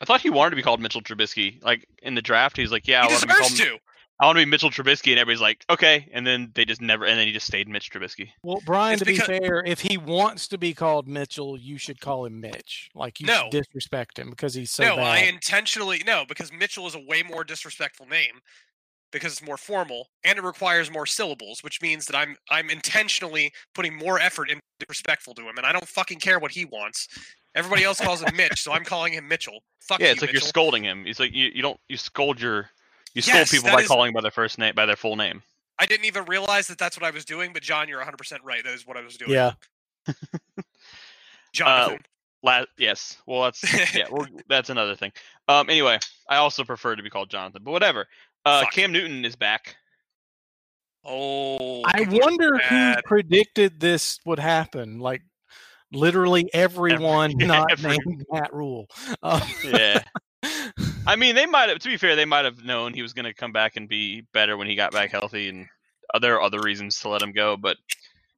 I 0.00 0.04
thought 0.04 0.20
he 0.20 0.30
wanted 0.30 0.50
to 0.50 0.56
be 0.56 0.62
called 0.62 0.80
Mitchell 0.80 1.00
Trubisky. 1.00 1.60
Like 1.64 1.88
in 2.04 2.14
the 2.14 2.22
draft, 2.22 2.56
he's 2.56 2.70
like, 2.70 2.86
"Yeah, 2.86 3.02
I 3.02 3.06
he 3.06 3.12
want 3.14 3.22
to 3.22 3.26
be 3.26 3.34
called. 3.34 3.56
to. 3.56 3.78
I 4.20 4.26
want 4.26 4.36
to 4.36 4.44
be 4.44 4.50
Mitchell 4.50 4.70
Trubisky," 4.70 5.10
and 5.12 5.18
everybody's 5.18 5.40
like, 5.40 5.64
"Okay," 5.70 6.08
and 6.12 6.26
then 6.26 6.50
they 6.54 6.64
just 6.64 6.80
never, 6.80 7.04
and 7.04 7.18
then 7.18 7.26
he 7.26 7.32
just 7.32 7.46
stayed 7.46 7.68
Mitch 7.68 7.90
Trubisky. 7.90 8.30
Well, 8.42 8.60
Brian, 8.64 8.94
It's 8.94 9.00
to 9.00 9.06
be 9.06 9.18
fair, 9.18 9.62
if 9.64 9.80
he 9.80 9.96
wants 9.96 10.48
to 10.48 10.58
be 10.58 10.74
called 10.74 11.06
Mitchell, 11.06 11.58
you 11.58 11.78
should 11.78 12.00
call 12.00 12.24
him 12.24 12.40
Mitch. 12.40 12.90
Like 12.94 13.20
you 13.20 13.26
No. 13.26 13.42
should 13.42 13.62
disrespect 13.62 14.18
him 14.18 14.30
because 14.30 14.54
he's 14.54 14.70
so 14.70 14.82
no, 14.84 14.96
bad. 14.96 15.06
I 15.06 15.18
intentionally 15.20 16.02
no 16.04 16.24
because 16.26 16.52
Mitchell 16.52 16.86
is 16.86 16.94
a 16.94 17.00
way 17.00 17.22
more 17.22 17.44
disrespectful 17.44 18.06
name 18.06 18.40
because 19.12 19.32
it's 19.32 19.42
more 19.42 19.56
formal 19.56 20.08
and 20.24 20.38
it 20.38 20.42
requires 20.42 20.90
more 20.90 21.06
syllables, 21.06 21.62
which 21.62 21.80
means 21.80 22.06
that 22.06 22.16
I'm 22.16 22.36
I'm 22.50 22.70
intentionally 22.70 23.52
putting 23.74 23.94
more 23.96 24.18
effort 24.18 24.50
into 24.50 24.62
respectful 24.88 25.34
to 25.34 25.42
him, 25.48 25.56
and 25.58 25.66
I 25.66 25.72
don't 25.72 25.88
fucking 25.88 26.18
care 26.18 26.38
what 26.38 26.52
he 26.52 26.64
wants. 26.64 27.08
Everybody 27.54 27.84
else 27.84 28.00
calls 28.00 28.22
him 28.22 28.36
Mitch, 28.36 28.62
so 28.62 28.72
I'm 28.72 28.84
calling 28.84 29.12
him 29.12 29.26
Mitchell. 29.26 29.62
Fuck 29.80 30.00
yeah, 30.00 30.06
you, 30.06 30.12
it's 30.12 30.20
like 30.20 30.32
you're 30.32 30.40
scolding 30.40 30.84
him. 30.84 31.04
It's 31.06 31.18
like 31.18 31.32
you, 31.32 31.50
you 31.54 31.62
don't 31.62 31.80
you 31.88 31.96
scold 31.96 32.40
your 32.40 32.70
you 33.14 33.22
scold 33.22 33.36
Yes, 33.38 33.50
people 33.50 33.70
by 33.70 33.80
is- 33.82 33.88
calling 33.88 34.12
by 34.12 34.20
their 34.20 34.30
first 34.30 34.58
name 34.58 34.74
by 34.74 34.86
their 34.86 34.96
full 34.96 35.16
name. 35.16 35.42
I 35.78 35.86
didn't 35.86 36.06
even 36.06 36.24
realize 36.24 36.66
that 36.68 36.78
that's 36.78 36.98
what 37.00 37.06
I 37.06 37.10
was 37.12 37.24
doing, 37.24 37.52
but 37.52 37.62
John, 37.62 37.88
you're 37.88 37.98
100 37.98 38.16
percent 38.16 38.42
right. 38.44 38.64
That 38.64 38.74
is 38.74 38.86
what 38.86 38.96
I 38.96 39.02
was 39.02 39.16
doing. 39.16 39.30
yeah. 39.30 39.52
Jonathan. 41.52 41.98
La- 42.44 42.64
yes, 42.78 43.16
well 43.26 43.42
that's 43.42 43.94
yeah, 43.96 44.06
we're, 44.10 44.26
that's 44.48 44.70
another 44.70 44.94
thing. 44.94 45.10
Um, 45.48 45.68
anyway, 45.68 45.98
I 46.28 46.36
also 46.36 46.62
prefer 46.62 46.94
to 46.94 47.02
be 47.02 47.10
called 47.10 47.30
Jonathan, 47.30 47.62
but 47.64 47.72
whatever. 47.72 48.06
Uh, 48.44 48.60
Fuck. 48.62 48.72
Cam 48.72 48.92
Newton 48.92 49.24
is 49.24 49.34
back. 49.34 49.76
oh, 51.04 51.82
I 51.84 52.04
people 52.04 52.18
are 52.18 52.20
wonder 52.22 52.52
who 52.58 52.68
bad. 52.76 53.04
predicted 53.04 53.80
this 53.80 54.20
would 54.24 54.38
happen. 54.38 55.00
Like 55.00 55.22
literally 55.92 56.48
everyone 56.54 57.32
yeah, 57.40 57.46
not 57.48 57.72
every- 57.72 57.90
named 58.06 58.24
Matt 58.30 58.54
Rhule. 58.54 58.86
Um, 59.22 59.42
Yeah, 59.64 60.02
I 61.08 61.16
mean 61.16 61.34
they 61.34 61.46
might 61.46 61.70
have. 61.70 61.78
To 61.78 61.88
be 61.88 61.96
fair, 61.96 62.16
they 62.16 62.26
might 62.26 62.44
have 62.44 62.62
known 62.64 62.92
he 62.92 63.02
was 63.02 63.14
going 63.14 63.24
to 63.24 63.32
come 63.32 63.50
back 63.50 63.76
and 63.76 63.88
be 63.88 64.26
better 64.34 64.58
when 64.58 64.68
he 64.68 64.76
got 64.76 64.92
back 64.92 65.10
healthy, 65.10 65.48
and 65.48 65.66
there 66.20 66.34
are 66.34 66.42
other 66.42 66.60
reasons 66.60 67.00
to 67.00 67.08
let 67.08 67.22
him 67.22 67.32
go. 67.32 67.56
But 67.56 67.78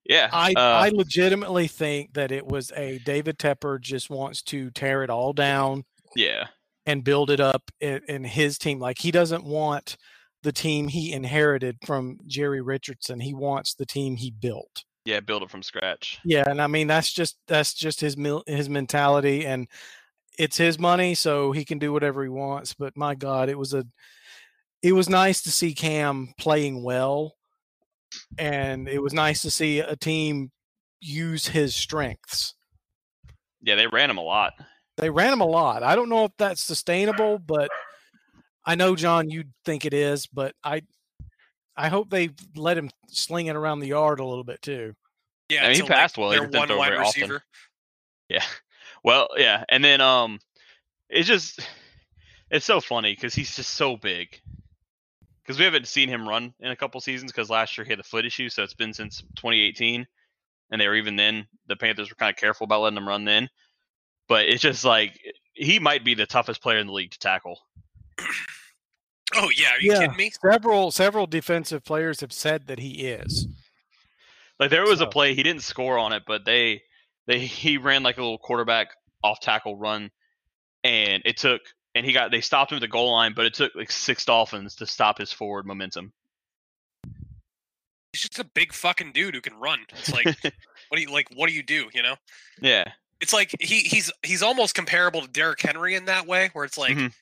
yeah, 0.04 0.28
I 0.32 0.52
uh, 0.56 0.60
I 0.60 0.90
legitimately 0.90 1.66
think 1.66 2.14
that 2.14 2.30
it 2.30 2.46
was 2.46 2.70
a 2.76 2.98
David 3.00 3.38
Tepper 3.38 3.80
just 3.80 4.08
wants 4.08 4.40
to 4.42 4.70
tear 4.70 5.02
it 5.02 5.10
all 5.10 5.32
down 5.32 5.84
yeah, 6.14 6.46
and 6.86 7.02
build 7.02 7.30
it 7.30 7.40
up 7.40 7.70
in, 7.80 8.02
in 8.06 8.24
his 8.24 8.56
team. 8.56 8.78
Like 8.78 8.98
he 8.98 9.10
doesn't 9.10 9.44
want 9.44 9.96
the 10.42 10.52
team 10.52 10.86
he 10.88 11.12
inherited 11.12 11.76
from 11.84 12.18
Jerry 12.26 12.60
Richardson. 12.60 13.18
He 13.20 13.34
wants 13.34 13.74
the 13.74 13.84
team 13.84 14.16
he 14.16 14.30
built. 14.30 14.84
yeah, 15.04 15.20
build 15.20 15.42
it 15.42 15.50
from 15.50 15.62
scratch. 15.62 16.20
Yeah, 16.24 16.48
and 16.48 16.62
I 16.62 16.68
mean 16.68 16.86
that's 16.86 17.12
just 17.12 17.36
that's 17.48 17.74
just 17.74 18.00
his 18.00 18.16
his 18.46 18.68
mentality, 18.68 19.44
and 19.44 19.66
it's 20.40 20.56
his 20.56 20.78
money, 20.78 21.14
so 21.14 21.52
he 21.52 21.66
can 21.66 21.78
do 21.78 21.92
whatever 21.92 22.22
he 22.22 22.30
wants. 22.30 22.72
But 22.72 22.96
my 22.96 23.14
God, 23.14 23.50
it 23.50 23.58
was 23.58 23.74
a 23.74 23.84
it 24.82 24.92
was 24.92 25.08
nice 25.08 25.42
to 25.42 25.50
see 25.50 25.74
Cam 25.74 26.32
playing 26.38 26.82
well, 26.82 27.34
and 28.38 28.88
it 28.88 29.02
was 29.02 29.12
nice 29.12 29.42
to 29.42 29.50
see 29.50 29.80
a 29.80 29.96
team 29.96 30.50
use 31.00 31.46
his 31.46 31.74
strengths. 31.74 32.54
Yeah, 33.62 33.74
they 33.74 33.86
ran 33.86 34.08
him 34.08 34.16
a 34.16 34.22
lot. 34.22 34.54
They 34.96 35.10
ran 35.10 35.34
him 35.34 35.42
a 35.42 35.46
lot. 35.46 35.82
I 35.82 35.94
don't 35.94 36.08
know 36.08 36.24
if 36.24 36.32
that's 36.38 36.62
sustainable, 36.64 37.38
but 37.38 37.68
I 38.64 38.74
know 38.74 38.96
John, 38.96 39.28
you 39.28 39.44
think 39.66 39.84
it 39.84 39.92
is, 39.92 40.26
but 40.26 40.54
I 40.64 40.80
I 41.76 41.88
hope 41.88 42.08
they 42.08 42.30
let 42.56 42.78
him 42.78 42.88
sling 43.08 43.46
it 43.46 43.56
around 43.56 43.80
the 43.80 43.88
yard 43.88 44.20
a 44.20 44.24
little 44.24 44.44
bit 44.44 44.62
too. 44.62 44.94
Yeah, 45.50 45.64
I 45.64 45.68
mean, 45.68 45.74
he 45.74 45.80
until, 45.80 45.86
like, 45.86 46.00
passed 46.00 46.16
well, 46.16 46.30
he 46.30 46.38
Their 46.38 46.46
just 46.46 46.52
didn't 46.52 46.70
one 46.70 46.78
wide 46.78 46.88
very 46.92 47.04
often. 47.04 47.20
receiver. 47.22 47.42
Yeah. 48.30 48.44
Well, 49.02 49.28
yeah, 49.36 49.64
and 49.68 49.82
then 49.84 50.00
um, 50.00 50.38
it's 51.08 51.28
just 51.28 51.60
it's 52.50 52.66
so 52.66 52.80
funny 52.80 53.14
because 53.14 53.34
he's 53.34 53.54
just 53.56 53.74
so 53.74 53.96
big. 53.96 54.40
Because 55.42 55.58
we 55.58 55.64
haven't 55.64 55.88
seen 55.88 56.08
him 56.08 56.28
run 56.28 56.54
in 56.60 56.70
a 56.70 56.76
couple 56.76 57.00
seasons 57.00 57.32
because 57.32 57.50
last 57.50 57.76
year 57.76 57.84
he 57.84 57.90
had 57.90 57.98
a 57.98 58.04
foot 58.04 58.24
issue, 58.26 58.48
so 58.48 58.62
it's 58.62 58.74
been 58.74 58.92
since 58.92 59.20
2018, 59.36 60.06
and 60.70 60.80
they 60.80 60.86
were 60.86 60.94
even 60.94 61.16
then 61.16 61.46
the 61.66 61.76
Panthers 61.76 62.08
were 62.10 62.14
kind 62.14 62.30
of 62.30 62.36
careful 62.36 62.66
about 62.66 62.82
letting 62.82 62.98
him 62.98 63.08
run 63.08 63.24
then. 63.24 63.48
But 64.28 64.44
it's 64.48 64.62
just 64.62 64.84
like 64.84 65.18
he 65.54 65.78
might 65.80 66.04
be 66.04 66.14
the 66.14 66.26
toughest 66.26 66.62
player 66.62 66.78
in 66.78 66.86
the 66.86 66.92
league 66.92 67.10
to 67.12 67.18
tackle. 67.18 67.58
Oh 69.34 69.48
yeah, 69.56 69.70
are 69.74 69.80
you 69.80 69.92
yeah, 69.92 69.98
kidding 70.00 70.16
me? 70.16 70.30
several 70.30 70.90
several 70.90 71.26
defensive 71.26 71.84
players 71.84 72.20
have 72.20 72.32
said 72.32 72.66
that 72.66 72.78
he 72.78 73.06
is. 73.06 73.46
Like 74.58 74.70
there 74.70 74.84
was 74.84 74.98
So- 74.98 75.06
a 75.06 75.08
play 75.08 75.34
he 75.34 75.42
didn't 75.42 75.62
score 75.62 75.98
on 75.98 76.12
it, 76.12 76.24
but 76.26 76.44
they 76.44 76.82
they 77.26 77.38
he 77.40 77.78
ran 77.78 78.02
like 78.02 78.18
a 78.18 78.22
little 78.22 78.38
quarterback 78.38 78.88
off 79.22 79.40
tackle 79.40 79.76
run, 79.76 80.10
and 80.84 81.22
it 81.24 81.36
took 81.36 81.60
and 81.94 82.04
he 82.06 82.12
got 82.12 82.30
they 82.30 82.40
stopped 82.40 82.72
him 82.72 82.76
at 82.76 82.80
the 82.80 82.88
goal 82.88 83.12
line, 83.12 83.32
but 83.34 83.46
it 83.46 83.54
took 83.54 83.74
like 83.74 83.90
six 83.90 84.24
Dolphins 84.24 84.76
to 84.76 84.86
stop 84.86 85.18
his 85.18 85.32
forward 85.32 85.66
momentum. 85.66 86.12
He's 88.12 88.22
just 88.22 88.38
a 88.40 88.44
big 88.44 88.72
fucking 88.72 89.12
dude 89.12 89.34
who 89.34 89.40
can 89.40 89.54
run. 89.54 89.80
It's 89.90 90.12
like, 90.12 90.24
what 90.42 90.96
do 90.96 91.00
you 91.00 91.10
like? 91.12 91.28
What 91.34 91.48
do 91.48 91.54
you 91.54 91.62
do? 91.62 91.88
You 91.94 92.02
know? 92.02 92.16
Yeah, 92.60 92.84
It's 93.20 93.32
like 93.32 93.54
he 93.60 93.80
he's 93.80 94.10
he's 94.22 94.42
almost 94.42 94.74
comparable 94.74 95.20
to 95.22 95.28
Derrick 95.28 95.60
Henry 95.60 95.94
in 95.94 96.06
that 96.06 96.26
way, 96.26 96.50
where 96.52 96.64
it's 96.64 96.76
like 96.78 96.96
Mhm. 96.96 97.12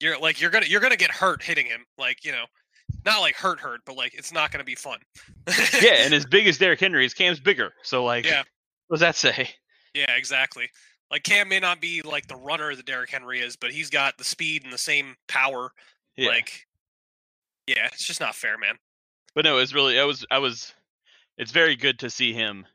you're 0.00 0.18
like 0.18 0.40
you're 0.40 0.50
gonna 0.50 0.66
you're 0.66 0.80
gonna 0.80 0.96
get 0.96 1.10
hurt 1.10 1.42
hitting 1.42 1.66
him. 1.66 1.84
Like 1.98 2.24
you 2.24 2.30
know, 2.30 2.44
not 3.04 3.20
like 3.20 3.34
hurt 3.34 3.58
hurt, 3.58 3.80
but 3.84 3.96
like 3.96 4.14
it's 4.14 4.32
not 4.32 4.52
going 4.52 4.60
to 4.60 4.64
be 4.64 4.76
fun. 4.76 4.98
yeah, 5.82 5.94
and 6.04 6.14
as 6.14 6.24
big 6.26 6.46
as 6.46 6.58
Derrick 6.58 6.78
Henry 6.80 7.04
is, 7.04 7.12
Cam's 7.12 7.40
bigger. 7.40 7.72
So 7.82 8.04
like, 8.04 8.24
Yeah. 8.24 8.44
What 8.88 8.96
does 8.96 9.00
that 9.00 9.16
say? 9.16 9.48
Yeah, 9.94 10.16
exactly. 10.16 10.68
Like 11.10 11.22
Cam 11.22 11.48
may 11.48 11.60
not 11.60 11.80
be 11.80 12.02
like 12.02 12.26
the 12.26 12.36
runner 12.36 12.74
that 12.74 12.86
Derrick 12.86 13.10
Henry 13.10 13.40
is, 13.40 13.56
but 13.56 13.70
he's 13.70 13.90
got 13.90 14.18
the 14.18 14.24
speed 14.24 14.64
and 14.64 14.72
the 14.72 14.78
same 14.78 15.14
power. 15.28 15.70
Yeah. 16.16 16.30
Like, 16.30 16.66
yeah, 17.66 17.86
it's 17.92 18.04
just 18.06 18.20
not 18.20 18.34
fair, 18.34 18.58
man. 18.58 18.74
But 19.34 19.44
no, 19.44 19.58
it's 19.58 19.72
really 19.72 19.98
I 20.00 20.04
was 20.04 20.24
I 20.30 20.38
was 20.38 20.72
it's 21.38 21.52
very 21.52 21.76
good 21.76 21.98
to 22.00 22.10
see 22.10 22.32
him 22.32 22.66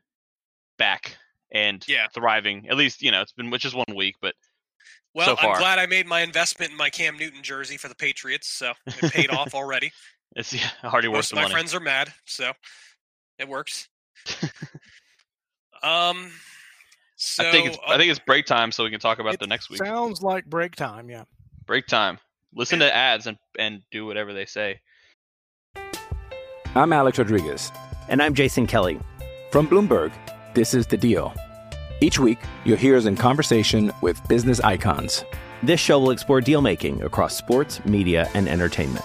back 0.78 1.16
and 1.52 1.84
Yeah. 1.88 2.06
thriving. 2.14 2.68
At 2.68 2.76
least, 2.76 3.02
you 3.02 3.10
know, 3.10 3.20
it's 3.20 3.32
been 3.32 3.50
which 3.50 3.64
is 3.64 3.74
one 3.74 3.94
week, 3.94 4.16
but 4.22 4.34
Well, 5.14 5.36
so 5.36 5.48
I'm 5.48 5.58
glad 5.58 5.78
I 5.78 5.86
made 5.86 6.06
my 6.06 6.20
investment 6.20 6.70
in 6.70 6.76
my 6.76 6.90
Cam 6.90 7.18
Newton 7.18 7.42
jersey 7.42 7.76
for 7.76 7.88
the 7.88 7.94
Patriots, 7.94 8.48
so 8.48 8.72
it 8.86 9.12
paid 9.12 9.30
off 9.30 9.54
already. 9.54 9.92
it's 10.36 10.52
yeah, 10.52 10.70
already 10.84 11.08
worth 11.08 11.16
Most 11.18 11.30
the 11.30 11.36
of 11.36 11.38
my 11.38 11.42
money. 11.42 11.52
friends 11.54 11.74
are 11.74 11.80
mad, 11.80 12.12
so 12.24 12.52
it 13.38 13.48
works. 13.48 13.88
um, 15.82 16.30
so 17.16 17.46
I 17.46 17.50
think 17.52 17.68
it's 17.68 17.76
uh, 17.78 17.92
I 17.92 17.98
think 17.98 18.10
it's 18.10 18.20
break 18.20 18.46
time 18.46 18.72
so 18.72 18.84
we 18.84 18.90
can 18.90 19.00
talk 19.00 19.18
about 19.18 19.34
It 19.34 19.40
the 19.40 19.46
next 19.46 19.70
week. 19.70 19.78
Sounds 19.84 20.22
like 20.22 20.46
break 20.46 20.76
time. 20.76 21.10
Yeah. 21.10 21.24
break 21.66 21.86
time. 21.86 22.18
Listen 22.54 22.78
to 22.80 22.94
ads 22.94 23.26
and 23.26 23.36
and 23.58 23.82
do 23.90 24.06
whatever 24.06 24.32
they 24.32 24.46
say. 24.46 24.80
I'm 26.74 26.92
Alex 26.92 27.18
Rodriguez. 27.18 27.72
And 28.08 28.22
I'm 28.22 28.34
Jason 28.34 28.66
Kelly. 28.66 28.98
From 29.50 29.66
Bloomberg, 29.68 30.12
this 30.54 30.74
is 30.74 30.86
The 30.86 30.96
Deal. 30.96 31.32
Each 32.00 32.18
week, 32.18 32.38
you'll 32.64 32.76
hear 32.76 32.96
us 32.96 33.04
in 33.06 33.16
conversation 33.16 33.92
with 34.00 34.26
business 34.28 34.60
icons. 34.60 35.24
This 35.62 35.78
show 35.80 35.98
will 36.00 36.10
explore 36.12 36.40
deal 36.40 36.62
making 36.62 37.02
across 37.02 37.36
sports, 37.36 37.84
media, 37.84 38.28
and 38.34 38.48
entertainment. 38.48 39.04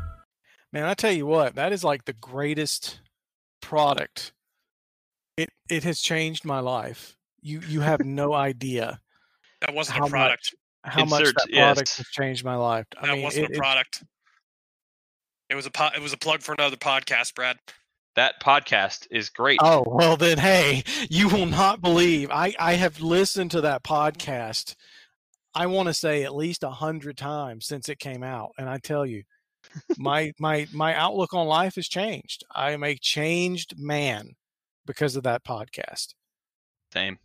Man, 0.73 0.85
I 0.85 0.93
tell 0.93 1.11
you 1.11 1.25
what, 1.25 1.55
that 1.55 1.73
is 1.73 1.83
like 1.83 2.05
the 2.05 2.13
greatest 2.13 2.99
product. 3.61 4.31
It 5.37 5.49
it 5.69 5.83
has 5.83 5.99
changed 6.01 6.45
my 6.45 6.59
life. 6.59 7.17
You 7.41 7.61
you 7.67 7.81
have 7.81 7.99
no 8.05 8.33
idea 8.33 8.99
that 9.61 9.73
wasn't 9.73 9.97
how 9.99 10.05
a 10.05 10.09
product. 10.09 10.53
much 10.85 10.93
how 10.93 11.05
much 11.05 11.23
that 11.25 11.33
product 11.35 11.51
yes. 11.53 11.97
has 11.97 12.07
changed 12.07 12.43
my 12.43 12.55
life. 12.55 12.85
I 12.99 13.07
That 13.07 13.13
mean, 13.13 13.23
wasn't 13.23 13.45
it- 13.45 13.51
a 13.51 13.53
it- 13.53 13.57
product. 13.59 14.03
It 15.49 15.55
was 15.55 15.65
a 15.65 15.71
po- 15.71 15.89
it 15.93 16.01
was 16.01 16.13
a 16.13 16.17
plug 16.17 16.41
for 16.41 16.53
another 16.53 16.77
podcast, 16.77 17.35
Brad. 17.35 17.57
That 18.15 18.41
podcast 18.41 19.05
is 19.11 19.29
great. 19.29 19.59
Oh 19.61 19.83
well, 19.85 20.15
then 20.15 20.37
hey, 20.37 20.83
you 21.09 21.27
will 21.27 21.45
not 21.45 21.81
believe. 21.81 22.31
I 22.31 22.53
I 22.57 22.73
have 22.75 23.01
listened 23.01 23.51
to 23.51 23.61
that 23.61 23.83
podcast. 23.83 24.75
I 25.53 25.65
want 25.67 25.87
to 25.87 25.93
say 25.93 26.23
at 26.23 26.33
least 26.33 26.63
a 26.63 26.69
hundred 26.69 27.17
times 27.17 27.65
since 27.65 27.89
it 27.89 27.99
came 27.99 28.23
out, 28.23 28.51
and 28.57 28.69
I 28.69 28.77
tell 28.77 29.05
you, 29.05 29.23
my 29.97 30.31
my 30.39 30.67
my 30.73 30.95
outlook 30.95 31.33
on 31.33 31.47
life 31.47 31.75
has 31.75 31.87
changed. 31.87 32.43
I 32.53 32.71
am 32.71 32.83
a 32.83 32.95
changed 32.95 33.75
man 33.77 34.35
because 34.85 35.15
of 35.15 35.23
that 35.23 35.43
podcast. 35.43 36.13
Same. 36.93 37.17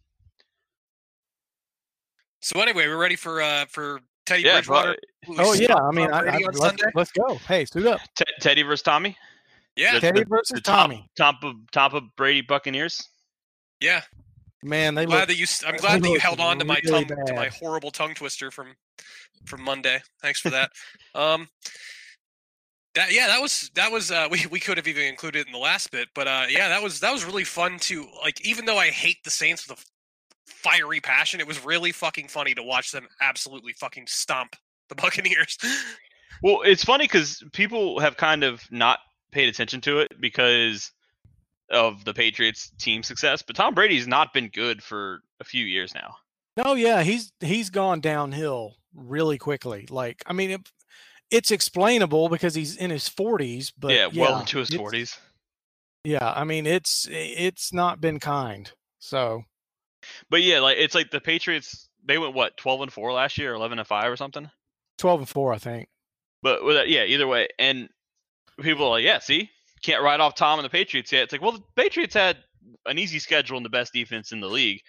So 2.40 2.61
anyway, 2.61 2.87
we're 2.87 2.96
ready 2.96 3.16
for 3.16 3.40
uh 3.42 3.64
for 3.66 4.00
Teddy 4.24 4.42
Yeah, 4.42 4.54
Bridgewater. 4.54 4.90
but- 5.26 5.38
Oh 5.38 5.54
yeah, 5.54 5.74
I 5.74 5.90
mean, 5.90 6.09
I, 6.12 6.22
Brady 6.22 6.37
I, 6.37 6.37
on 6.37 6.42
let's, 6.44 6.59
Sunday. 6.61 6.85
let's 6.94 7.11
go. 7.12 7.35
Hey, 7.48 7.64
suit 7.64 7.87
up, 7.87 8.00
Te- 8.16 8.24
Teddy 8.40 8.62
versus 8.62 8.82
Tommy. 8.82 9.16
Yeah, 9.74 9.94
The- 9.94 10.00
Teddy 10.00 10.20
the- 10.20 10.26
versus 10.26 10.54
the 10.54 10.61
Tommy. 10.61 11.09
Top 11.16 11.42
of 11.42 11.54
top 11.72 11.94
of 11.94 12.04
Brady 12.16 12.42
Buccaneers. 12.42 13.02
yeah. 13.80 14.02
Man, 14.62 14.94
they 14.94 15.04
glad 15.04 15.18
look. 15.20 15.28
that 15.28 15.37
you. 15.37 15.44
s- 15.44 15.62
I'm 15.64 15.76
glad 15.76 16.02
that 16.02 16.09
you 16.09 16.18
held 16.18 16.40
on 16.40 16.59
to 16.59 16.64
my 16.64 16.80
really 16.85 17.04
tongue 17.04 17.24
to 17.26 17.35
my 17.35 17.48
horrible 17.48 17.90
tongue 17.90 18.14
twister 18.14 18.50
from 18.50 18.74
from 19.44 19.62
Monday. 19.62 20.00
Thanks 20.22 20.40
for 20.40 20.50
that. 20.50 20.70
um, 21.14 21.46
that 22.96 23.12
yeah, 23.12 23.28
that 23.28 23.40
was 23.40 23.70
that 23.74 23.92
was 23.92 24.11
uh, 24.11 24.26
we 24.30 24.46
we 24.50 24.59
could 24.59 24.76
have 24.76 24.88
even 24.88 25.04
included 25.04 25.40
it 25.40 25.46
in 25.46 25.52
the 25.52 25.59
last 25.59 25.92
bit, 25.92 26.09
but 26.14 26.26
uh, 26.26 26.46
yeah, 26.48 26.68
that 26.68 26.82
was 26.82 27.00
that 27.00 27.12
was 27.12 27.24
really 27.24 27.44
fun 27.44 27.78
to 27.80 28.06
like. 28.22 28.44
Even 28.44 28.64
though 28.64 28.78
I 28.78 28.88
hate 28.88 29.22
the 29.22 29.30
Saints 29.30 29.68
with 29.68 29.78
a 29.78 29.82
fiery 30.46 31.00
passion, 31.00 31.38
it 31.38 31.46
was 31.46 31.64
really 31.64 31.92
fucking 31.92 32.28
funny 32.28 32.54
to 32.54 32.62
watch 32.62 32.90
them 32.90 33.06
absolutely 33.20 33.72
fucking 33.74 34.06
stomp 34.09 34.56
the 34.88 34.94
Buccaneers. 34.96 35.56
Well, 36.42 36.62
it's 36.62 36.85
funny 36.85 37.04
because 37.04 37.42
people 37.52 38.00
have 38.00 38.16
kind 38.16 38.42
of 38.42 38.62
not 38.70 38.98
paid 39.30 39.48
attention 39.48 39.80
to 39.82 40.00
it 40.00 40.20
because 40.20 40.90
of 41.70 42.04
the 42.04 42.14
Patriots 42.14 42.70
team 42.78 43.02
success, 43.02 43.42
but 43.42 43.56
Tom 43.56 43.74
Brady's 43.74 44.06
not 44.06 44.32
been 44.32 44.48
good 44.48 44.82
for 44.82 45.20
a 45.40 45.44
few 45.44 45.64
years 45.64 45.94
now. 45.94 46.16
No, 46.56 46.74
yeah, 46.74 47.02
he's 47.02 47.32
he's 47.40 47.68
gone 47.68 48.00
downhill 48.00 48.76
really 48.94 49.37
quickly. 49.37 49.87
Like, 49.90 50.22
I 50.26 50.32
mean, 50.32 50.50
it, 50.52 50.70
it's 51.31 51.51
explainable 51.51 52.29
because 52.29 52.55
he's 52.55 52.77
in 52.77 52.91
his 52.91 53.09
40s, 53.09 53.73
but 53.79 53.93
yeah, 53.93 54.07
well 54.15 54.41
into 54.41 54.59
his 54.59 54.71
forties. 54.75 55.19
Yeah, 56.05 56.33
I 56.37 56.45
mean, 56.45 56.67
it's 56.67 57.09
it's 57.11 57.73
not 57.73 58.01
been 58.01 58.21
kind. 58.21 58.71
So 59.01 59.43
But 60.31 60.43
yeah, 60.43 60.61
like 60.61 60.77
it's 60.79 60.95
like 60.95 61.11
the 61.11 61.21
Patriots. 61.21 61.89
They 62.05 62.19
went 62.19 62.35
what 62.35 62.57
twelve 62.57 62.81
and 62.83 62.93
four 62.93 63.12
last 63.12 63.37
year, 63.39 63.55
eleven 63.55 63.79
and 63.81 63.89
five, 63.89 64.11
or 64.11 64.17
something. 64.17 64.49
12 64.99 65.21
and 65.21 65.29
4, 65.29 65.53
I 65.53 65.59
think. 65.59 65.89
But 66.43 66.65
with 66.65 66.77
that, 66.77 66.89
yeah, 66.89 67.05
either 67.05 67.27
way, 67.27 67.49
and 67.59 67.91
people 68.62 68.87
are 68.87 68.91
like, 68.93 69.05
yeah, 69.05 69.19
see, 69.19 69.51
can't 69.83 70.03
write 70.03 70.21
off 70.21 70.35
Tom 70.35 70.59
and 70.59 70.65
the 70.65 70.71
Patriots 70.71 71.12
yet. 71.12 71.25
It's 71.25 71.33
like, 71.33 71.43
well, 71.43 71.53
the 71.53 71.62
Patriots 71.75 72.15
had 72.15 72.39
an 72.87 72.99
easy 72.99 73.19
schedule 73.19 73.59
and 73.59 73.67
the 73.67 73.71
best 73.71 73.93
defense 73.93 74.33
in 74.33 74.41
the 74.41 74.49
league. 74.49 74.81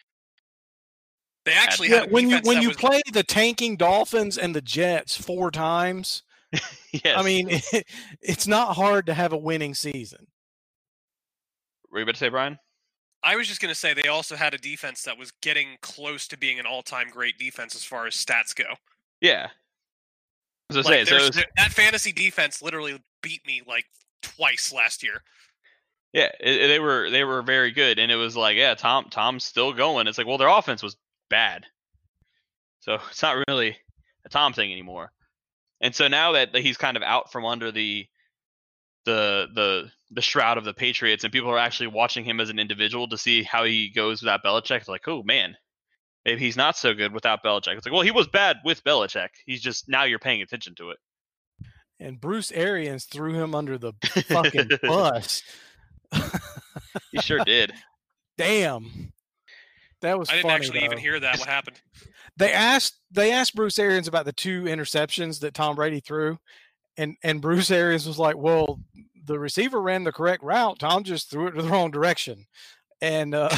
They 1.45 1.53
actually 1.53 1.89
Yeah, 1.89 2.01
had 2.01 2.07
a 2.09 2.11
when 2.11 2.29
you 2.29 2.39
when 2.43 2.61
you 2.61 2.69
was- 2.69 2.77
play 2.77 3.01
the 3.11 3.23
tanking 3.23 3.75
Dolphins 3.77 4.37
and 4.37 4.55
the 4.55 4.61
Jets 4.61 5.15
four 5.21 5.49
times, 5.51 6.23
yes. 6.91 7.17
I 7.17 7.23
mean, 7.23 7.49
it's 8.21 8.47
not 8.47 8.75
hard 8.75 9.05
to 9.07 9.13
have 9.13 9.33
a 9.33 9.37
winning 9.37 9.73
season. 9.73 10.27
were 11.91 11.99
you 11.99 12.03
about 12.03 12.13
to 12.15 12.19
say, 12.19 12.29
Brian? 12.29 12.57
I 13.23 13.35
was 13.35 13.47
just 13.47 13.59
going 13.61 13.73
to 13.73 13.79
say 13.79 13.93
they 13.93 14.07
also 14.07 14.35
had 14.35 14.53
a 14.53 14.57
defense 14.57 15.03
that 15.03 15.17
was 15.17 15.31
getting 15.41 15.69
close 15.81 16.27
to 16.29 16.37
being 16.37 16.59
an 16.59 16.65
all-time 16.65 17.07
great 17.11 17.37
defense 17.37 17.75
as 17.75 17.83
far 17.83 18.05
as 18.07 18.13
stats 18.13 18.55
go. 18.55 18.65
Yeah. 19.21 19.47
As 20.69 20.77
I 20.77 20.81
Like, 20.81 20.85
say, 20.85 21.05
so 21.05 21.15
was- 21.17 21.43
that 21.57 21.71
fantasy 21.71 22.11
defense 22.11 22.61
literally 22.61 23.01
beat 23.23 23.45
me 23.45 23.61
like 23.67 23.85
twice 24.21 24.71
last 24.71 25.01
year. 25.03 25.23
Yeah, 26.13 26.29
it, 26.39 26.61
it- 26.61 26.67
they 26.67 26.79
were 26.79 27.09
they 27.09 27.23
were 27.23 27.41
very 27.41 27.71
good, 27.71 27.99
and 27.99 28.11
it 28.11 28.15
was 28.15 28.37
like, 28.37 28.55
yeah, 28.55 28.75
Tom 28.75 29.07
Tom's 29.09 29.43
still 29.43 29.73
going. 29.73 30.07
It's 30.07 30.17
like, 30.17 30.27
well, 30.27 30.37
their 30.37 30.47
offense 30.47 30.81
was 30.83 30.95
bad, 31.29 31.65
so 32.79 32.95
it's 33.09 33.21
not 33.21 33.43
really 33.47 33.77
a 34.25 34.29
Tom 34.29 34.53
thing 34.53 34.71
anymore. 34.71 35.11
And 35.81 35.93
so 35.93 36.07
now 36.07 36.33
that, 36.33 36.53
that 36.53 36.61
he's 36.61 36.77
kind 36.77 36.97
of 36.97 37.03
out 37.03 37.31
from 37.31 37.45
under 37.45 37.71
the 37.71 38.07
the 39.05 39.47
the 39.53 39.91
the 40.11 40.21
shroud 40.21 40.57
of 40.57 40.65
the 40.65 40.73
Patriots, 40.73 41.23
and 41.23 41.33
people 41.33 41.49
are 41.49 41.57
actually 41.57 41.87
watching 41.87 42.25
him 42.25 42.39
as 42.39 42.49
an 42.49 42.59
individual 42.59 43.07
to 43.09 43.17
see 43.17 43.43
how 43.43 43.63
he 43.63 43.89
goes 43.89 44.21
without 44.21 44.43
Belichick, 44.43 44.79
it's 44.79 44.87
like, 44.87 45.07
oh 45.07 45.23
man, 45.23 45.55
maybe 46.25 46.41
he's 46.41 46.57
not 46.57 46.77
so 46.77 46.93
good 46.93 47.13
without 47.13 47.43
Belichick. 47.43 47.77
It's 47.77 47.85
like, 47.85 47.93
well, 47.93 48.01
he 48.01 48.11
was 48.11 48.27
bad 48.27 48.57
with 48.63 48.83
Belichick. 48.83 49.29
He's 49.45 49.61
just 49.61 49.87
now 49.87 50.03
you're 50.03 50.19
paying 50.19 50.41
attention 50.41 50.75
to 50.75 50.91
it. 50.91 50.97
And 51.99 52.21
Bruce 52.21 52.51
Arians 52.51 53.05
threw 53.05 53.33
him 53.33 53.55
under 53.55 53.77
the 53.77 53.93
fucking 54.27 54.69
bus. 54.83 55.41
He 57.11 57.21
sure 57.21 57.43
did. 57.43 57.73
Damn. 58.37 59.13
That 60.01 60.19
was 60.19 60.29
I 60.29 60.33
didn't 60.33 60.43
funny, 60.43 60.53
actually 60.53 60.83
even 60.85 60.99
hear 60.99 61.19
that. 61.19 61.39
What 61.39 61.47
happened? 61.49 61.81
They 62.37 62.53
asked 62.53 62.99
they 63.11 63.31
asked 63.31 63.55
Bruce 63.55 63.79
Arians 63.79 64.07
about 64.07 64.25
the 64.25 64.33
two 64.33 64.63
interceptions 64.63 65.39
that 65.41 65.53
Tom 65.53 65.75
Brady 65.75 65.99
threw, 65.99 66.37
and 66.97 67.15
and 67.23 67.41
Bruce 67.41 67.71
Arians 67.71 68.07
was 68.07 68.19
like, 68.19 68.37
"Well, 68.37 68.79
the 69.25 69.39
receiver 69.39 69.81
ran 69.81 70.03
the 70.03 70.11
correct 70.11 70.43
route. 70.43 70.79
Tom 70.79 71.03
just 71.03 71.29
threw 71.29 71.47
it 71.47 71.51
to 71.51 71.61
the 71.61 71.69
wrong 71.69 71.91
direction." 71.91 72.45
And 72.99 73.35
uh, 73.35 73.49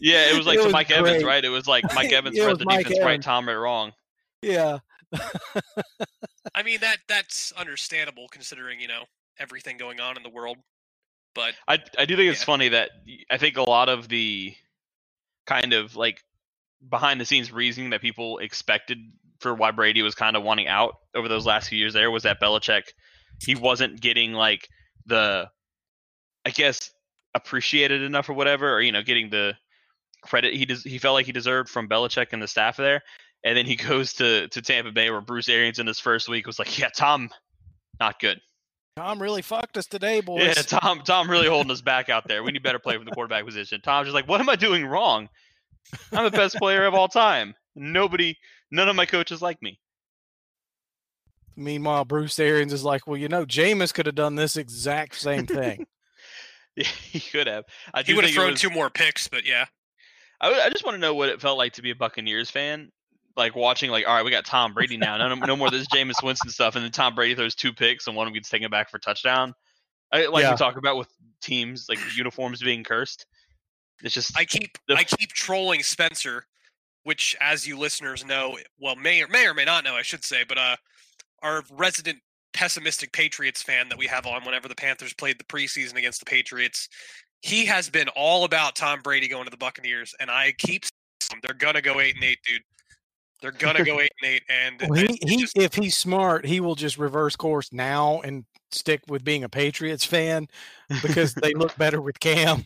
Yeah, 0.00 0.30
it 0.30 0.36
was 0.36 0.46
like 0.46 0.56
It 0.56 0.60
to 0.60 0.64
was 0.64 0.72
Mike 0.72 0.90
Evans, 0.90 1.24
right? 1.24 1.44
It 1.44 1.48
was 1.48 1.66
like 1.66 1.84
Mike 1.94 2.12
Evans 2.12 2.38
read 2.38 2.58
the 2.58 2.64
Mike 2.64 2.86
defense 2.86 3.04
right, 3.04 3.22
Tom 3.22 3.48
read 3.48 3.54
wrong. 3.54 3.92
Yeah. 4.42 4.78
I 6.54 6.62
mean 6.62 6.80
that 6.80 6.98
that's 7.08 7.52
understandable 7.52 8.26
considering 8.30 8.80
you 8.80 8.88
know 8.88 9.04
everything 9.38 9.78
going 9.78 10.00
on 10.00 10.16
in 10.16 10.22
the 10.22 10.28
world. 10.28 10.58
But 11.38 11.54
I 11.68 11.78
I 11.96 12.04
do 12.04 12.16
think 12.16 12.32
it's 12.32 12.42
funny 12.42 12.70
that 12.70 12.90
I 13.30 13.38
think 13.38 13.58
a 13.58 13.62
lot 13.62 13.88
of 13.88 14.08
the 14.08 14.56
kind 15.46 15.72
of 15.72 15.94
like 15.94 16.24
behind 16.90 17.20
the 17.20 17.24
scenes 17.24 17.52
reasoning 17.52 17.90
that 17.90 18.00
people 18.00 18.38
expected 18.38 18.98
for 19.38 19.54
why 19.54 19.70
Brady 19.70 20.02
was 20.02 20.16
kind 20.16 20.36
of 20.36 20.42
wanting 20.42 20.66
out 20.66 20.96
over 21.14 21.28
those 21.28 21.46
last 21.46 21.68
few 21.68 21.78
years 21.78 21.94
there 21.94 22.10
was 22.10 22.24
that 22.24 22.40
Belichick 22.40 22.88
he 23.40 23.54
wasn't 23.54 24.00
getting 24.00 24.32
like 24.32 24.68
the 25.06 25.48
I 26.44 26.50
guess 26.50 26.90
appreciated 27.36 28.02
enough 28.02 28.28
or 28.28 28.32
whatever 28.32 28.74
or 28.74 28.80
you 28.80 28.90
know 28.90 29.02
getting 29.02 29.30
the 29.30 29.54
credit 30.22 30.54
he 30.54 30.66
des- 30.66 30.88
he 30.88 30.98
felt 30.98 31.14
like 31.14 31.26
he 31.26 31.32
deserved 31.32 31.68
from 31.68 31.88
Belichick 31.88 32.32
and 32.32 32.42
the 32.42 32.48
staff 32.48 32.76
there 32.76 33.00
and 33.44 33.56
then 33.56 33.64
he 33.64 33.76
goes 33.90 34.12
to 34.14 34.48
to 34.48 34.60
Tampa 34.60 34.90
Bay 34.90 35.08
where 35.08 35.20
Bruce 35.20 35.48
Arians 35.48 35.78
in 35.78 35.86
his 35.86 36.00
first 36.00 36.28
week 36.28 36.48
was 36.48 36.58
like 36.58 36.80
yeah 36.80 36.88
Tom 36.92 37.30
not 38.00 38.18
good 38.18 38.40
Tom 38.98 39.22
really 39.22 39.42
fucked 39.42 39.76
us 39.76 39.86
today, 39.86 40.20
boys. 40.20 40.42
yeah, 40.44 40.54
Tom. 40.54 41.02
Tom 41.04 41.30
really 41.30 41.46
holding 41.48 41.70
us 41.70 41.80
back 41.80 42.08
out 42.08 42.26
there. 42.26 42.42
We 42.42 42.50
need 42.50 42.62
better 42.64 42.80
play 42.80 42.96
from 42.96 43.04
the 43.04 43.12
quarterback 43.12 43.44
position. 43.44 43.80
Tom's 43.80 44.06
just 44.06 44.14
like, 44.14 44.26
what 44.28 44.40
am 44.40 44.48
I 44.48 44.56
doing 44.56 44.84
wrong? 44.84 45.28
I'm 46.12 46.24
the 46.24 46.30
best 46.36 46.56
player 46.56 46.84
of 46.84 46.94
all 46.94 47.06
time. 47.06 47.54
Nobody, 47.76 48.36
none 48.72 48.88
of 48.88 48.96
my 48.96 49.06
coaches 49.06 49.40
like 49.40 49.62
me. 49.62 49.78
Meanwhile, 51.56 52.06
Bruce 52.06 52.38
Arians 52.38 52.72
is 52.72 52.84
like, 52.84 53.06
well, 53.06 53.16
you 53.16 53.28
know, 53.28 53.44
Jameis 53.46 53.94
could 53.94 54.06
have 54.06 54.14
done 54.16 54.34
this 54.34 54.56
exact 54.56 55.14
same 55.16 55.46
thing. 55.46 55.86
Yeah, 56.76 56.84
he 57.10 57.18
could 57.18 57.48
have. 57.48 57.64
I 57.92 58.04
he 58.04 58.14
would 58.14 58.22
have 58.22 58.32
thrown 58.32 58.52
was- 58.52 58.60
two 58.60 58.70
more 58.70 58.88
picks, 58.88 59.26
but 59.26 59.44
yeah. 59.44 59.64
I, 60.40 60.52
I 60.60 60.70
just 60.70 60.84
want 60.84 60.94
to 60.94 61.00
know 61.00 61.12
what 61.12 61.28
it 61.28 61.40
felt 61.40 61.58
like 61.58 61.72
to 61.72 61.82
be 61.82 61.90
a 61.90 61.96
Buccaneers 61.96 62.50
fan, 62.50 62.92
like 63.38 63.54
watching, 63.56 63.90
like, 63.90 64.06
all 64.06 64.14
right, 64.14 64.24
we 64.24 64.30
got 64.30 64.44
Tom 64.44 64.74
Brady 64.74 64.96
now. 64.98 65.16
No, 65.16 65.34
no 65.34 65.56
more 65.56 65.68
of 65.68 65.72
this 65.72 65.86
Jameis 65.86 66.22
Winston 66.22 66.50
stuff, 66.50 66.74
and 66.76 66.84
then 66.84 66.90
Tom 66.90 67.14
Brady 67.14 67.34
throws 67.34 67.54
two 67.54 67.72
picks, 67.72 68.06
and 68.06 68.16
one 68.16 68.26
of 68.26 68.32
them 68.32 68.34
gets 68.34 68.50
taken 68.50 68.68
back 68.70 68.90
for 68.90 68.98
touchdown. 68.98 69.54
I, 70.12 70.26
like 70.26 70.42
Yeah. 70.42 70.50
we 70.50 70.56
talk 70.56 70.76
about 70.76 70.96
with 70.96 71.08
teams, 71.40 71.86
like 71.88 71.98
uniforms 72.16 72.60
being 72.60 72.82
cursed. 72.82 73.24
It's 74.02 74.14
just 74.14 74.36
I 74.36 74.44
keep 74.44 74.76
I 74.90 75.04
keep 75.04 75.30
trolling 75.30 75.82
Spencer, 75.82 76.44
which, 77.04 77.36
as 77.40 77.66
you 77.66 77.78
listeners 77.78 78.24
know, 78.24 78.58
well, 78.78 78.96
may 78.96 79.22
or 79.22 79.28
may 79.28 79.46
or 79.46 79.54
may 79.54 79.64
not 79.64 79.84
know, 79.84 79.94
I 79.94 80.02
should 80.02 80.24
say, 80.24 80.44
but 80.46 80.58
uh, 80.58 80.76
our 81.42 81.62
resident 81.70 82.18
pessimistic 82.52 83.12
Patriots 83.12 83.62
fan 83.62 83.88
that 83.88 83.98
we 83.98 84.06
have 84.06 84.26
on 84.26 84.44
whenever 84.44 84.66
the 84.68 84.74
Panthers 84.74 85.14
played 85.14 85.38
the 85.38 85.44
preseason 85.44 85.96
against 85.96 86.20
the 86.20 86.26
Patriots, 86.26 86.88
he 87.42 87.66
has 87.66 87.88
been 87.88 88.08
all 88.16 88.44
about 88.44 88.74
Tom 88.74 89.00
Brady 89.00 89.28
going 89.28 89.44
to 89.44 89.50
the 89.50 89.56
Buccaneers, 89.56 90.14
and 90.18 90.30
I 90.30 90.52
keep 90.58 90.84
saying 91.20 91.40
they're 91.42 91.54
gonna 91.54 91.82
go 91.82 92.00
eight 92.00 92.14
and 92.16 92.24
eight, 92.24 92.38
dude. 92.44 92.62
They're 93.40 93.52
gonna 93.52 93.84
go 93.84 94.00
eight 94.00 94.12
and 94.20 94.30
eight, 94.30 94.42
and 94.48 94.82
Well, 94.88 95.00
he, 95.00 95.18
he 95.22 95.46
if 95.54 95.74
he's 95.74 95.96
smart, 95.96 96.44
he 96.44 96.60
will 96.60 96.74
just 96.74 96.98
reverse 96.98 97.36
course 97.36 97.72
now 97.72 98.20
and 98.20 98.44
stick 98.70 99.02
with 99.08 99.24
being 99.24 99.44
a 99.44 99.48
Patriots 99.48 100.04
fan 100.04 100.48
because 101.02 101.34
they 101.34 101.54
look 101.54 101.76
better 101.78 102.00
with 102.00 102.18
Cam. 102.20 102.64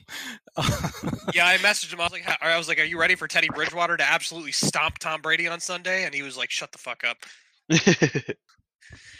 yeah, 1.34 1.46
I 1.46 1.56
messaged 1.60 1.92
him. 1.92 2.00
I 2.00 2.04
was 2.04 2.12
like, 2.12 2.38
I 2.40 2.56
was 2.56 2.68
like, 2.68 2.78
are 2.80 2.84
you 2.84 2.98
ready 2.98 3.14
for 3.14 3.28
Teddy 3.28 3.48
Bridgewater 3.54 3.96
to 3.96 4.04
absolutely 4.04 4.52
stomp 4.52 4.98
Tom 4.98 5.20
Brady 5.20 5.46
on 5.46 5.60
Sunday? 5.60 6.04
And 6.04 6.14
he 6.14 6.22
was 6.22 6.36
like, 6.36 6.50
shut 6.50 6.72
the 6.72 6.78
fuck 6.78 7.04
up. 7.04 7.18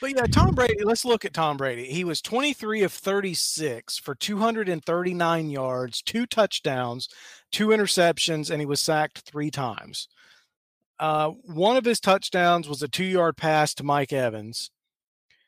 But 0.00 0.16
yeah, 0.16 0.26
Tom 0.26 0.54
Brady, 0.54 0.82
let's 0.82 1.04
look 1.04 1.24
at 1.24 1.32
Tom 1.32 1.56
Brady. 1.56 1.84
He 1.84 2.04
was 2.04 2.20
23 2.20 2.82
of 2.82 2.92
36 2.92 3.98
for 3.98 4.14
239 4.14 5.50
yards, 5.50 6.02
two 6.02 6.26
touchdowns, 6.26 7.08
two 7.50 7.68
interceptions, 7.68 8.50
and 8.50 8.60
he 8.60 8.66
was 8.66 8.80
sacked 8.80 9.20
three 9.20 9.50
times. 9.50 10.08
Uh, 10.98 11.30
one 11.30 11.76
of 11.76 11.84
his 11.84 12.00
touchdowns 12.00 12.68
was 12.68 12.82
a 12.82 12.88
two 12.88 13.04
yard 13.04 13.36
pass 13.36 13.74
to 13.74 13.82
Mike 13.82 14.12
Evans. 14.12 14.70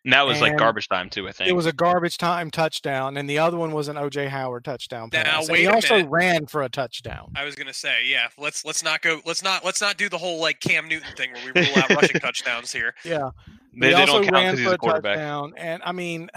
and 0.04 0.12
that 0.12 0.26
was 0.26 0.40
like 0.40 0.56
garbage 0.58 0.88
time 0.88 1.08
too. 1.08 1.28
I 1.28 1.32
think 1.32 1.48
It 1.48 1.52
was 1.52 1.66
a 1.66 1.72
garbage 1.72 2.18
time 2.18 2.50
touchdown, 2.50 3.16
and 3.16 3.30
the 3.30 3.38
other 3.38 3.56
one 3.56 3.72
was 3.72 3.88
an 3.88 3.96
OJ 3.96 4.28
Howard 4.28 4.64
touchdown 4.64 5.10
Now, 5.12 5.22
pass. 5.22 5.44
And 5.46 5.52
wait 5.52 5.60
he 5.60 5.64
a 5.66 5.72
also 5.72 5.94
minute. 5.96 6.10
ran 6.10 6.46
for 6.46 6.62
a 6.62 6.68
touchdown. 6.68 7.32
I 7.36 7.44
was 7.44 7.54
gonna 7.54 7.72
say, 7.72 7.98
yeah, 8.06 8.28
let's 8.36 8.64
let's 8.64 8.82
not 8.82 9.00
go, 9.02 9.20
let's 9.24 9.42
not 9.44 9.64
let's 9.64 9.80
not 9.80 9.96
do 9.96 10.08
the 10.08 10.18
whole 10.18 10.40
like 10.40 10.60
Cam 10.60 10.88
Newton 10.88 11.14
thing 11.16 11.32
where 11.32 11.52
we 11.54 11.60
rule 11.60 11.78
out 11.78 11.90
rushing 11.90 12.20
touchdowns 12.20 12.72
here. 12.72 12.94
Yeah. 13.04 13.30
They- 13.76 13.88
he 13.88 13.92
they 13.94 14.06
don't 14.06 14.08
also 14.08 14.20
count 14.22 14.32
ran 14.34 14.50
'cause 14.50 14.58
he's 14.58 14.66
for 14.66 14.72
a 14.72 14.74
a 14.74 14.78
quarterback. 14.78 15.14
touchdown, 15.16 15.52
and 15.56 15.82
I 15.84 15.92
mean, 15.92 16.30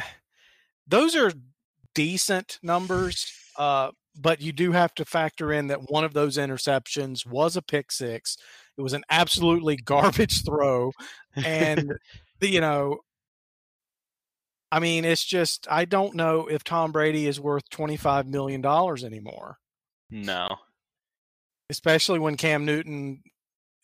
those 0.87 1.15
are 1.15 1.31
decent 1.95 2.59
numbers. 2.61 3.31
Uh, 3.57 3.91
but 4.19 4.41
you 4.41 4.51
do 4.51 4.71
have 4.71 4.93
to 4.95 5.05
factor 5.05 5.51
in 5.51 5.67
that 5.67 5.91
one 5.91 6.03
of 6.03 6.13
those 6.13 6.37
interceptions 6.37 7.25
was 7.25 7.55
a 7.55 7.61
pick 7.61 7.91
six. 7.91 8.37
It 8.77 8.81
was 8.81 8.93
an 8.93 9.03
absolutely 9.09 9.75
garbage 9.77 10.43
throw, 10.45 10.91
and 11.35 11.93
the- 12.39 12.49
you 12.49 12.61
know, 12.61 12.99
I 14.71 14.79
mean, 14.79 15.05
it's 15.05 15.23
just 15.23 15.67
I 15.69 15.85
don't 15.85 16.15
know 16.15 16.47
if 16.47 16.63
Tom 16.63 16.91
Brady 16.91 17.25
is 17.27 17.39
worth 17.39 17.69
twenty 17.69 17.97
five 17.97 18.27
million 18.27 18.61
dollars 18.61 19.03
anymore, 19.03 19.57
no. 20.09 20.47
especially 21.69 22.19
when 22.19 22.35
Cam 22.37 22.65
Newton 22.65 23.21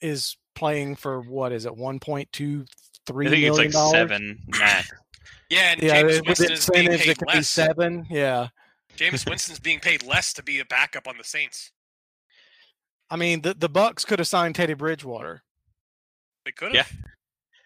is 0.02 0.36
playing 0.56 0.96
for 0.98 1.22
what 1.22 1.52
is 1.54 1.66
it 1.66 1.76
one 1.76 2.00
point 2.00 2.30
two 2.34 2.66
three 3.08 3.28
I 3.28 3.30
think 3.32 3.44
it's 3.46 3.58
like 3.58 3.72
dollars. 3.72 3.92
seven 3.94 4.40
max. 4.48 4.92
Yeah, 5.50 5.72
and 5.74 5.82
Yeah, 5.82 6.02
Jameis 6.04 6.28
with 6.28 6.40
Winston 6.40 6.52
is 6.52 6.70
being 6.70 6.86
incentives, 6.86 7.04
paid 7.04 7.10
it 7.12 7.18
could 7.18 7.28
be 7.30 7.34
less. 7.36 7.50
seven. 7.50 8.06
Yeah, 8.10 8.48
Jameis 8.98 9.28
Winston's 9.30 9.60
being 9.60 9.80
paid 9.80 10.04
less 10.04 10.34
to 10.34 10.44
be 10.44 10.60
a 10.60 10.66
backup 10.66 11.08
on 11.08 11.18
the 11.18 11.24
Saints. 11.24 11.72
I 13.14 13.16
mean 13.16 13.42
the 13.42 13.54
the 13.54 13.70
Bucks 13.70 14.04
could 14.06 14.18
have 14.18 14.28
signed 14.28 14.56
Teddy 14.56 14.74
Bridgewater. 14.74 15.44
They 16.46 16.52
could 16.52 16.74
Yeah. 16.74 16.86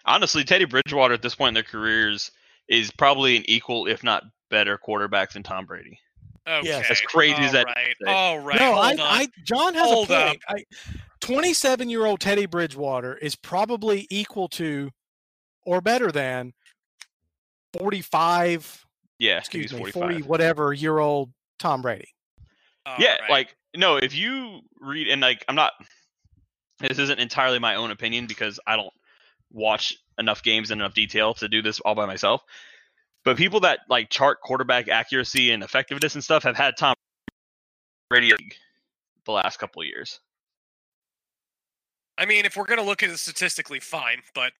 Honestly, 0.03 0.43
Teddy 0.43 0.65
Bridgewater 0.65 1.13
at 1.13 1.21
this 1.21 1.35
point 1.35 1.49
in 1.49 1.53
their 1.53 1.63
careers 1.63 2.31
is 2.67 2.91
probably 2.91 3.37
an 3.37 3.43
equal, 3.47 3.87
if 3.87 4.03
not 4.03 4.23
better, 4.49 4.77
quarterback 4.77 5.31
than 5.31 5.43
Tom 5.43 5.65
Brady. 5.65 5.97
Okay. 6.45 6.83
As 6.89 6.99
crazy 7.01 7.41
as 7.43 7.53
that 7.53 7.65
All 7.67 7.73
right. 7.73 7.95
is. 7.99 8.07
All 8.07 8.39
right. 8.39 8.59
no, 8.59 8.73
I. 8.73 8.95
I 8.99 9.27
John 9.43 9.73
has 9.73 9.89
Hold 9.89 10.11
a 10.11 10.27
point. 10.27 10.41
I, 10.49 10.65
27 11.21 11.89
year 11.89 12.05
old 12.05 12.19
Teddy 12.19 12.45
Bridgewater 12.45 13.15
is 13.17 13.35
probably 13.35 14.05
equal 14.09 14.49
to 14.49 14.91
or 15.65 15.79
better 15.79 16.11
than 16.11 16.53
45 17.79 18.85
Yeah, 19.19 19.37
excuse 19.37 19.71
me 19.71 19.79
45. 19.79 20.01
40 20.01 20.21
whatever 20.23 20.73
year 20.73 20.99
old 20.99 21.31
Tom 21.57 21.81
Brady. 21.81 22.09
yeah, 22.99 23.15
like 23.29 23.55
no, 23.77 23.97
if 23.97 24.15
you 24.15 24.59
read 24.81 25.07
and 25.07 25.21
like 25.21 25.45
I'm 25.47 25.55
not 25.55 25.73
this 26.79 26.99
isn't 26.99 27.19
entirely 27.19 27.59
my 27.59 27.75
own 27.75 27.91
opinion 27.91 28.27
because 28.27 28.59
I 28.67 28.75
don't 28.75 28.93
watch 29.51 29.95
enough 30.19 30.43
games 30.43 30.71
in 30.71 30.79
enough 30.79 30.93
detail 30.93 31.33
to 31.35 31.47
do 31.47 31.61
this 31.61 31.79
all 31.79 31.95
by 31.95 32.05
myself. 32.05 32.41
But 33.23 33.37
people 33.37 33.61
that 33.61 33.79
like 33.89 34.09
chart 34.09 34.39
quarterback 34.41 34.87
accuracy 34.87 35.51
and 35.51 35.63
effectiveness 35.63 36.15
and 36.15 36.23
stuff 36.23 36.43
have 36.43 36.55
had 36.55 36.75
Tom 36.77 36.95
Brady 38.09 38.33
the 39.25 39.31
last 39.31 39.57
couple 39.57 39.81
of 39.81 39.87
years. 39.87 40.19
I 42.17 42.25
mean, 42.25 42.45
if 42.45 42.55
we're 42.55 42.65
gonna 42.65 42.83
look 42.83 43.03
at 43.03 43.09
it 43.09 43.17
statistically, 43.19 43.79
fine, 43.79 44.21
but 44.33 44.53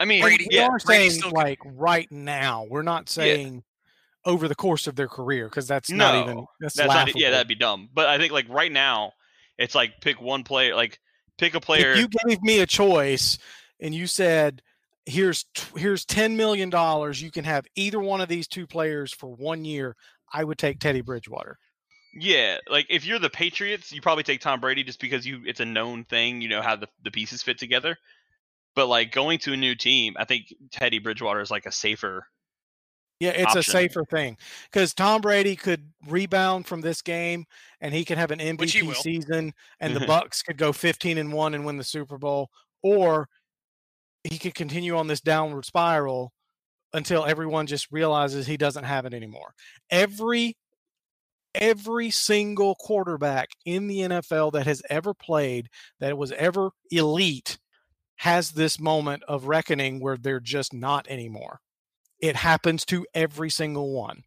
I 0.00 0.04
mean, 0.06 0.22
Brady, 0.22 0.46
we 0.50 0.56
yeah, 0.56 0.68
are 0.68 0.78
Brady 0.78 1.08
saying 1.08 1.10
still 1.12 1.30
could- 1.30 1.36
like 1.36 1.58
right 1.64 2.10
now. 2.10 2.64
We're 2.68 2.82
not 2.82 3.08
saying 3.08 3.64
over 4.26 4.48
the 4.48 4.54
course 4.54 4.86
of 4.86 4.96
their 4.96 5.08
career 5.08 5.48
because 5.48 5.66
that's 5.66 5.90
no, 5.90 5.96
not 5.96 6.28
even 6.28 6.46
that's, 6.60 6.74
that's 6.74 6.88
not, 6.88 7.16
yeah, 7.16 7.30
that'd 7.30 7.48
be 7.48 7.54
dumb. 7.54 7.88
But 7.92 8.06
I 8.08 8.18
think 8.18 8.32
like 8.32 8.48
right 8.48 8.72
now, 8.72 9.12
it's 9.58 9.74
like 9.74 10.00
pick 10.00 10.20
one 10.20 10.44
player, 10.44 10.74
like 10.74 10.98
pick 11.38 11.54
a 11.54 11.60
player. 11.60 11.92
If 11.92 11.98
you 11.98 12.08
gave 12.26 12.42
me 12.42 12.60
a 12.60 12.66
choice 12.66 13.38
and 13.80 13.94
you 13.94 14.06
said, 14.06 14.62
"Here's 15.06 15.44
here's 15.76 16.04
ten 16.04 16.36
million 16.36 16.70
dollars, 16.70 17.20
you 17.20 17.30
can 17.30 17.44
have 17.44 17.66
either 17.76 18.00
one 18.00 18.20
of 18.20 18.28
these 18.28 18.48
two 18.48 18.66
players 18.66 19.12
for 19.12 19.34
one 19.34 19.64
year," 19.64 19.96
I 20.32 20.44
would 20.44 20.58
take 20.58 20.80
Teddy 20.80 21.00
Bridgewater. 21.00 21.58
Yeah, 22.16 22.58
like 22.68 22.86
if 22.90 23.04
you're 23.04 23.18
the 23.18 23.30
Patriots, 23.30 23.92
you 23.92 24.00
probably 24.00 24.22
take 24.22 24.40
Tom 24.40 24.60
Brady 24.60 24.84
just 24.84 25.00
because 25.00 25.26
you 25.26 25.42
it's 25.46 25.60
a 25.60 25.64
known 25.64 26.04
thing, 26.04 26.40
you 26.40 26.48
know 26.48 26.62
how 26.62 26.76
the 26.76 26.88
the 27.02 27.10
pieces 27.10 27.42
fit 27.42 27.58
together. 27.58 27.96
But 28.76 28.86
like 28.86 29.12
going 29.12 29.38
to 29.40 29.52
a 29.52 29.56
new 29.56 29.74
team, 29.74 30.14
I 30.18 30.24
think 30.24 30.52
Teddy 30.72 30.98
Bridgewater 30.98 31.40
is 31.40 31.50
like 31.50 31.66
a 31.66 31.72
safer. 31.72 32.26
Yeah, 33.20 33.30
it's 33.30 33.54
a 33.54 33.62
safer 33.62 34.04
thing 34.04 34.36
because 34.70 34.92
Tom 34.92 35.20
Brady 35.20 35.56
could 35.56 35.92
rebound 36.08 36.66
from 36.66 36.80
this 36.80 37.00
game 37.00 37.46
and 37.80 37.94
he 37.94 38.04
could 38.04 38.18
have 38.18 38.32
an 38.32 38.40
MVP 38.40 38.94
season, 38.96 39.52
and 39.80 39.94
the 39.94 40.00
Bucks 40.06 40.42
could 40.42 40.58
go 40.58 40.72
fifteen 40.72 41.18
and 41.18 41.32
one 41.32 41.54
and 41.54 41.64
win 41.64 41.76
the 41.76 41.84
Super 41.84 42.18
Bowl, 42.18 42.50
or 42.82 43.28
he 44.24 44.38
could 44.38 44.54
continue 44.54 44.96
on 44.96 45.06
this 45.06 45.20
downward 45.20 45.64
spiral 45.64 46.32
until 46.92 47.24
everyone 47.24 47.66
just 47.66 47.90
realizes 47.92 48.46
he 48.46 48.56
doesn't 48.56 48.84
have 48.84 49.04
it 49.04 49.14
anymore. 49.14 49.54
Every 49.90 50.56
every 51.54 52.10
single 52.10 52.74
quarterback 52.74 53.50
in 53.64 53.86
the 53.86 54.00
NFL 54.00 54.52
that 54.52 54.66
has 54.66 54.82
ever 54.90 55.14
played 55.14 55.68
that 56.00 56.18
was 56.18 56.32
ever 56.32 56.70
elite 56.90 57.58
has 58.16 58.52
this 58.52 58.80
moment 58.80 59.22
of 59.28 59.46
reckoning 59.46 60.00
where 60.00 60.16
they're 60.16 60.40
just 60.40 60.72
not 60.72 61.06
anymore. 61.08 61.60
It 62.24 62.36
happens 62.36 62.86
to 62.86 63.06
every 63.12 63.50
single 63.50 63.92
one. 63.92 64.24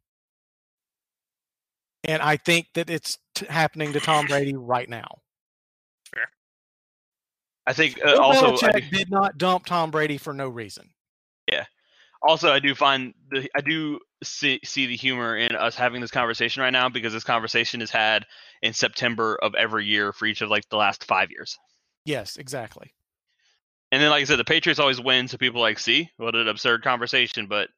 And 2.04 2.22
I 2.22 2.38
think 2.38 2.68
that 2.76 2.92
it's 2.92 3.18
t- 3.34 3.48
happening 3.50 3.92
to 3.94 4.00
Tom 4.00 4.28
Brady 4.28 4.56
right 4.56 4.88
now. 4.88 5.08
Fair. 6.14 6.30
I 7.66 7.74
think 7.74 7.98
uh, 8.06 8.12
Bill 8.12 8.22
also 8.22 8.68
I 8.68 8.80
do- 8.82 8.90
did 8.92 9.10
not 9.10 9.40
dump 9.40 9.66
Tom 9.66 9.90
Brady 9.90 10.20
for 10.20 10.32
no 10.32 10.48
reason. 10.48 10.92
Yeah. 11.52 11.66
Also, 12.22 12.54
I 12.54 12.60
do 12.60 12.76
find 12.76 13.16
the 13.32 13.50
I 13.56 13.62
do 13.62 14.00
see, 14.24 14.60
see 14.64 14.86
the 14.86 14.96
humor 14.96 15.36
in 15.36 15.56
us 15.56 15.74
having 15.76 16.00
this 16.00 16.12
conversation 16.12 16.62
right 16.62 16.70
now 16.70 16.90
because 16.90 17.14
this 17.14 17.24
conversation 17.24 17.82
is 17.82 17.90
had 17.90 18.28
in 18.62 18.74
September 18.74 19.40
of 19.42 19.56
every 19.56 19.88
year 19.88 20.14
for 20.14 20.28
each 20.28 20.42
of 20.42 20.52
like 20.52 20.70
the 20.70 20.78
last 20.78 21.04
five 21.06 21.32
years. 21.32 21.58
Yes, 22.06 22.38
exactly. 22.38 22.94
And 23.92 24.04
then, 24.04 24.12
like 24.12 24.22
I 24.22 24.26
said, 24.26 24.38
the 24.38 24.46
Patriots 24.46 24.80
always 24.80 25.02
win, 25.02 25.28
so 25.28 25.38
people 25.38 25.62
like 25.62 25.80
see 25.80 26.12
what 26.18 26.36
an 26.36 26.48
absurd 26.48 26.84
conversation. 26.84 27.48
But 27.48 27.70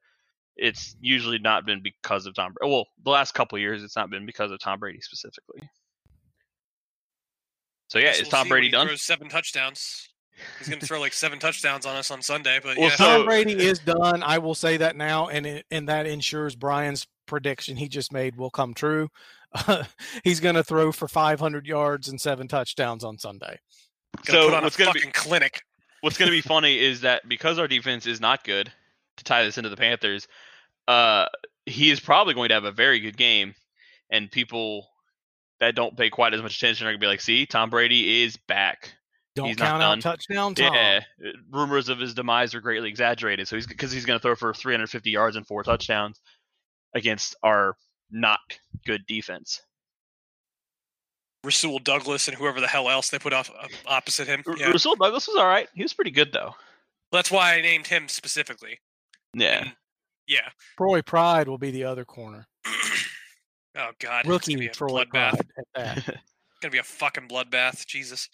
it's 0.62 0.96
usually 1.00 1.40
not 1.40 1.66
been 1.66 1.82
because 1.82 2.26
of 2.26 2.36
Tom. 2.36 2.54
Brady. 2.54 2.72
Well, 2.74 2.86
the 3.04 3.10
last 3.12 3.34
couple 3.34 3.56
of 3.56 3.62
years, 3.62 3.84
it's 3.84 3.96
not 3.96 4.10
been 4.10 4.26
because 4.26 4.52
of 4.52 4.60
Tom 4.60 4.80
Brady 4.80 5.02
specifically. 5.02 5.62
So 7.90 7.98
yeah, 7.98 8.06
Guess 8.06 8.18
is 8.18 8.24
we'll 8.24 8.32
Tom 8.32 8.50
Brady 8.50 8.70
done? 8.70 8.88
Throws 8.88 9.02
seven 9.02 9.30
touchdowns. 9.30 10.10
He's 10.58 10.70
going 10.70 10.80
to 10.80 10.86
throw 10.86 11.00
like 11.00 11.14
seven 11.14 11.40
touchdowns 11.40 11.86
on 11.86 11.96
us 11.96 12.12
on 12.12 12.22
Sunday. 12.22 12.60
But 12.64 12.78
Well, 12.78 12.90
yeah, 12.90 12.96
Tom 12.96 13.26
Brady 13.26 13.54
is 13.54 13.80
done. 13.80 14.24
I 14.24 14.38
will 14.38 14.56
say 14.56 14.78
that 14.78 14.96
now, 14.96 15.28
and 15.28 15.46
it, 15.46 15.66
and 15.70 15.90
that 15.90 16.06
ensures 16.06 16.56
Brian's 16.56 17.08
prediction 17.26 17.76
he 17.76 17.90
just 17.90 18.14
made 18.14 18.38
will 18.38 18.50
come 18.50 18.74
true. 18.74 19.10
he's 20.24 20.40
going 20.40 20.56
to 20.56 20.64
throw 20.64 20.92
for 20.92 21.08
500 21.08 21.66
yards 21.68 22.08
and 22.08 22.22
seven 22.22 22.48
touchdowns 22.48 23.04
on 23.04 23.18
Sunday. 23.18 23.60
Gonna 24.26 24.40
So 24.40 24.48
put 24.50 24.58
on 24.58 24.64
what's 24.64 24.78
gonna 24.78 24.92
be- 24.94 25.02
clinic. 25.12 25.62
What's 26.02 26.18
going 26.18 26.30
to 26.32 26.38
be 26.38 26.42
funny 26.42 26.80
is 26.80 27.02
that 27.02 27.28
because 27.28 27.60
our 27.60 27.68
defense 27.68 28.06
is 28.08 28.22
not 28.22 28.46
good, 28.46 28.72
to 29.18 29.24
tie 29.26 29.44
this 29.44 29.58
into 29.58 29.70
the 29.70 29.76
Panthers, 29.76 30.28
uh, 30.90 31.28
he 31.68 31.92
is 31.92 32.00
probably 32.00 32.34
going 32.34 32.50
to 32.50 32.56
have 32.56 32.64
a 32.64 32.72
very 32.72 33.00
good 33.00 33.16
game, 33.16 33.54
and 34.10 34.30
people 34.32 34.88
that 35.60 35.76
don't 35.76 35.96
pay 35.96 36.10
quite 36.10 36.34
as 36.34 36.42
much 36.42 36.58
attention 36.58 36.88
are 36.88 36.90
going 36.90 37.00
to 37.00 37.04
be 37.04 37.08
like, 37.08 37.22
"See, 37.22 37.46
Tom 37.46 37.70
Brady 37.70 38.24
is 38.24 38.38
back." 38.48 38.94
Don't 39.36 39.50
He's 39.50 39.58
count 39.58 39.84
out 39.84 40.02
touchdown 40.02 40.56
Tom. 40.56 40.74
Yeah, 40.74 41.02
uh, 41.24 41.30
rumors 41.52 41.90
of 41.90 42.00
his 42.00 42.16
demise 42.16 42.56
are 42.56 42.62
greatly 42.62 42.90
exaggerated. 42.90 43.48
So 43.48 43.56
he's 43.56 43.68
because 43.68 43.92
he's 43.92 44.06
going 44.06 44.18
to 44.18 44.22
throw 44.22 44.36
for 44.36 44.52
350 44.52 45.12
yards 45.12 45.36
and 45.36 45.46
four 45.46 45.64
touchdowns 45.64 46.20
against 46.96 47.36
our 47.44 47.78
not 48.10 48.40
good 48.86 49.06
defense. 49.06 49.62
Rasul 51.44 51.78
Douglas 51.78 52.28
and 52.28 52.36
whoever 52.36 52.60
the 52.60 52.68
hell 52.68 52.90
else 52.90 53.10
they 53.10 53.20
put 53.20 53.32
off 53.32 53.52
uh, 53.52 53.68
opposite 53.86 54.28
him. 54.28 54.44
Yeah. 54.58 54.72
Rasul 54.72 54.96
Douglas 54.96 55.28
was 55.28 55.38
all 55.38 55.48
right. 55.48 55.70
He 55.76 55.84
was 55.84 55.94
pretty 55.94 56.12
good 56.12 56.34
though. 56.34 56.56
That's 57.12 57.30
why 57.30 57.54
I 57.54 57.62
named 57.62 57.86
him 57.86 58.08
specifically. 58.08 58.80
Yeah. 59.36 59.70
Yeah. 60.30 60.48
Troy 60.78 61.02
Pride 61.02 61.50
will 61.50 61.58
be 61.58 61.72
the 61.72 61.84
other 61.84 62.06
corner. 62.06 62.48
Oh 63.78 63.92
God. 64.00 64.28
Rookie 64.28 64.36
It's 64.36 64.48
gonna 64.56 64.60
be 64.60 64.68
a 64.68 64.72
Troy 64.72 65.04
bloodbath. 65.04 65.32
Pride 65.32 65.48
at 65.58 65.66
that. 66.06 66.06
gonna 66.62 66.72
be 66.72 66.80
a 66.80 66.84
fucking 66.84 67.28
bloodbath. 67.30 67.86
Jesus. 67.86 68.28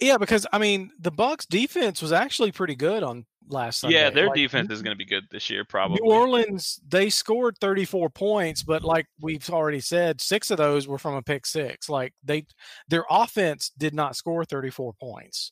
yeah, 0.00 0.18
because 0.18 0.46
I 0.52 0.58
mean 0.58 0.90
the 0.98 1.12
Bucks 1.12 1.46
defense 1.46 2.02
was 2.02 2.12
actually 2.12 2.52
pretty 2.52 2.74
good 2.74 3.02
on 3.02 3.24
last 3.48 3.80
Sunday. 3.80 3.96
yeah, 3.96 4.10
their 4.10 4.26
Like, 4.26 4.34
defense 4.36 4.70
is 4.70 4.82
going 4.82 4.94
to 4.94 4.98
be 4.98 5.04
good 5.06 5.24
this 5.30 5.48
year, 5.48 5.64
probably. 5.64 5.98
New 6.02 6.12
Orleans, 6.12 6.80
they 6.86 7.08
scored 7.08 7.56
34 7.60 8.10
points, 8.10 8.62
but 8.62 8.84
like 8.84 9.06
we've 9.20 9.48
already 9.48 9.80
said, 9.80 10.20
six 10.20 10.50
of 10.50 10.58
those 10.58 10.86
were 10.86 10.98
from 10.98 11.14
a 11.14 11.22
pick 11.22 11.46
six. 11.46 11.88
Like 11.88 12.12
they, 12.22 12.44
their 12.88 13.04
offense 13.08 13.70
did 13.78 13.94
not 13.94 14.16
score 14.16 14.44
34 14.44 14.92
points. 15.00 15.50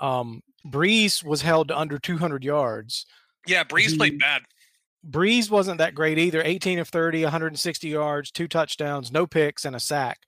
Um, 0.00 0.40
Brees 0.66 1.22
was 1.22 1.42
held 1.42 1.68
to 1.68 1.76
under 1.78 1.98
200 1.98 2.42
yards. 2.44 3.04
Yeah, 3.46 3.64
Brees 3.64 3.90
He- 3.90 3.96
played 3.98 4.18
bad. 4.18 4.42
Brees 5.08 5.50
wasn't 5.50 5.78
that 5.78 5.94
great 5.94 6.18
either. 6.18 6.42
18 6.44 6.78
of 6.78 6.88
30, 6.88 7.22
160 7.22 7.88
yards, 7.88 8.30
two 8.30 8.48
touchdowns, 8.48 9.12
no 9.12 9.26
picks, 9.26 9.64
and 9.64 9.76
a 9.76 9.80
sack. 9.80 10.20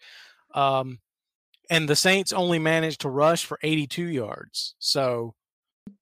Um, 0.55 1.01
and 1.71 1.89
the 1.89 1.97
Saints 1.97 2.33
only 2.33 2.59
managed 2.59 3.01
to 3.03 3.09
rush 3.09 3.45
for 3.45 3.59
82 3.63 4.05
yards. 4.09 4.75
So, 4.79 5.35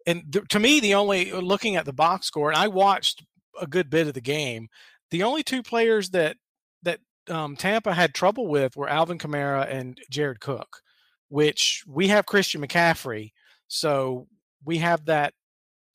and 0.06 0.32
th- 0.32 0.48
to 0.48 0.58
me, 0.58 0.80
the 0.80 0.94
only 0.94 1.30
uh, 1.30 1.40
looking 1.40 1.76
at 1.76 1.84
the 1.84 1.92
box 1.92 2.26
score, 2.26 2.50
and 2.50 2.58
I 2.58 2.68
watched 2.68 3.24
a 3.60 3.66
good 3.66 3.90
bit 3.90 4.08
of 4.08 4.14
the 4.14 4.20
game. 4.20 4.68
The 5.10 5.22
only 5.22 5.42
two 5.42 5.62
players 5.62 6.10
that 6.10 6.36
that 6.82 7.00
um, 7.28 7.56
Tampa 7.56 7.92
had 7.92 8.14
trouble 8.14 8.48
with 8.48 8.76
were 8.76 8.88
Alvin 8.88 9.18
Kamara 9.18 9.70
and 9.70 9.98
Jared 10.10 10.40
Cook, 10.40 10.80
which 11.28 11.84
we 11.86 12.08
have 12.08 12.26
Christian 12.26 12.62
McCaffrey, 12.62 13.32
so 13.68 14.26
we 14.64 14.78
have 14.78 15.04
that 15.04 15.34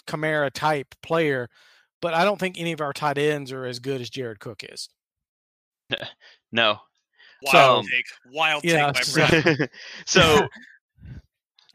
Kamara 0.08 0.52
type 0.52 0.94
player. 1.02 1.50
But 2.04 2.14
I 2.14 2.26
don't 2.26 2.38
think 2.38 2.60
any 2.60 2.74
of 2.74 2.82
our 2.82 2.92
tight 2.92 3.18
ends 3.18 3.52
are 3.54 3.66
as 3.66 3.80
good 3.80 4.02
as 4.02 4.10
Jared 4.10 4.40
Cook 4.40 4.64
is. 4.70 4.90
No. 6.52 6.78
Wild 7.42 7.86
So- 7.86 7.90
take. 7.92 8.06
Wild 8.32 8.64
Yeah, 8.64 8.92
take, 8.92 8.96
my 8.96 9.02
so- 9.02 9.42
friend. 9.42 9.70
so 10.06 10.48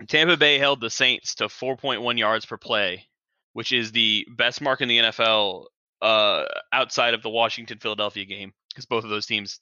Tampa 0.06 0.36
Bay 0.36 0.58
held 0.58 0.80
the 0.80 0.90
Saints 0.90 1.34
to 1.36 1.46
4.1 1.46 2.16
yards 2.18 2.46
per 2.46 2.56
play, 2.56 3.08
which 3.54 3.72
is 3.72 3.90
the 3.90 4.24
best 4.36 4.60
mark 4.60 4.80
in 4.80 4.88
the 4.88 4.98
NFL 4.98 5.64
uh, 6.00 6.44
outside 6.72 7.14
of 7.14 7.22
the 7.22 7.30
Washington 7.30 7.78
Philadelphia 7.78 8.24
game 8.24 8.52
because 8.68 8.86
both 8.86 9.02
of 9.02 9.10
those 9.10 9.26
teams 9.26 9.58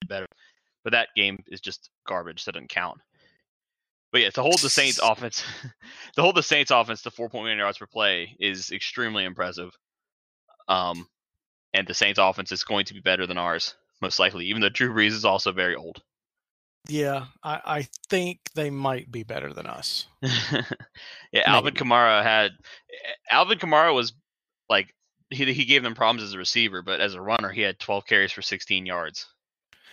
did 0.00 0.08
better. 0.08 0.26
But 0.84 0.92
that 0.92 1.08
game 1.16 1.38
is 1.48 1.60
just 1.60 1.90
garbage. 2.06 2.44
That 2.44 2.52
doesn't 2.52 2.68
count. 2.70 3.00
But 4.10 4.22
yeah, 4.22 4.30
to 4.30 4.42
hold 4.42 4.58
the 4.58 4.70
Saints 4.70 4.98
offense, 5.02 5.42
to 6.16 6.22
hold 6.22 6.36
the 6.36 6.42
Saints 6.42 6.70
offense 6.70 7.02
to 7.02 7.10
4.1 7.10 7.56
yards 7.56 7.78
per 7.78 7.86
play 7.86 8.36
is 8.40 8.70
extremely 8.70 9.24
impressive. 9.24 9.76
Um, 10.68 11.08
and 11.74 11.86
the 11.86 11.94
Saints 11.94 12.18
offense 12.18 12.52
is 12.52 12.64
going 12.64 12.86
to 12.86 12.94
be 12.94 13.00
better 13.00 13.26
than 13.26 13.38
ours, 13.38 13.74
most 14.00 14.18
likely, 14.18 14.46
even 14.46 14.60
though 14.62 14.68
Drew 14.68 14.92
Brees 14.92 15.12
is 15.12 15.24
also 15.24 15.52
very 15.52 15.74
old. 15.74 16.02
Yeah, 16.86 17.26
I, 17.42 17.60
I 17.64 17.88
think 18.08 18.40
they 18.54 18.70
might 18.70 19.10
be 19.10 19.22
better 19.22 19.52
than 19.52 19.66
us. 19.66 20.06
yeah, 20.22 21.42
Alvin 21.44 21.74
Kamara 21.74 22.22
had 22.22 22.52
Alvin 23.30 23.58
Kamara 23.58 23.94
was 23.94 24.14
like 24.70 24.94
he 25.28 25.52
he 25.52 25.66
gave 25.66 25.82
them 25.82 25.94
problems 25.94 26.22
as 26.22 26.32
a 26.32 26.38
receiver, 26.38 26.80
but 26.80 27.00
as 27.00 27.14
a 27.14 27.20
runner, 27.20 27.50
he 27.50 27.60
had 27.60 27.78
12 27.78 28.06
carries 28.06 28.32
for 28.32 28.40
16 28.40 28.86
yards. 28.86 29.26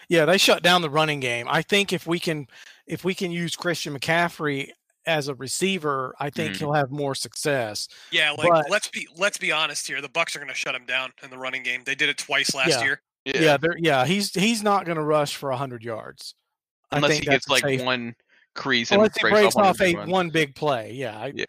Yeah, 0.09 0.25
they 0.25 0.37
shut 0.37 0.63
down 0.63 0.81
the 0.81 0.89
running 0.89 1.19
game. 1.19 1.47
I 1.49 1.61
think 1.61 1.93
if 1.93 2.05
we 2.07 2.19
can 2.19 2.47
if 2.87 3.03
we 3.03 3.15
can 3.15 3.31
use 3.31 3.55
Christian 3.55 3.97
McCaffrey 3.97 4.69
as 5.07 5.27
a 5.27 5.35
receiver, 5.35 6.13
I 6.19 6.29
think 6.29 6.53
Mhm. 6.53 6.57
he'll 6.59 6.73
have 6.73 6.91
more 6.91 7.15
success. 7.15 7.87
Yeah, 8.11 8.31
like 8.31 8.49
But- 8.49 8.69
let's 8.69 8.87
be 8.89 9.07
let's 9.15 9.37
be 9.37 9.51
honest 9.51 9.87
here. 9.87 10.01
The 10.01 10.09
Bucks 10.09 10.35
are 10.35 10.39
gonna 10.39 10.53
shut 10.53 10.75
him 10.75 10.85
down 10.85 11.11
in 11.23 11.29
the 11.29 11.37
running 11.37 11.63
game. 11.63 11.83
They 11.85 11.95
did 11.95 12.09
it 12.09 12.17
twice 12.17 12.53
last 12.53 12.69
Yeah. 12.69 12.83
year. 12.83 13.01
Yeah, 13.25 13.57
they're, 13.57 13.75
yeah, 13.79 14.05
he's 14.05 14.31
he's 14.35 14.61
not 14.61 14.85
going 14.85 14.97
to 14.97 15.03
rush 15.03 15.35
for 15.35 15.49
100 15.51 15.83
yards. 15.83 16.35
Unless 16.91 17.17
he 17.17 17.25
gets 17.25 17.49
like 17.49 17.63
safe- 17.63 17.81
one 17.81 18.13
crease 18.53 18.91
and 18.91 18.99
unless 19.01 19.15
he 19.17 19.21
breaks, 19.21 19.33
breaks 19.33 19.55
off, 19.55 19.63
off 19.65 19.79
one 19.79 19.89
a 19.89 19.93
big 20.03 20.07
one 20.07 20.29
big 20.29 20.53
play. 20.55 20.91
Yeah, 20.93 21.19
I, 21.19 21.33
Yeah. 21.35 21.45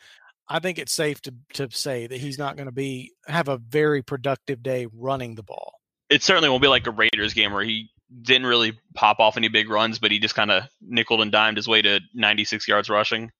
I 0.48 0.58
think 0.58 0.78
it's 0.78 0.92
safe 0.92 1.20
to 1.22 1.34
to 1.52 1.68
say 1.70 2.06
that 2.06 2.18
he's 2.18 2.38
not 2.38 2.56
going 2.56 2.64
to 2.66 2.72
be 2.72 3.12
have 3.26 3.48
a 3.48 3.58
very 3.58 4.02
productive 4.02 4.62
day 4.62 4.86
running 4.90 5.34
the 5.34 5.42
ball. 5.42 5.74
It 6.08 6.22
certainly 6.22 6.48
won't 6.48 6.62
be 6.62 6.68
like 6.68 6.86
a 6.86 6.92
Raiders 6.92 7.34
game 7.34 7.52
where 7.52 7.64
he 7.64 7.90
didn't 8.22 8.46
really 8.46 8.78
pop 8.94 9.18
off 9.18 9.36
any 9.36 9.48
big 9.48 9.68
runs, 9.68 9.98
but 9.98 10.10
he 10.10 10.18
just 10.18 10.34
kind 10.34 10.50
of 10.50 10.64
nickled 10.80 11.20
and 11.20 11.32
dimed 11.32 11.56
his 11.56 11.66
way 11.66 11.82
to 11.82 12.00
96 12.14 12.66
yards 12.68 12.88
rushing. 12.88 13.30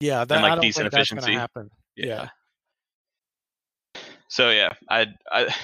Yeah, 0.00 0.24
that 0.24 0.42
like, 0.42 0.52
I 0.52 0.54
don't 0.56 0.62
decent 0.62 0.84
think 0.84 0.92
that's 0.92 1.10
going 1.10 1.22
to 1.22 1.28
efficiency. 1.28 1.38
happen. 1.38 1.70
Yeah. 1.96 2.28
So 4.28 4.50
yeah, 4.50 4.72
I 4.90 5.06
I 5.30 5.54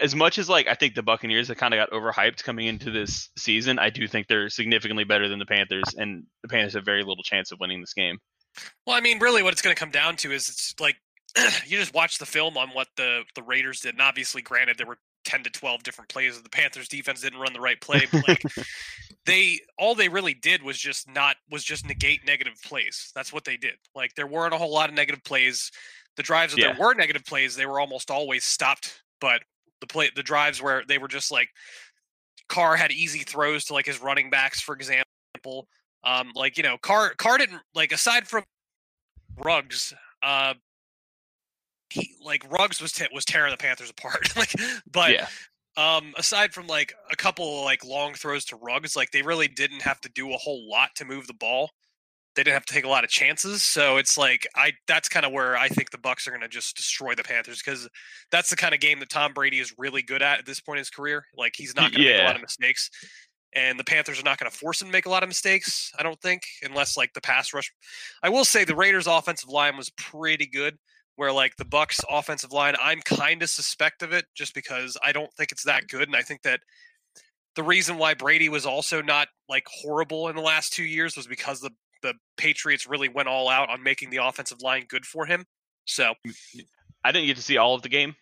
as 0.00 0.14
much 0.14 0.38
as 0.38 0.48
like 0.48 0.66
I 0.66 0.74
think 0.74 0.94
the 0.94 1.02
Buccaneers 1.02 1.48
have 1.48 1.56
kind 1.56 1.74
of 1.74 1.78
got 1.78 1.90
overhyped 1.90 2.42
coming 2.42 2.66
into 2.66 2.90
this 2.90 3.28
season, 3.36 3.78
I 3.78 3.90
do 3.90 4.06
think 4.08 4.26
they're 4.26 4.48
significantly 4.48 5.04
better 5.04 5.28
than 5.28 5.38
the 5.38 5.46
Panthers, 5.46 5.94
and 5.96 6.24
the 6.42 6.48
Panthers 6.48 6.74
have 6.74 6.84
very 6.84 7.02
little 7.02 7.22
chance 7.22 7.52
of 7.52 7.60
winning 7.60 7.80
this 7.80 7.94
game. 7.94 8.18
Well, 8.86 8.96
I 8.96 9.00
mean, 9.00 9.18
really, 9.18 9.42
what 9.42 9.52
it's 9.52 9.62
going 9.62 9.74
to 9.74 9.78
come 9.78 9.90
down 9.90 10.16
to 10.16 10.32
is 10.32 10.48
it's 10.48 10.74
like 10.80 10.96
you 11.66 11.78
just 11.78 11.94
watch 11.94 12.18
the 12.18 12.26
film 12.26 12.56
on 12.56 12.70
what 12.70 12.88
the 12.96 13.22
the 13.34 13.42
Raiders 13.42 13.80
did, 13.80 13.94
and 13.94 14.02
obviously, 14.02 14.42
granted, 14.42 14.78
there 14.78 14.86
were 14.86 14.98
ten 15.28 15.42
to 15.44 15.50
twelve 15.50 15.82
different 15.82 16.08
plays. 16.08 16.36
Of 16.36 16.42
the 16.42 16.50
Panthers 16.50 16.88
defense 16.88 17.20
didn't 17.20 17.38
run 17.38 17.52
the 17.52 17.60
right 17.60 17.80
play, 17.80 18.06
but 18.10 18.26
like 18.26 18.42
they 19.26 19.60
all 19.78 19.94
they 19.94 20.08
really 20.08 20.34
did 20.34 20.62
was 20.62 20.78
just 20.78 21.08
not 21.08 21.36
was 21.50 21.62
just 21.62 21.86
negate 21.86 22.24
negative 22.26 22.54
plays. 22.64 23.12
That's 23.14 23.32
what 23.32 23.44
they 23.44 23.56
did. 23.56 23.74
Like 23.94 24.14
there 24.14 24.26
weren't 24.26 24.54
a 24.54 24.58
whole 24.58 24.72
lot 24.72 24.88
of 24.88 24.94
negative 24.94 25.22
plays. 25.24 25.70
The 26.16 26.22
drives 26.22 26.54
that 26.54 26.60
Yeah. 26.60 26.72
there 26.72 26.80
were 26.80 26.94
negative 26.94 27.24
plays, 27.24 27.54
they 27.54 27.66
were 27.66 27.78
almost 27.78 28.10
always 28.10 28.44
stopped. 28.44 29.02
But 29.20 29.42
the 29.80 29.86
play 29.86 30.10
the 30.14 30.22
drives 30.22 30.60
where 30.62 30.82
they 30.88 30.98
were 30.98 31.08
just 31.08 31.30
like 31.30 31.48
Carr 32.48 32.76
had 32.76 32.90
easy 32.90 33.20
throws 33.20 33.66
to 33.66 33.74
like 33.74 33.86
his 33.86 34.00
running 34.00 34.30
backs, 34.30 34.60
for 34.60 34.74
example. 34.74 35.68
Um, 36.04 36.32
like 36.34 36.56
you 36.56 36.62
know, 36.62 36.78
Carr 36.78 37.14
Carr 37.18 37.38
didn't 37.38 37.60
like 37.74 37.92
aside 37.92 38.26
from 38.26 38.44
Ruggs, 39.36 39.92
uh, 40.22 40.54
he 41.90 42.14
like 42.22 42.44
Ruggs 42.50 42.80
was 42.80 42.92
t- 42.92 43.06
was 43.12 43.24
tearing 43.24 43.50
the 43.50 43.56
Panthers 43.56 43.90
apart. 43.90 44.28
like, 44.36 44.52
but 44.90 45.12
yeah, 45.12 45.28
um, 45.76 46.12
aside 46.16 46.52
from 46.52 46.66
like 46.66 46.92
a 47.10 47.16
couple 47.16 47.64
like 47.64 47.84
long 47.84 48.14
throws 48.14 48.44
to 48.46 48.56
Ruggs, 48.56 48.96
like 48.96 49.10
they 49.12 49.22
really 49.22 49.48
didn't 49.48 49.82
have 49.82 50.00
to 50.02 50.08
do 50.10 50.32
a 50.32 50.36
whole 50.36 50.68
lot 50.68 50.90
to 50.96 51.04
move 51.04 51.26
the 51.26 51.34
ball. 51.34 51.70
They 52.36 52.44
didn't 52.44 52.54
have 52.54 52.66
to 52.66 52.74
take 52.74 52.84
a 52.84 52.88
lot 52.88 53.02
of 53.02 53.10
chances, 53.10 53.62
so 53.64 53.96
it's 53.96 54.16
like 54.16 54.46
I 54.54 54.72
that's 54.86 55.08
kind 55.08 55.26
of 55.26 55.32
where 55.32 55.56
I 55.56 55.68
think 55.68 55.90
the 55.90 55.98
Bucks 55.98 56.26
are 56.28 56.30
going 56.30 56.42
to 56.42 56.48
just 56.48 56.76
destroy 56.76 57.14
the 57.14 57.24
Panthers 57.24 57.60
because 57.64 57.88
that's 58.30 58.50
the 58.50 58.56
kind 58.56 58.74
of 58.74 58.80
game 58.80 59.00
that 59.00 59.10
Tom 59.10 59.32
Brady 59.32 59.58
is 59.58 59.74
really 59.76 60.02
good 60.02 60.22
at 60.22 60.38
at 60.38 60.46
this 60.46 60.60
point 60.60 60.76
in 60.76 60.80
his 60.80 60.90
career. 60.90 61.24
Like 61.36 61.54
he's 61.56 61.74
not 61.74 61.90
going 61.92 62.02
to 62.04 62.12
make 62.12 62.20
a 62.20 62.24
lot 62.26 62.36
of 62.36 62.42
mistakes. 62.42 62.90
and 63.54 63.78
the 63.78 63.84
Panthers 63.84 64.20
are 64.20 64.24
not 64.24 64.38
going 64.38 64.50
to 64.50 64.56
force 64.56 64.80
him 64.80 64.88
to 64.88 64.92
make 64.92 65.06
a 65.06 65.10
lot 65.10 65.22
of 65.22 65.28
mistakes. 65.28 65.90
I 65.98 66.02
don't 66.02 66.20
think, 66.20 66.42
unless 66.62 66.96
like 66.96 67.12
the 67.14 67.20
pass 67.20 67.52
rush. 67.54 67.72
I 68.22 68.28
will 68.28 68.44
say 68.44 68.64
the 68.64 68.76
Raiders' 68.76 69.06
offensive 69.06 69.48
line 69.48 69.76
was 69.76 69.90
pretty 69.90 70.46
good. 70.46 70.76
Where 71.18 71.32
like 71.32 71.56
the 71.56 71.64
Bucks' 71.64 71.98
offensive 72.08 72.52
line, 72.52 72.76
I'm 72.80 73.00
kind 73.00 73.42
of 73.42 73.50
suspect 73.50 74.04
of 74.04 74.12
it 74.12 74.26
just 74.36 74.54
because 74.54 74.96
I 75.04 75.10
don't 75.10 75.32
think 75.34 75.50
it's 75.50 75.64
that 75.64 75.88
good, 75.88 76.06
and 76.06 76.14
I 76.14 76.22
think 76.22 76.42
that 76.42 76.60
the 77.56 77.64
reason 77.64 77.98
why 77.98 78.14
Brady 78.14 78.48
was 78.48 78.64
also 78.64 79.02
not 79.02 79.26
like 79.48 79.66
horrible 79.68 80.28
in 80.28 80.36
the 80.36 80.42
last 80.42 80.72
two 80.72 80.84
years 80.84 81.16
was 81.16 81.26
because 81.26 81.60
the 81.60 81.70
the 82.02 82.14
Patriots 82.36 82.86
really 82.86 83.08
went 83.08 83.26
all 83.26 83.48
out 83.48 83.68
on 83.68 83.82
making 83.82 84.10
the 84.10 84.24
offensive 84.24 84.62
line 84.62 84.84
good 84.88 85.04
for 85.04 85.26
him. 85.26 85.44
So 85.86 86.14
mm, 86.24 86.34
I 87.04 87.10
didn't 87.10 87.26
get 87.26 87.34
to 87.34 87.42
see 87.42 87.56
all 87.56 87.74
of 87.74 87.82
the 87.82 87.88
game, 87.88 88.14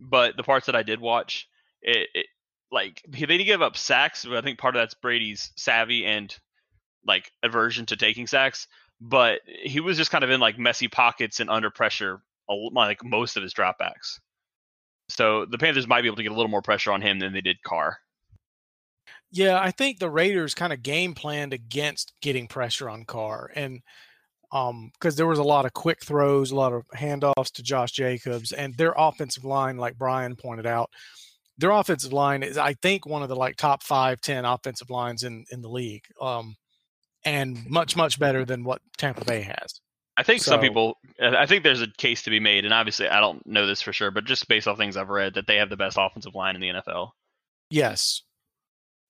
but 0.00 0.36
the 0.36 0.42
parts 0.42 0.66
that 0.66 0.74
I 0.74 0.82
did 0.82 1.00
watch, 1.00 1.46
it, 1.80 2.08
it 2.12 2.26
like 2.72 3.02
they 3.08 3.20
didn't 3.20 3.46
give 3.46 3.62
up 3.62 3.76
sacks, 3.76 4.24
but 4.24 4.36
I 4.36 4.40
think 4.40 4.58
part 4.58 4.74
of 4.74 4.82
that's 4.82 4.94
Brady's 4.94 5.52
savvy 5.54 6.04
and 6.04 6.36
like 7.06 7.30
aversion 7.44 7.86
to 7.86 7.96
taking 7.96 8.26
sacks. 8.26 8.66
But 9.00 9.40
he 9.46 9.80
was 9.80 9.96
just 9.96 10.10
kind 10.10 10.24
of 10.24 10.30
in 10.30 10.40
like 10.40 10.58
messy 10.58 10.88
pockets 10.88 11.40
and 11.40 11.50
under 11.50 11.70
pressure, 11.70 12.22
like 12.48 13.04
most 13.04 13.36
of 13.36 13.42
his 13.42 13.52
dropbacks. 13.52 14.20
So 15.08 15.44
the 15.44 15.58
Panthers 15.58 15.86
might 15.86 16.02
be 16.02 16.08
able 16.08 16.16
to 16.16 16.22
get 16.22 16.32
a 16.32 16.34
little 16.34 16.50
more 16.50 16.62
pressure 16.62 16.92
on 16.92 17.02
him 17.02 17.18
than 17.18 17.32
they 17.32 17.40
did 17.40 17.62
Carr. 17.62 17.98
Yeah, 19.30 19.58
I 19.60 19.72
think 19.72 19.98
the 19.98 20.08
Raiders 20.08 20.54
kind 20.54 20.72
of 20.72 20.82
game 20.82 21.14
planned 21.14 21.52
against 21.52 22.12
getting 22.22 22.46
pressure 22.46 22.88
on 22.88 23.04
Carr, 23.04 23.50
and 23.54 23.80
um, 24.52 24.92
because 24.94 25.16
there 25.16 25.26
was 25.26 25.40
a 25.40 25.44
lot 25.44 25.66
of 25.66 25.72
quick 25.72 26.04
throws, 26.04 26.52
a 26.52 26.56
lot 26.56 26.72
of 26.72 26.86
handoffs 26.94 27.50
to 27.54 27.62
Josh 27.62 27.90
Jacobs, 27.90 28.52
and 28.52 28.76
their 28.76 28.94
offensive 28.96 29.44
line, 29.44 29.76
like 29.76 29.98
Brian 29.98 30.36
pointed 30.36 30.66
out, 30.66 30.88
their 31.58 31.72
offensive 31.72 32.12
line 32.12 32.44
is, 32.44 32.56
I 32.56 32.74
think, 32.74 33.06
one 33.06 33.22
of 33.22 33.28
the 33.28 33.34
like 33.34 33.56
top 33.56 33.82
five, 33.82 34.20
ten 34.20 34.44
offensive 34.44 34.90
lines 34.90 35.24
in 35.24 35.44
in 35.50 35.60
the 35.62 35.68
league, 35.68 36.04
um, 36.20 36.54
and 37.24 37.68
much 37.68 37.96
much 37.96 38.18
better 38.18 38.44
than 38.44 38.64
what 38.64 38.80
Tampa 38.96 39.24
Bay 39.24 39.42
has. 39.42 39.80
I 40.16 40.22
think 40.22 40.42
So- 40.42 40.52
some 40.52 40.60
people. 40.60 40.98
I 41.20 41.46
think 41.46 41.62
there's 41.64 41.82
a 41.82 41.88
case 41.98 42.22
to 42.22 42.30
be 42.30 42.40
made, 42.40 42.64
and 42.64 42.72
obviously 42.74 43.08
I 43.08 43.20
don't 43.20 43.44
know 43.46 43.66
this 43.66 43.82
for 43.82 43.92
sure, 43.92 44.10
but 44.10 44.24
just 44.24 44.46
based 44.48 44.66
off 44.68 44.78
things 44.78 44.96
I've 44.96 45.08
read, 45.08 45.34
that 45.34 45.46
they 45.46 45.56
have 45.56 45.70
the 45.70 45.76
best 45.76 45.96
offensive 45.98 46.34
line 46.34 46.54
in 46.54 46.60
the 46.60 46.68
NFL. 46.68 47.10
Yes, 47.70 48.22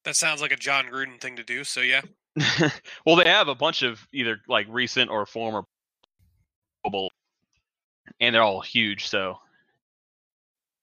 that 0.04 0.16
sounds 0.16 0.40
like 0.40 0.52
a 0.52 0.56
Jon 0.56 0.86
Gruden 0.86 1.20
thing 1.20 1.36
to 1.36 1.42
do. 1.44 1.64
So 1.64 1.80
yeah, 1.80 2.02
well, 3.06 3.16
they 3.16 3.28
have 3.28 3.48
a 3.48 3.54
bunch 3.54 3.82
of 3.82 4.06
either 4.12 4.40
like 4.48 4.66
recent 4.70 5.10
or 5.10 5.26
former, 5.26 5.64
and 8.20 8.34
they're 8.34 8.42
all 8.42 8.60
huge. 8.60 9.08
So 9.08 9.38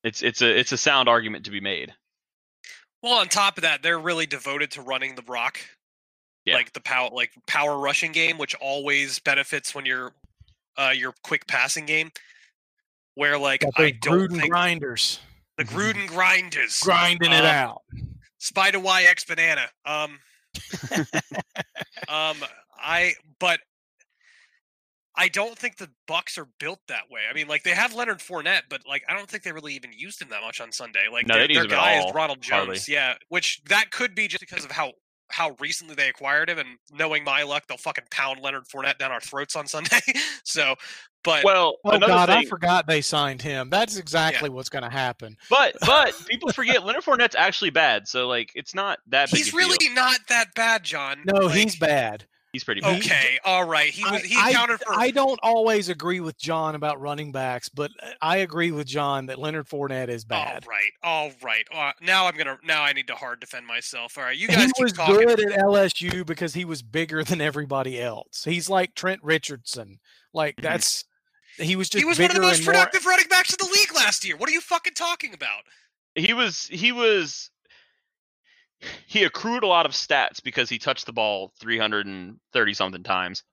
it's 0.03 0.21
it's 0.21 0.41
a 0.41 0.59
it's 0.59 0.71
a 0.71 0.77
sound 0.77 1.09
argument 1.09 1.45
to 1.45 1.51
be 1.51 1.59
made. 1.61 1.93
Well, 3.01 3.13
on 3.13 3.27
top 3.29 3.57
of 3.57 3.63
that, 3.63 3.81
they're 3.81 3.99
really 3.99 4.27
devoted 4.27 4.71
to 4.71 4.81
running 4.81 5.15
the 5.15 5.23
rock, 5.23 5.59
Yeah. 6.45 6.55
like 6.55 6.73
the 6.73 6.81
power, 6.81 7.09
like 7.13 7.31
power 7.47 7.77
rushing 7.77 8.11
game, 8.11 8.37
which 8.37 8.55
always 8.55 9.19
benefits 9.19 9.75
when 9.75 9.85
you're 9.85 10.11
uh, 10.77 10.91
your 10.95 11.13
quick 11.23 11.45
passing 11.47 11.85
game. 11.85 12.11
Where 13.15 13.37
like 13.37 13.61
got 13.61 13.73
I 13.77 13.91
don't 13.91 14.29
Gruden 14.31 14.39
think 14.39 14.51
grinders 14.51 15.19
the 15.57 15.65
Gruden 15.65 16.07
grinders 16.07 16.79
grinding 16.79 17.31
it 17.31 17.41
Um, 17.41 17.45
out. 17.45 17.81
Spider 18.39 18.79
Y 18.79 19.03
X 19.03 19.25
banana. 19.25 19.67
Um, 19.85 20.17
um, 22.07 22.37
I 22.77 23.13
but 23.39 23.59
I 25.15 25.27
don't 25.27 25.57
think 25.57 25.77
the 25.77 25.89
Bucks 26.07 26.37
are 26.37 26.47
built 26.59 26.79
that 26.87 27.03
way. 27.11 27.21
I 27.29 27.33
mean, 27.33 27.47
like 27.47 27.63
they 27.63 27.71
have 27.71 27.93
Leonard 27.93 28.19
Fournette, 28.19 28.63
but 28.69 28.81
like 28.87 29.03
I 29.09 29.13
don't 29.13 29.29
think 29.29 29.43
they 29.43 29.51
really 29.51 29.73
even 29.75 29.91
used 29.93 30.21
him 30.21 30.29
that 30.29 30.41
much 30.41 30.61
on 30.61 30.71
Sunday. 30.71 31.05
Like 31.11 31.27
No, 31.27 31.35
their, 31.35 31.43
they 31.43 31.53
didn't 31.53 31.69
their 31.69 31.77
use 31.77 31.85
him 31.87 32.01
guy 32.01 32.07
is 32.07 32.13
Ronald 32.15 32.41
Jones, 32.41 32.65
hardly. 32.67 32.79
yeah, 32.93 33.15
which 33.29 33.61
that 33.65 33.91
could 33.91 34.15
be 34.15 34.27
just 34.27 34.39
because 34.39 34.65
of 34.65 34.71
how 34.71 34.93
how 35.31 35.55
recently 35.59 35.95
they 35.95 36.09
acquired 36.09 36.49
him, 36.49 36.59
and 36.59 36.69
knowing 36.93 37.23
my 37.23 37.43
luck, 37.43 37.63
they'll 37.67 37.77
fucking 37.77 38.05
pound 38.11 38.39
Leonard 38.41 38.65
Fournette 38.65 38.97
down 38.97 39.11
our 39.11 39.21
throats 39.21 39.55
on 39.55 39.67
Sunday. 39.67 39.99
so, 40.43 40.75
but 41.23 41.43
Well, 41.43 41.77
Oh 41.83 41.91
another 41.91 42.13
God, 42.13 42.29
I 42.29 42.45
forgot 42.45 42.87
they 42.87 43.01
signed 43.01 43.41
him. 43.41 43.69
That's 43.69 43.97
exactly 43.97 44.49
what's 44.49 44.69
going 44.69 44.83
to 44.83 44.89
happen. 44.89 45.37
but 45.49 45.75
but 45.85 46.13
people 46.27 46.51
forget 46.51 46.85
Leonard 46.85 47.03
Fournette's 47.03 47.35
actually 47.35 47.69
bad. 47.69 48.07
So 48.07 48.27
like 48.27 48.51
it's 48.55 48.73
not 48.73 48.99
that 49.07 49.29
big. 49.29 49.37
he's 49.37 49.47
a 49.49 49.51
deal. 49.51 49.59
really 49.59 49.93
not 49.93 50.19
that 50.29 50.53
bad, 50.55 50.83
John. 50.83 51.21
No, 51.25 51.45
Like, 51.45 51.55
he's 51.55 51.75
bad. 51.75 52.25
He's 52.53 52.63
pretty 52.63 52.81
bad. 52.81 52.99
okay. 52.99 53.39
All 53.45 53.63
right, 53.65 53.89
he 53.89 54.03
was 54.03 54.23
I- 54.23 54.27
he 54.27 54.35
I, 54.37 54.49
accounted 54.49 54.79
for 54.81 54.93
I 54.93 55.11
don't 55.11 55.39
always 55.43 55.89
agree 55.89 56.19
with 56.19 56.37
John 56.37 56.75
about 56.75 56.99
running 56.99 57.31
backs, 57.31 57.69
but 57.69 57.91
uh, 58.01 58.09
I 58.21 58.37
agree 58.37 58.71
with 58.71 58.87
John 58.87 59.27
that 59.27 59.39
Leonard 59.39 59.67
Fournette 59.67 60.09
is 60.09 60.25
bad. 60.25 60.65
All 60.65 60.69
right, 60.69 60.91
all 61.03 61.31
right. 61.43 61.65
Uh, 61.73 61.91
now 62.01 62.27
I'm 62.27 62.35
gonna. 62.35 62.57
Now 62.63 62.83
I 62.83 62.93
need 62.93 63.07
to 63.07 63.15
hard 63.15 63.39
defend 63.39 63.65
myself. 63.67 64.17
All 64.17 64.23
right, 64.23 64.37
you 64.37 64.47
he 64.47 64.55
guys 64.55 64.71
keep 64.73 64.83
was 64.83 64.93
talking. 64.93 65.15
good 65.27 65.39
at 65.39 65.59
LSU 65.59 66.25
because 66.25 66.53
he 66.53 66.65
was 66.65 66.81
bigger 66.81 67.23
than 67.23 67.41
everybody 67.41 68.01
else. 68.01 68.43
He's 68.43 68.69
like 68.69 68.95
Trent 68.95 69.21
Richardson. 69.23 69.99
Like 70.33 70.55
Mhm. 70.57 70.63
that's 70.63 71.05
he 71.57 71.75
was 71.75 71.89
just 71.89 71.99
He 72.01 72.05
was 72.05 72.17
one 72.17 72.29
of 72.29 72.35
the 72.35 72.41
most 72.41 72.57
and 72.59 72.65
more- 72.65 72.73
productive 72.73 73.05
running 73.05 73.27
backs 73.27 73.51
in 73.53 73.57
the 73.59 73.71
league 73.71 73.93
last 73.93 74.23
year. 74.25 74.35
What 74.37 74.49
are 74.49 74.53
you 74.53 74.61
fucking 74.61 74.93
talking 74.93 75.33
about? 75.33 75.63
he 76.15 76.33
was 76.33 76.67
he 76.67 76.91
was 76.91 77.49
he 79.07 79.23
accrued 79.23 79.63
a 79.63 79.67
lot 79.67 79.85
of 79.85 79.91
stats 79.91 80.41
because 80.43 80.69
he 80.69 80.79
touched 80.79 81.05
the 81.05 81.13
ball 81.13 81.51
330 81.59 82.73
something 82.73 83.03
times. 83.03 83.43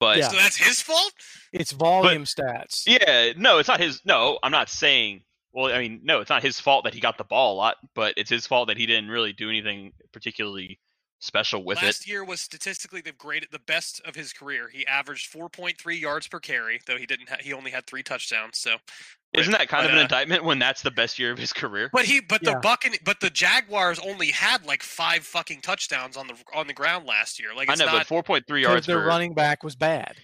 But 0.00 0.18
Yeah. 0.18 0.28
So 0.28 0.36
that's 0.36 0.56
his 0.56 0.80
fault. 0.80 1.12
It's 1.52 1.72
volume 1.72 2.24
stats. 2.24 2.84
yeah, 2.86 3.32
no, 3.36 3.58
it's 3.58 3.68
not 3.68 3.80
his 3.80 4.00
no, 4.04 4.38
I'm 4.42 4.52
not 4.52 4.68
saying 4.68 5.22
well, 5.52 5.74
I 5.74 5.80
mean, 5.80 6.00
no, 6.04 6.20
it's 6.20 6.30
not 6.30 6.42
his 6.42 6.60
fault 6.60 6.84
that 6.84 6.94
he 6.94 7.00
got 7.00 7.18
the 7.18 7.24
ball 7.24 7.54
a 7.54 7.56
lot, 7.56 7.76
but 7.94 8.14
it's 8.16 8.30
his 8.30 8.46
fault 8.46 8.68
that 8.68 8.76
he 8.76 8.86
didn't 8.86 9.08
really 9.08 9.32
do 9.32 9.48
anything 9.48 9.92
particularly 10.12 10.78
special 11.20 11.64
with 11.64 11.76
Last 11.76 11.82
it. 11.84 11.86
Last 11.86 12.08
year 12.08 12.24
was 12.24 12.40
statistically 12.40 13.00
the 13.00 13.12
great, 13.12 13.50
the 13.50 13.58
best 13.60 14.00
of 14.04 14.14
his 14.14 14.32
career. 14.32 14.68
He 14.72 14.86
averaged 14.86 15.32
4.3 15.32 16.00
yards 16.00 16.28
per 16.28 16.38
carry, 16.40 16.80
though 16.86 16.96
he 16.96 17.06
didn't. 17.06 17.28
Ha- 17.28 17.36
he 17.40 17.52
only 17.52 17.70
had 17.70 17.86
three 17.86 18.02
touchdowns. 18.02 18.58
So, 18.58 18.76
Isn't 19.32 19.52
that 19.52 19.68
kind 19.68 19.84
but, 19.84 19.90
of 19.90 19.92
an 19.92 19.98
uh, 19.98 20.02
indictment 20.02 20.44
when 20.44 20.58
that's 20.58 20.82
the 20.82 20.90
best 20.90 21.18
year 21.18 21.32
of 21.32 21.38
his 21.38 21.52
career? 21.52 21.90
but 21.92 22.04
he, 22.04 22.20
but 22.20 22.42
Yeah. 22.42 22.54
the 22.54 22.60
Buccan, 22.60 22.94
but 23.04 23.20
the 23.20 23.30
Jaguars 23.30 23.98
only 23.98 24.28
had 24.28 24.64
like 24.64 24.82
five 24.82 25.24
fucking 25.24 25.60
touchdowns 25.60 26.16
on 26.16 26.26
the 26.28 26.34
on 26.54 26.66
the 26.66 26.74
ground 26.74 27.06
last 27.06 27.40
year. 27.40 27.54
Like 27.54 27.70
I 27.70 27.74
know, 27.74 27.86
not. 27.86 28.06
but 28.08 28.24
4.3 28.26 28.62
yards 28.62 28.86
their 28.86 29.00
per 29.00 29.06
running 29.06 29.34
back 29.34 29.62
was 29.64 29.74
bad. 29.76 30.16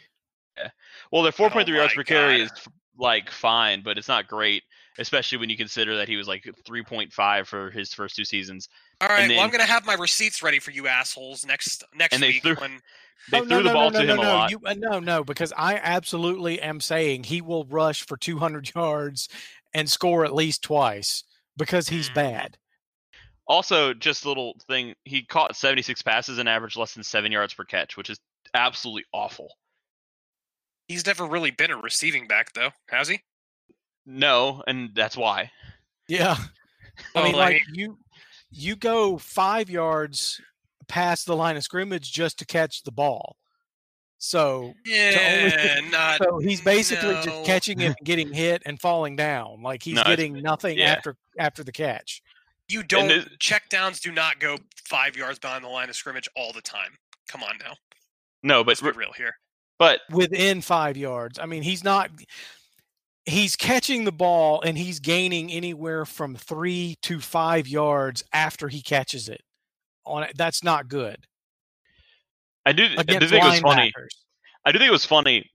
Yeah. 0.57 0.68
Well, 1.11 1.22
their 1.22 1.32
4.3 1.32 1.68
Oh 1.68 1.72
yards 1.72 1.97
my 1.97 2.03
per 2.03 2.05
carry 2.05 2.40
is 2.40 2.51
like 2.97 3.28
fine, 3.30 3.82
but 3.82 3.99
it's 3.99 4.07
not 4.09 4.28
great, 4.28 4.62
especially 4.99 5.38
when 5.38 5.51
you 5.51 5.57
consider 5.57 5.97
that 5.97 6.09
he 6.09 6.16
was 6.16 6.28
like 6.28 6.45
3.5 6.66 7.47
for 7.47 7.70
his 7.70 7.92
first 7.92 8.16
two 8.16 8.24
seasons. 8.24 8.68
All 9.01 9.09
right, 9.09 9.22
and 9.22 9.32
well, 9.32 9.40
I'm 9.40 9.51
gonna 9.51 9.64
have 9.64 9.84
my 9.86 9.95
receipts 9.95 10.42
ready 10.42 10.59
for 10.59 10.70
you 10.70 10.86
assholes 10.86 11.45
next 11.47 11.82
next 11.95 12.14
And 12.14 12.22
they 12.22 12.28
week 12.28 12.42
threw- 12.42 12.55
when 12.57 12.80
They 13.30 13.38
oh, 13.38 13.45
threw 13.47 13.49
no, 13.49 13.62
the 13.62 13.68
no, 13.68 13.72
ball 13.74 13.90
no, 13.90 14.01
to 14.01 14.07
no, 14.07 14.12
him 14.14 14.20
no, 14.20 14.22
a 14.22 14.34
lot. 14.34 14.51
You, 14.51 14.61
uh, 14.66 14.74
no, 14.76 15.01
no, 15.01 15.24
because 15.24 15.51
I 15.57 15.76
absolutely 15.76 16.61
am 16.61 16.78
saying 16.80 17.24
he 17.24 17.40
will 17.40 17.64
rush 17.64 18.05
for 18.05 18.18
200 18.18 18.74
yards 18.74 19.30
and 19.72 19.88
score 19.88 20.26
at 20.26 20.34
least 20.34 20.62
twice 20.62 21.24
because 21.57 21.88
he's 21.88 22.11
Mm. 22.11 22.14
bad. 22.14 22.59
Also, 23.47 23.95
just 23.95 24.24
a 24.26 24.28
little 24.28 24.57
thing, 24.68 24.95
he 25.07 25.22
caught 25.22 25.57
76 25.57 26.03
passes 26.03 26.36
and 26.38 26.49
averaged 26.51 26.76
less 26.76 26.92
than 26.92 27.03
seven 27.03 27.32
yards 27.32 27.55
per 27.55 27.64
catch, 27.64 27.97
which 27.97 28.11
is 28.11 28.18
absolutely 28.53 29.05
awful. 29.12 29.49
he's 30.88 31.07
never 31.07 31.24
really 31.26 31.51
been 31.51 31.70
a 31.70 31.76
receiving 31.78 32.26
back 32.26 32.53
though, 32.53 32.70
has 32.90 33.09
he? 33.09 33.20
No, 34.07 34.62
and 34.66 34.90
that's 34.94 35.16
why. 35.16 35.50
Yeah. 36.09 36.36
I 37.14 37.22
mean, 37.24 37.32
like- 37.34 37.55
like 37.55 37.62
you, 37.72 37.98
you 38.50 38.76
go 38.76 39.18
five 39.18 39.68
yards 39.70 40.40
past 40.88 41.26
the 41.26 41.34
line 41.36 41.57
of 41.57 41.62
scrimmage 41.64 42.12
just 42.12 42.38
to 42.38 42.46
catch 42.46 42.82
the 42.82 42.92
ball. 42.92 43.36
So, 44.18 44.74
Yeah, 44.86 45.80
not. 45.90 46.18
so 46.22 46.38
he's 46.38 46.61
basically 46.61 47.14
no. 47.14 47.22
just 47.22 47.44
catching 47.44 47.80
it, 47.80 47.86
and 47.98 48.07
getting 48.07 48.32
hit, 48.32 48.62
and 48.64 48.80
falling 48.80 49.16
down. 49.16 49.62
Like 49.62 49.82
he's 49.82 49.96
No, 49.96 50.05
getting 50.05 50.34
nothing 50.42 50.78
yeah. 50.78 50.92
after 50.92 51.16
after 51.38 51.64
the 51.64 51.72
catch. 51.72 52.22
You 52.68 52.82
don't 52.82 53.09
this- 53.09 53.26
check 53.38 53.68
downs. 53.68 54.00
Do 54.00 54.12
not 54.12 54.38
go 54.40 54.57
five 54.86 55.16
yards 55.16 55.38
behind 55.38 55.64
the 55.64 55.68
line 55.68 55.88
of 55.90 55.96
scrimmage 55.96 56.28
all 56.36 56.52
the 56.52 56.62
time. 56.62 56.96
Come 57.28 57.42
on 57.42 57.57
now, 57.59 57.74
No, 58.42 58.62
but 58.62 58.68
let's 58.70 58.80
be 58.82 58.90
real 58.90 59.12
here. 59.16 59.34
but 59.78 60.00
within 60.11 60.61
five 60.61 60.96
yards. 60.96 61.38
I 61.38 61.46
mean, 61.46 61.62
he's 61.62 61.82
not. 61.84 62.11
He's 63.27 63.57
catching 63.57 64.05
the 64.05 64.12
ball 64.12 64.61
and 64.62 64.77
he's 64.77 65.01
gaining 65.01 65.51
anywhere 65.51 66.05
from 66.05 66.37
three 66.37 66.97
to 67.03 67.20
five 67.20 67.66
yards 67.66 68.22
after 68.33 68.68
he 68.68 68.83
catches 68.83 69.29
it. 69.29 69.43
On 70.05 70.22
it, 70.22 70.33
that's 70.37 70.62
not 70.62 70.89
good 70.89 71.27
I 72.66 72.72
do, 72.72 72.85
I 72.97 73.03
do 73.03 73.18
think 73.20 73.45
it 73.45 73.45
was 73.45 73.61
funny. 73.61 73.93
I 74.64 74.72
do 74.72 74.79
think 74.79 74.89
it 74.89 74.93
was 74.93 75.05
funny 75.05 75.51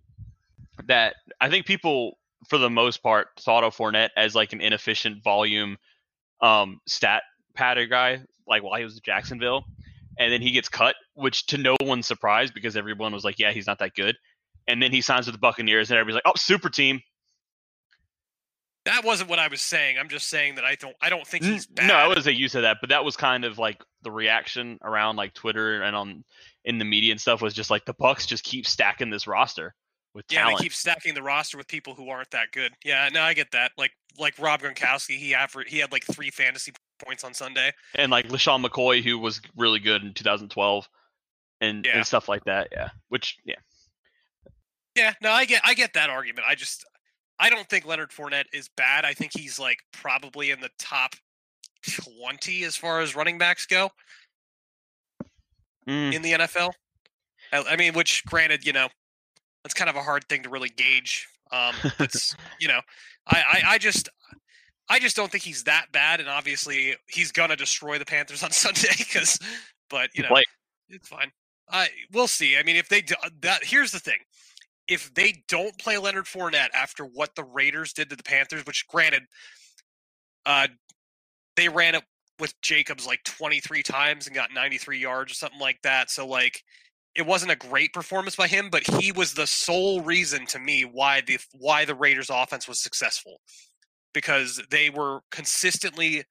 that 0.86 1.15
I 1.41 1.49
think 1.49 1.65
people, 1.65 2.17
for 2.47 2.57
the 2.57 2.70
most 2.70 3.01
part, 3.01 3.28
thought 3.39 3.63
of 3.63 3.76
Fournette 3.76 4.09
as 4.15 4.36
like 4.36 4.53
an 4.53 4.61
inefficient 4.61 5.24
volume 5.24 5.78
um, 6.41 6.80
stat 6.88 7.24
patter 7.55 7.88
guy, 7.88 8.22
like 8.47 8.63
while 8.63 8.78
he 8.78 8.84
was 8.84 8.97
at 8.97 9.03
Jacksonville, 9.03 9.63
and 10.20 10.32
then 10.32 10.41
he 10.41 10.51
gets 10.51 10.70
cut, 10.70 10.95
which 11.15 11.47
to 11.47 11.57
no 11.57 11.76
one's 11.82 12.05
surprise 12.05 12.51
because 12.51 12.78
everyone 12.78 13.11
was 13.11 13.24
like, 13.24 13.39
"Yeah, 13.39 13.51
he's 13.51 13.67
not 13.67 13.80
that 13.80 13.95
good." 13.95 14.15
And 14.67 14.82
then 14.82 14.91
he 14.91 15.01
signs 15.01 15.26
with 15.26 15.34
the 15.34 15.39
Buccaneers, 15.39 15.89
and 15.89 15.97
everybody's 15.97 16.22
like, 16.24 16.32
"Oh, 16.32 16.38
super 16.38 16.70
team." 16.70 17.01
That 18.86 19.03
wasn't 19.03 19.30
what 19.30 19.39
I 19.39 19.47
was 19.49 19.61
saying. 19.61 19.97
I'm 19.99 20.09
just 20.09 20.30
saying 20.30 20.55
that 20.55 20.63
I 20.65 20.75
don't 20.75 20.95
I 21.01 21.09
don't 21.09 21.27
think 21.27 21.43
mm, 21.43 21.51
he's 21.51 21.65
bad. 21.67 21.88
No, 21.88 21.95
I 21.95 22.07
wouldn't 22.07 22.25
say 22.25 22.32
you 22.32 22.47
said 22.47 22.63
that, 22.63 22.77
but 22.82 22.89
that 22.89 23.03
was 23.03 23.15
kind 23.17 23.43
of 23.45 23.57
like 23.57 23.84
the 24.01 24.11
reaction 24.11 24.80
around 24.84 25.15
like 25.17 25.34
Twitter 25.34 25.82
and 25.82 25.95
on 25.95 26.23
in 26.65 26.77
the 26.77 26.86
media 26.86 27.11
and 27.11 27.19
stuff 27.21 27.41
was 27.41 27.53
just 27.53 27.69
like 27.69 27.86
the 27.86 27.93
Bucks 27.93 28.25
just 28.25 28.43
keep 28.43 28.65
stacking 28.65 29.09
this 29.09 29.27
roster 29.27 29.75
with 30.15 30.25
talent. 30.27 30.32
yeah, 30.32 30.43
talent. 30.43 30.57
they 30.59 30.63
keep 30.63 30.73
stacking 30.73 31.13
the 31.13 31.21
roster 31.21 31.57
with 31.57 31.67
people 31.67 31.93
who 31.93 32.09
aren't 32.09 32.32
that 32.32 32.51
good. 32.51 32.71
Yeah, 32.84 33.09
no, 33.13 33.21
I 33.21 33.34
get 33.34 33.51
that. 33.51 33.71
Like 33.77 33.91
like 34.17 34.39
Rob 34.39 34.61
Gronkowski, 34.61 35.17
he 35.17 35.36
averaged 35.36 35.69
he 35.69 35.80
had 35.80 35.91
like 35.91 36.05
three 36.05 36.30
fantasy 36.32 36.71
points 37.05 37.23
on 37.23 37.34
Sunday. 37.34 37.71
and 37.95 38.11
like 38.11 38.27
LeSean 38.30 38.65
McCoy, 38.65 39.03
who 39.03 39.19
was 39.19 39.41
really 39.55 39.80
good 39.80 40.03
in 40.03 40.13
2012, 40.13 40.89
and, 41.61 41.86
Yeah. 41.86 41.97
and 41.97 42.05
stuff 42.05 42.27
like 42.30 42.45
that. 42.45 42.69
Yeah, 42.71 42.89
which 43.09 43.38
yeah, 43.45 43.55
Yeah, 44.95 45.13
no, 45.21 45.32
I 45.32 45.45
get 45.45 45.61
I 45.63 45.73
get 45.73 45.93
that 45.93 46.09
argument. 46.09 46.45
I 46.49 46.55
just 46.55 46.86
I 47.39 47.49
don't 47.49 47.67
think 47.69 47.85
Leonard 47.85 48.09
Fournette 48.11 48.45
is 48.53 48.69
bad. 48.75 49.05
I 49.05 49.13
think 49.13 49.31
he's 49.33 49.57
like 49.59 49.79
probably 49.93 50.51
in 50.51 50.59
the 50.59 50.69
top 50.77 51.15
twenty 51.89 52.63
as 52.63 52.75
far 52.75 52.99
as 53.01 53.15
running 53.15 53.37
backs 53.37 53.65
go 53.65 53.89
Mm. 55.87 56.13
in 56.13 56.21
the 56.21 56.33
NFL. 56.33 56.71
I, 57.51 57.63
I 57.71 57.75
mean, 57.75 57.93
which 57.93 58.23
granted, 58.25 58.65
you 58.65 58.73
know, 58.73 58.89
that's 59.63 59.73
kind 59.73 59.89
of 59.89 59.95
a 59.95 60.03
hard 60.03 60.27
thing 60.29 60.43
to 60.43 60.49
really 60.49 60.69
gauge. 60.69 61.27
Um, 61.51 61.73
it's 61.99 62.35
you 62.59 62.67
know, 62.67 62.79
I, 63.27 63.37
I 63.37 63.61
I 63.73 63.77
just 63.79 64.09
I 64.89 64.99
just 64.99 65.15
don't 65.15 65.31
think 65.31 65.43
he's 65.43 65.63
that 65.63 65.87
bad, 65.91 66.19
and 66.19 66.29
obviously 66.29 66.95
he's 67.07 67.31
gonna 67.31 67.55
destroy 67.55 67.97
the 67.97 68.05
Panthers 68.05 68.43
on 68.43 68.51
Sunday. 68.51 68.93
Because, 68.97 69.39
but 69.89 70.09
you 70.13 70.23
know, 70.23 70.29
it's 70.89 71.07
fine. 71.07 71.31
I 71.71 71.87
we'll 72.11 72.27
see. 72.27 72.57
I 72.57 72.63
mean, 72.63 72.75
if 72.75 72.89
they 72.89 73.01
do 73.01 73.15
that, 73.41 73.63
here's 73.63 73.91
the 73.91 73.99
thing: 73.99 74.19
if 74.89 75.13
they 75.13 75.43
don't 75.47 75.77
play 75.77 75.97
Leonard 75.97 76.25
Fournette 76.25 76.69
after 76.73 77.03
what 77.05 77.35
the 77.35 77.43
Raiders 77.43 77.93
did 77.93 78.09
to 78.09 78.15
the 78.15 78.23
Panthers, 78.23 78.65
which 78.65 78.87
granted, 78.87 79.23
uh, 80.45 80.67
they 81.55 81.69
ran 81.69 81.95
it 81.95 82.03
with 82.39 82.59
Jacobs 82.61 83.05
like 83.05 83.23
23 83.23 83.83
times 83.83 84.25
and 84.25 84.35
got 84.35 84.49
93 84.53 84.97
yards 84.97 85.31
or 85.31 85.35
something 85.35 85.59
like 85.59 85.79
that. 85.83 86.09
So 86.09 86.25
like, 86.27 86.63
it 87.15 87.25
wasn't 87.25 87.51
a 87.51 87.55
great 87.55 87.93
performance 87.93 88.35
by 88.35 88.47
him, 88.47 88.69
but 88.71 88.83
he 89.01 89.11
was 89.11 89.33
the 89.33 89.47
sole 89.47 90.01
reason 90.01 90.45
to 90.47 90.59
me 90.59 90.83
why 90.83 91.21
the 91.21 91.37
why 91.57 91.85
the 91.85 91.95
Raiders 91.95 92.29
offense 92.29 92.67
was 92.67 92.81
successful 92.81 93.41
because 94.13 94.61
they 94.71 94.89
were 94.89 95.19
consistently 95.29 96.23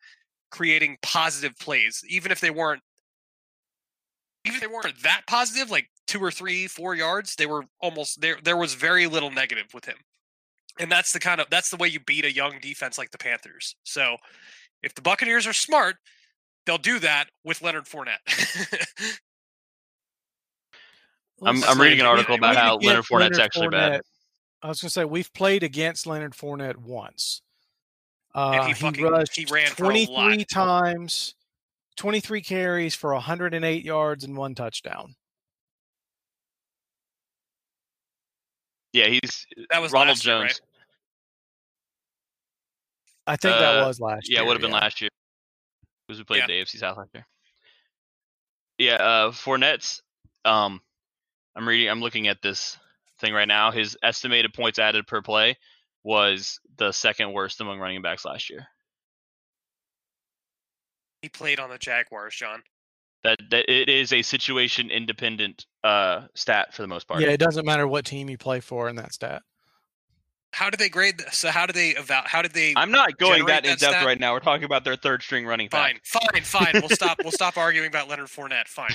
creating 0.50 0.96
positive 1.02 1.56
plays, 1.58 2.02
even 2.08 2.32
if 2.32 2.40
they 2.40 2.50
weren't 2.50 2.82
even 4.48 4.56
if 4.56 4.60
they 4.60 4.66
weren't 4.66 5.02
that 5.02 5.22
positive, 5.26 5.70
like 5.70 5.88
two 6.06 6.20
or 6.22 6.30
three, 6.30 6.66
four 6.66 6.94
yards, 6.94 7.34
they 7.36 7.46
were 7.46 7.64
almost 7.80 8.20
there. 8.20 8.38
There 8.42 8.56
was 8.56 8.74
very 8.74 9.06
little 9.06 9.30
negative 9.30 9.66
with 9.72 9.84
him, 9.84 9.96
and 10.80 10.90
that's 10.90 11.12
the 11.12 11.20
kind 11.20 11.40
of 11.40 11.48
that's 11.50 11.70
the 11.70 11.76
way 11.76 11.88
you 11.88 12.00
beat 12.00 12.24
a 12.24 12.32
young 12.32 12.58
defense 12.60 12.98
like 12.98 13.10
the 13.10 13.18
Panthers. 13.18 13.76
So, 13.84 14.16
if 14.82 14.94
the 14.94 15.02
Buccaneers 15.02 15.46
are 15.46 15.52
smart, 15.52 15.96
they'll 16.66 16.78
do 16.78 16.98
that 16.98 17.26
with 17.44 17.62
Leonard 17.62 17.84
Fournette. 17.84 18.18
I'm 21.42 21.62
I'm 21.64 21.80
reading 21.80 22.00
an 22.00 22.06
article 22.06 22.34
We- 22.34 22.38
about 22.38 22.50
we 22.50 22.56
how 22.56 22.78
get 22.78 22.86
Leonard 22.88 23.04
Fournette's 23.04 23.10
Leonard 23.38 23.40
actually 23.40 23.68
bad. 23.68 24.00
I 24.62 24.68
was 24.68 24.80
going 24.80 24.88
to 24.88 24.92
say 24.92 25.04
we've 25.04 25.32
played 25.34 25.62
against 25.62 26.04
Leonard 26.06 26.32
Fournette 26.32 26.76
once. 26.76 27.42
Uh, 28.34 28.62
he 28.62 28.68
he, 28.68 28.74
fucking- 28.74 29.04
rushed 29.04 29.36
he 29.36 29.46
ran 29.50 29.68
23 29.70 30.06
lot. 30.14 30.48
times, 30.48 31.34
23 31.98 32.40
carries 32.40 32.94
for 32.94 33.12
108 33.12 33.84
yards 33.84 34.24
and 34.24 34.36
one 34.36 34.54
touchdown. 34.54 35.14
Yeah, 38.92 39.08
he's 39.08 39.46
that 39.70 39.82
was 39.82 39.92
Ronald 39.92 40.16
last 40.16 40.24
year, 40.24 40.38
Jones. 40.38 40.44
right? 40.44 40.60
I 43.26 43.36
think 43.36 43.58
that 43.58 43.82
Uh, 43.82 43.86
was 43.86 44.00
last 44.00 44.28
yeah, 44.28 44.34
year. 44.34 44.40
Yeah, 44.40 44.44
it 44.44 44.48
would 44.48 44.54
have 44.54 44.62
been 44.62 44.70
last 44.70 45.00
year 45.02 45.10
because 46.06 46.18
we 46.18 46.24
played 46.24 46.44
the 46.46 46.54
AFC 46.54 46.78
South 46.78 46.96
last 46.96 47.10
year. 47.12 47.26
Yeah, 48.78 48.94
uh, 48.94 49.30
Fournette's. 49.30 50.00
Um, 50.44 50.80
I'm 51.54 51.68
reading. 51.68 51.90
I'm 51.90 52.00
looking 52.00 52.28
at 52.28 52.40
this 52.40 52.78
thing 53.20 53.34
right 53.34 53.48
now. 53.48 53.70
His 53.70 53.98
estimated 54.02 54.54
points 54.54 54.78
added 54.78 55.06
per 55.06 55.20
play 55.20 55.58
was 56.04 56.58
the 56.78 56.92
second 56.92 57.32
worst 57.32 57.60
among 57.60 57.78
running 57.80 58.00
backs 58.00 58.24
last 58.24 58.48
year. 58.48 58.66
He 61.22 61.28
played 61.28 61.58
on 61.60 61.70
the 61.70 61.78
Jaguars, 61.78 62.34
John. 62.34 62.62
That 63.24 63.38
that 63.50 63.70
it 63.72 63.88
is 63.88 64.12
a 64.12 64.22
situation 64.22 64.90
independent 64.90 65.66
uh 65.82 66.26
stat 66.34 66.72
for 66.72 66.82
the 66.82 66.88
most 66.88 67.08
part. 67.08 67.20
Yeah, 67.20 67.28
it 67.30 67.40
doesn't 67.40 67.66
matter 67.66 67.86
what 67.88 68.04
team 68.04 68.30
you 68.30 68.38
play 68.38 68.60
for 68.60 68.88
in 68.88 68.96
that 68.96 69.12
stat. 69.12 69.42
How 70.52 70.70
did 70.70 70.80
they 70.80 70.88
grade? 70.88 71.18
th- 71.18 71.30
So 71.32 71.50
how 71.50 71.66
did 71.66 71.74
they 71.76 71.94
eval? 71.94 72.22
How 72.24 72.40
did 72.42 72.52
they? 72.52 72.72
I'm 72.76 72.90
not 72.90 73.18
going 73.18 73.40
generate 73.40 73.48
that 73.48 73.64
in 73.64 73.70
depth 73.76 73.80
stat? 73.80 74.06
right 74.06 74.18
now. 74.18 74.32
We're 74.32 74.40
talking 74.40 74.64
about 74.64 74.82
their 74.84 74.96
third 74.96 75.22
string 75.22 75.44
running 75.44 75.68
back. 75.68 76.00
Fine, 76.04 76.22
fine, 76.32 76.42
fine. 76.42 76.70
We'll 76.74 76.88
stop. 76.88 77.18
we'll 77.22 77.32
stop 77.42 77.58
arguing 77.58 77.88
about 77.88 78.08
Leonard 78.08 78.28
Fournette. 78.28 78.66
Fine. 78.66 78.94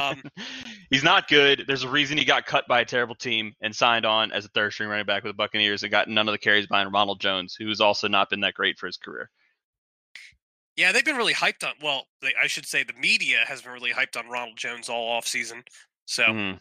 Um, 0.00 0.22
He's 0.90 1.02
not 1.02 1.26
good. 1.26 1.64
There's 1.66 1.82
a 1.82 1.88
reason 1.88 2.16
he 2.16 2.24
got 2.24 2.46
cut 2.46 2.66
by 2.68 2.80
a 2.82 2.84
terrible 2.84 3.16
team 3.16 3.54
and 3.60 3.74
signed 3.74 4.06
on 4.06 4.30
as 4.30 4.44
a 4.44 4.48
third 4.48 4.72
string 4.72 4.88
running 4.88 5.06
back 5.06 5.24
with 5.24 5.30
the 5.30 5.36
Buccaneers 5.36 5.82
and 5.82 5.90
got 5.90 6.06
none 6.08 6.28
of 6.28 6.32
the 6.32 6.38
carries 6.38 6.66
behind 6.68 6.92
Ronald 6.92 7.20
Jones, 7.20 7.56
who's 7.58 7.80
also 7.80 8.06
not 8.06 8.30
been 8.30 8.40
that 8.40 8.54
great 8.54 8.78
for 8.78 8.86
his 8.86 8.96
career. 8.96 9.30
Yeah, 10.76 10.90
they've 10.92 11.04
been 11.04 11.16
really 11.16 11.34
hyped 11.34 11.62
on. 11.64 11.74
Well, 11.82 12.06
they, 12.20 12.32
I 12.42 12.46
should 12.48 12.66
say 12.66 12.82
the 12.82 12.92
media 12.94 13.44
has 13.46 13.62
been 13.62 13.72
really 13.72 13.92
hyped 13.92 14.16
on 14.18 14.28
Ronald 14.28 14.56
Jones 14.56 14.88
all 14.88 15.08
off 15.08 15.26
season. 15.26 15.62
So 16.06 16.24
Mhm. 16.24 16.60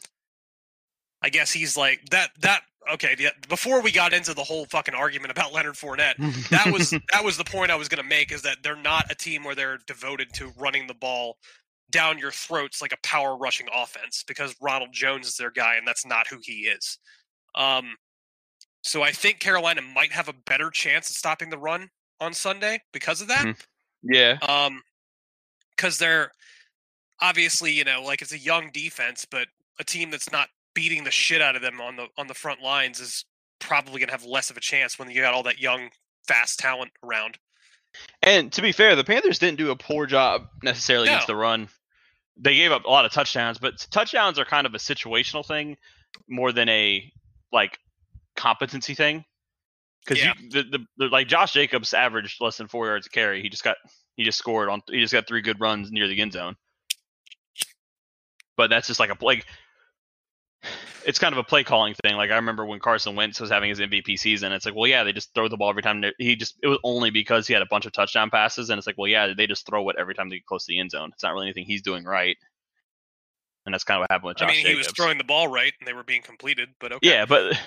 I 1.22 1.30
guess 1.30 1.52
he's 1.52 1.76
like 1.78 2.02
that. 2.12 2.32
That 2.40 2.62
okay. 2.92 3.16
The, 3.16 3.32
before 3.48 3.82
we 3.82 3.92
got 3.92 4.14
into 4.14 4.34
the 4.34 4.44
whole 4.44 4.66
fucking 4.66 4.94
argument 4.94 5.32
about 5.32 5.54
Leonard 5.54 5.76
Fournette, 5.76 6.16
that 6.50 6.72
was 6.72 6.90
that 7.12 7.24
was 7.24 7.38
the 7.38 7.44
point 7.46 7.72
I 7.72 7.76
was 7.76 7.88
going 7.88 8.02
to 8.04 8.08
make. 8.08 8.32
Is 8.32 8.42
that 8.44 8.58
they're 8.62 8.76
not 8.76 9.10
a 9.12 9.16
team 9.16 9.44
where 9.44 9.56
they're 9.56 9.80
devoted 9.88 10.34
to 10.36 10.52
running 10.58 10.86
the 10.88 10.94
ball 10.94 11.38
down 11.90 12.18
your 12.18 12.32
throats 12.32 12.82
like 12.82 12.92
a 12.92 12.98
power 13.04 13.38
rushing 13.38 13.68
offense 13.74 14.24
because 14.28 14.56
Ronald 14.62 14.92
Jones 14.92 15.28
is 15.28 15.38
their 15.38 15.52
guy 15.52 15.76
and 15.76 15.88
that's 15.88 16.06
not 16.06 16.28
who 16.28 16.40
he 16.42 16.62
is. 16.68 16.98
Um, 17.56 17.96
so 18.82 19.04
I 19.04 19.12
think 19.12 19.40
Carolina 19.40 19.82
might 19.82 20.12
have 20.12 20.28
a 20.28 20.34
better 20.34 20.70
chance 20.72 21.10
at 21.10 21.16
stopping 21.16 21.50
the 21.52 21.58
run 21.58 21.90
on 22.20 22.34
Sunday 22.34 22.82
because 22.94 23.22
of 23.22 23.28
that. 23.28 23.46
Mhm. 23.46 23.62
Yeah. 24.04 24.38
Um, 24.42 24.82
because 25.76 25.98
they're 25.98 26.32
obviously, 27.22 27.72
you 27.72 27.84
know, 27.84 28.04
like 28.04 28.22
it's 28.22 28.32
a 28.32 28.38
young 28.38 28.70
defense, 28.72 29.26
but 29.30 29.48
a 29.80 29.84
team 29.84 30.12
that's 30.12 30.32
not 30.32 30.50
beating 30.74 31.04
the 31.04 31.12
shit 31.12 31.42
out 31.42 31.56
of 31.56 31.62
them 31.62 31.82
on 31.82 31.96
the 31.96 32.08
on 32.18 32.28
the 32.28 32.34
front 32.34 32.62
lines 32.62 33.00
is 33.00 33.26
probably 33.60 34.00
going 34.00 34.08
to 34.08 34.12
have 34.12 34.26
less 34.26 34.50
of 34.50 34.58
a 34.58 34.62
chance 34.62 35.00
when 35.00 35.10
you 35.10 35.22
got 35.22 35.34
all 35.34 35.44
that 35.44 35.60
young, 35.60 35.90
fast 36.28 36.60
talent 36.60 36.92
around. 37.04 37.38
And 38.22 38.52
to 38.54 38.62
be 38.62 38.72
fair, 38.72 38.96
the 38.96 39.04
Panthers 39.04 39.40
didn't 39.40 39.58
do 39.58 39.72
a 39.72 39.76
poor 39.76 40.06
job 40.06 40.48
necessarily 40.64 41.08
against 41.08 41.28
the 41.28 41.36
run. 41.36 41.70
They 42.38 42.56
gave 42.56 42.72
up 42.72 42.86
a 42.86 42.90
lot 42.90 43.06
of 43.06 43.12
touchdowns, 43.12 43.60
but 43.60 43.86
touchdowns 43.92 44.40
are 44.40 44.46
kind 44.46 44.66
of 44.66 44.74
a 44.74 44.80
situational 44.80 45.46
thing 45.46 45.78
more 46.28 46.52
than 46.52 46.68
a 46.70 47.12
like 47.52 47.78
competency 48.36 48.96
thing. 48.96 49.24
Because 50.06 50.24
Yeah. 50.24 50.34
the, 50.50 50.64
the, 50.64 50.86
the 50.98 51.08
like 51.08 51.28
Josh 51.28 51.54
Jacobs 51.54 51.94
averaged 51.94 52.42
less 52.42 52.58
than 52.58 52.68
four 52.68 52.88
yards 52.88 53.08
a 53.08 53.10
carry. 53.10 53.42
He 53.42 53.50
just 53.50 53.64
got 53.64 53.78
he 54.16 54.24
just 54.24 54.38
scored 54.38 54.70
on 54.70 54.82
he 54.88 55.00
just 55.00 55.14
got 55.14 55.28
three 55.28 55.42
good 55.42 55.60
runs 55.60 55.92
near 55.92 56.08
the 56.08 56.20
end 56.20 56.34
zone. 56.34 56.56
But 58.58 58.70
that's 58.70 58.88
just 58.88 59.00
like 59.00 59.10
a 59.10 59.26
like 59.26 59.46
it's 61.06 61.20
kind 61.20 61.34
of 61.34 61.40
a 61.40 61.44
play 61.44 61.64
calling 61.64 61.96
thing. 62.04 62.16
Like 62.16 62.32
I 62.32 62.36
remember 62.36 62.66
when 62.66 62.80
Carson 62.80 63.16
Wentz 63.16 63.40
was 63.40 63.50
having 63.50 63.70
his 63.70 63.80
MVP 63.80 64.18
season, 64.18 64.52
it's 64.52 64.66
like, 64.66 64.76
well, 64.76 64.88
yeah, 64.88 65.04
they 65.04 65.14
just 65.14 65.34
throw 65.34 65.48
the 65.48 65.58
ball 65.58 65.70
every 65.70 65.82
time. 65.82 66.04
He 66.18 66.36
just 66.36 66.56
it 66.62 66.68
was 66.68 66.80
only 66.84 67.10
because 67.10 67.48
he 67.48 67.54
had 67.54 67.62
a 67.62 67.68
bunch 67.68 67.86
of 67.86 67.92
touchdown 67.92 68.30
passes, 68.30 68.70
and 68.70 68.78
it's 68.78 68.88
like, 68.88 68.98
well, 68.98 69.08
yeah, 69.08 69.34
they 69.36 69.48
just 69.48 69.66
throw 69.66 69.88
it 69.90 69.96
every 70.00 70.16
time 70.16 70.30
they 70.30 70.38
get 70.38 70.46
close 70.46 70.66
to 70.66 70.72
the 70.72 70.80
end 70.80 70.92
zone. 70.92 71.12
It's 71.14 71.24
not 71.24 71.34
really 71.34 71.48
anything 71.48 71.66
he's 71.66 71.82
doing 71.82 72.04
right, 72.04 72.38
and 73.66 73.74
that's 73.74 73.84
kind 73.84 73.98
of 73.98 74.02
what 74.02 74.12
happened 74.12 74.28
with 74.30 74.38
Josh 74.38 74.50
I 74.50 74.54
mean, 74.54 74.66
he 74.66 74.76
was 74.76 74.88
throwing 74.88 75.18
the 75.18 75.24
ball 75.24 75.48
right 75.48 75.74
and 75.80 75.88
they 75.88 75.94
were 75.94 76.04
being 76.04 76.22
completed, 76.22 76.70
but 76.80 76.94
okay. 76.94 77.10
Yeah, 77.10 77.26
but 77.26 77.58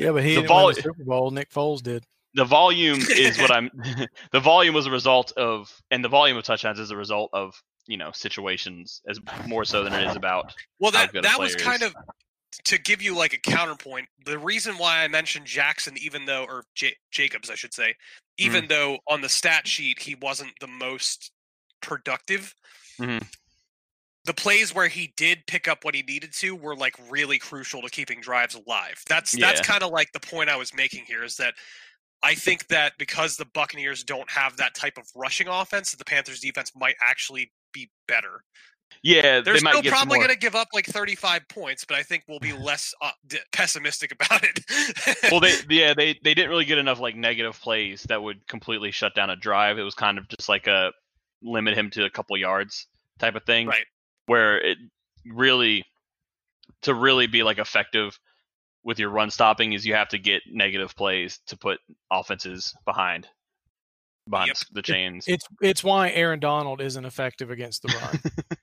Yeah, 0.00 0.12
but 0.12 0.22
he 0.24 0.30
The 0.34 0.42
didn't 0.42 0.48
vol- 0.48 0.66
win 0.66 0.74
the 0.76 0.82
Super 0.82 1.04
Bowl. 1.04 1.30
Nick 1.30 1.50
Foles 1.50 1.82
did. 1.82 2.04
the 2.34 2.44
volume 2.44 2.98
is 3.10 3.38
what 3.38 3.50
I'm. 3.56 3.70
the 4.32 4.40
volume 4.40 4.74
was 4.74 4.86
a 4.86 4.90
result 4.90 5.32
of, 5.36 5.72
and 5.90 6.04
the 6.04 6.08
volume 6.08 6.36
of 6.36 6.44
touchdowns 6.44 6.78
is 6.78 6.90
a 6.90 6.96
result 6.96 7.30
of 7.32 7.54
you 7.86 7.96
know 7.96 8.10
situations 8.12 9.00
as 9.08 9.18
more 9.46 9.64
so 9.64 9.82
than 9.84 9.92
it 9.92 10.08
is 10.08 10.16
about. 10.16 10.54
Well, 10.78 10.92
how 10.92 11.06
that 11.06 11.16
a 11.16 11.20
that 11.22 11.38
was 11.38 11.54
kind 11.56 11.82
is. 11.82 11.88
of 11.88 11.94
to 12.64 12.78
give 12.80 13.00
you 13.00 13.16
like 13.16 13.32
a 13.32 13.38
counterpoint. 13.38 14.08
The 14.26 14.38
reason 14.38 14.74
why 14.76 15.02
I 15.04 15.08
mentioned 15.08 15.46
Jackson, 15.46 15.94
even 15.98 16.24
though 16.26 16.44
or 16.44 16.64
J- 16.74 16.96
Jacobs, 17.12 17.48
I 17.48 17.54
should 17.54 17.72
say, 17.72 17.94
even 18.38 18.66
though 18.66 18.98
on 19.08 19.20
the 19.20 19.28
stat 19.28 19.68
sheet 19.68 20.00
he 20.02 20.16
wasn't 20.16 20.52
the 20.60 20.66
most 20.66 21.30
productive, 21.80 22.52
Mhm. 22.98 23.22
The 24.24 24.34
plays 24.34 24.74
where 24.74 24.88
he 24.88 25.12
did 25.16 25.46
pick 25.46 25.66
up 25.66 25.84
what 25.84 25.94
he 25.94 26.02
needed 26.02 26.32
to 26.34 26.54
were 26.54 26.76
like 26.76 26.94
really 27.08 27.38
crucial 27.38 27.80
to 27.82 27.88
keeping 27.88 28.20
drives 28.20 28.54
alive. 28.54 29.02
That's 29.08 29.32
that's 29.32 29.60
kind 29.60 29.82
of 29.82 29.90
like 29.90 30.12
the 30.12 30.20
point 30.20 30.50
I 30.50 30.56
was 30.56 30.74
making 30.74 31.04
here 31.06 31.24
is 31.24 31.36
that 31.36 31.54
I 32.22 32.34
think 32.34 32.68
that 32.68 32.92
because 32.98 33.36
the 33.36 33.46
Buccaneers 33.46 34.04
don't 34.04 34.30
have 34.30 34.56
that 34.58 34.74
type 34.74 34.98
of 34.98 35.04
rushing 35.16 35.48
offense, 35.48 35.92
the 35.92 36.04
Panthers 36.04 36.40
defense 36.40 36.72
might 36.76 36.96
actually 37.00 37.50
be 37.72 37.90
better 38.08 38.42
Yeah, 39.02 39.40
They're 39.40 39.54
they 39.54 39.60
might 39.60 39.76
still 39.76 39.90
probably 39.90 40.18
going 40.18 40.30
to 40.30 40.36
give 40.36 40.54
up 40.54 40.68
like 40.74 40.86
35 40.86 41.48
points, 41.48 41.84
but 41.84 41.96
I 41.96 42.02
think 42.02 42.24
we'll 42.28 42.40
be 42.40 42.52
less 42.58 42.92
uh, 43.00 43.10
d- 43.26 43.38
pessimistic 43.52 44.12
about 44.12 44.44
it. 44.44 45.30
well, 45.30 45.40
they 45.40 45.54
yeah 45.70 45.94
they 45.94 46.18
they 46.22 46.34
didn't 46.34 46.50
really 46.50 46.66
get 46.66 46.78
enough 46.78 47.00
like 47.00 47.16
negative 47.16 47.58
plays 47.60 48.02
that 48.08 48.22
would 48.22 48.46
completely 48.48 48.90
shut 48.90 49.14
down 49.14 49.30
a 49.30 49.36
drive. 49.36 49.78
It 49.78 49.82
was 49.82 49.94
kind 49.94 50.18
of 50.18 50.28
just 50.28 50.48
like 50.48 50.66
a 50.66 50.92
limit 51.42 51.76
him 51.76 51.88
to 51.90 52.04
a 52.04 52.10
couple 52.10 52.36
yards 52.36 52.86
type 53.18 53.34
of 53.34 53.44
thing, 53.44 53.66
right. 53.66 53.86
Where 54.30 54.60
it 54.60 54.78
really 55.26 55.84
to 56.82 56.94
really 56.94 57.26
be 57.26 57.42
like 57.42 57.58
effective 57.58 58.16
with 58.84 59.00
your 59.00 59.10
run 59.10 59.28
stopping 59.28 59.72
is 59.72 59.84
you 59.84 59.94
have 59.94 60.08
to 60.08 60.18
get 60.18 60.40
negative 60.46 60.94
plays 60.94 61.40
to 61.48 61.56
put 61.56 61.80
offenses 62.12 62.72
behind 62.84 63.26
behind 64.28 64.48
Yep. 64.48 64.56
the 64.72 64.82
chains. 64.82 65.24
It's 65.26 65.44
it's 65.60 65.82
why 65.82 66.10
Aaron 66.10 66.38
Donald 66.38 66.80
isn't 66.80 67.04
effective 67.04 67.50
against 67.50 67.82
the 67.82 67.88
run. 68.00 68.20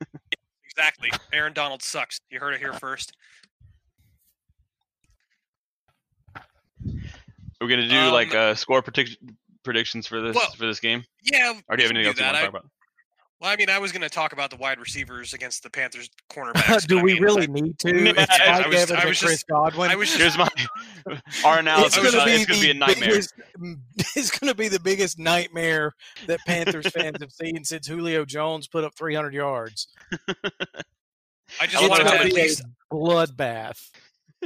Exactly. 0.80 1.10
Aaron 1.34 1.54
Donald 1.54 1.82
sucks. 1.82 2.20
You 2.30 2.40
heard 2.40 2.54
it 2.54 2.60
here 2.60 2.72
first. 2.74 3.12
We're 7.60 7.68
gonna 7.68 7.88
do 7.88 8.12
like 8.12 8.30
Um, 8.36 8.52
uh, 8.52 8.56
score 8.56 8.84
predict- 8.84 9.18
predictions 9.64 10.06
for 10.06 10.22
this 10.22 10.36
well, 10.36 10.52
for 10.52 10.68
this 10.68 10.80
game. 10.80 11.04
Yeah. 11.24 11.60
Or 11.68 11.76
do 11.76 11.82
you 11.84 11.88
have 11.90 11.96
we 11.96 12.02
anything 12.04 12.06
else 12.08 12.20
you 12.20 12.26
want 12.26 12.36
to 12.38 12.42
talk 12.42 12.44
I- 12.44 12.58
about? 12.60 12.70
Well, 13.40 13.52
I 13.52 13.56
mean, 13.56 13.70
I 13.70 13.78
was 13.78 13.92
going 13.92 14.02
to 14.02 14.10
talk 14.10 14.34
about 14.34 14.50
the 14.50 14.56
wide 14.56 14.80
receivers 14.80 15.34
against 15.34 15.62
the 15.62 15.70
Panthers 15.70 16.10
cornerbacks. 16.32 16.88
Do 16.88 16.96
but 16.96 17.02
I 17.02 17.04
we 17.04 17.14
mean, 17.14 17.24
really 17.24 17.44
I- 17.44 17.46
need 17.46 17.80
to? 17.82 17.90
Yeah, 17.96 18.14
It's 18.18 18.32
I 18.40 18.68
was- 18.68 18.76
Evans 18.76 18.92
I 18.92 18.96
and 19.02 19.10
was 19.10 19.20
Chris 19.20 19.32
just- 19.34 19.48
Godwin. 19.48 19.92
I 19.92 19.96
was 19.96 20.08
just- 20.10 20.20
Here's 20.20 20.38
my 20.38 20.50
our 21.46 21.60
analysis. 21.60 21.98
It's 21.98 22.12
going 22.12 22.14
to 22.14 22.22
uh, 22.22 22.26
be 22.26 22.46
gonna 22.46 22.60
the 22.60 22.62
be 22.66 22.72
a 22.72 22.74
nightmare. 22.74 23.10
biggest. 23.10 23.34
It's 24.16 24.40
going 24.40 24.52
to 24.52 24.56
be 24.58 24.68
the 24.70 24.80
biggest 24.80 25.20
nightmare 25.20 25.94
that 26.26 26.40
Panthers 26.48 26.88
fans 26.90 27.18
have 27.22 27.32
seen 27.32 27.64
since 27.64 27.86
Julio 27.88 28.26
Jones 28.26 28.68
put 28.68 28.84
up 28.84 28.96
300 28.98 29.34
yards. 29.34 29.88
I 31.62 31.68
just 31.68 31.88
want 31.88 32.02
to 32.02 32.04
going 32.06 32.20
at 32.28 32.34
least 32.34 32.62
a 32.62 32.96
bloodbath. 32.96 33.90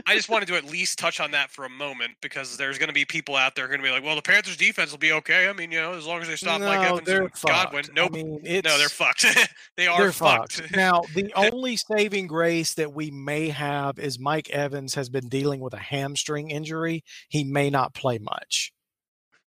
I 0.06 0.16
just 0.16 0.30
wanted 0.30 0.48
to 0.48 0.56
at 0.56 0.64
least 0.66 0.98
touch 0.98 1.20
on 1.20 1.32
that 1.32 1.52
for 1.52 1.66
a 1.66 1.70
moment 1.70 2.14
because 2.22 2.56
there's 2.56 2.78
going 2.78 2.88
to 2.88 2.94
be 2.94 3.04
people 3.04 3.36
out 3.36 3.56
there 3.56 3.66
who 3.66 3.74
are 3.74 3.78
going 3.78 3.82
to 3.86 3.88
be 3.90 3.94
like, 3.94 4.04
"Well, 4.04 4.16
the 4.16 4.22
Panthers' 4.22 4.56
defense 4.56 4.92
will 4.92 4.98
be 5.00 5.12
okay. 5.12 5.50
I 5.50 5.54
mean, 5.54 5.72
you 5.72 5.82
know, 5.82 5.94
as 5.94 6.06
long 6.06 6.22
as 6.22 6.28
they 6.30 6.38
stop 6.38 6.62
Mike 6.62 6.80
No, 6.80 6.88
Evans 6.94 7.06
they're 7.08 7.22
and 7.24 7.32
Godwin." 7.46 7.84
fucked. 7.84 7.96
Nope. 7.96 8.12
I 8.14 8.16
mean, 8.16 8.42
no, 8.64 8.78
they're 8.78 8.88
fucked. 8.90 9.26
they 9.78 9.88
are 9.88 10.02
They're 10.02 10.12
fucked. 10.14 10.54
fucked. 10.62 10.76
now, 10.76 11.02
the 11.14 11.34
only 11.36 11.76
saving 11.76 12.28
grace 12.28 12.74
that 12.76 12.94
we 12.94 13.12
may 13.12 13.50
have 13.50 14.00
is 14.00 14.18
Mike 14.18 14.50
Evans 14.50 14.96
has 14.96 15.10
been 15.10 15.28
dealing 15.28 15.60
with 15.60 15.74
a 15.74 15.78
hamstring 15.80 16.52
injury. 16.52 17.04
He 17.28 17.44
may 17.44 17.70
not 17.70 17.94
play 17.94 18.18
much. 18.18 18.72